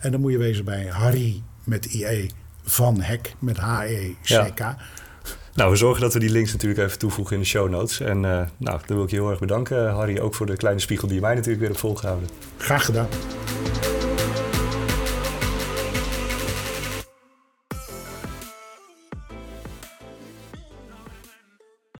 en 0.01 0.11
dan 0.11 0.20
moet 0.20 0.33
je 0.33 0.38
wezen 0.38 0.64
bij 0.64 0.87
Harry 0.87 1.42
met 1.64 1.85
IE 1.85 2.31
van 2.62 3.01
Hek 3.01 3.35
met 3.38 3.57
H-E-C-K. 3.57 4.61
Nou, 5.55 5.70
we 5.70 5.77
zorgen 5.77 6.01
dat 6.01 6.12
we 6.12 6.18
die 6.18 6.31
links 6.31 6.53
natuurlijk 6.53 6.81
even 6.81 6.99
toevoegen 6.99 7.35
in 7.35 7.40
de 7.40 7.49
show 7.49 7.70
notes. 7.70 8.01
En 8.01 8.20
nou, 8.20 8.51
dan 8.59 8.81
wil 8.87 9.03
ik 9.03 9.11
je 9.11 9.16
heel 9.16 9.31
erg 9.31 9.38
bedanken, 9.38 9.90
Harry, 9.90 10.18
ook 10.18 10.35
voor 10.35 10.46
de 10.46 10.57
kleine 10.57 10.81
spiegel 10.81 11.07
die 11.07 11.16
je 11.16 11.22
mij 11.22 11.35
natuurlijk 11.35 11.61
weer 11.61 11.68
hebt 11.68 11.81
volgehouden. 11.81 12.29
Graag 12.57 12.85
gedaan. 12.85 13.09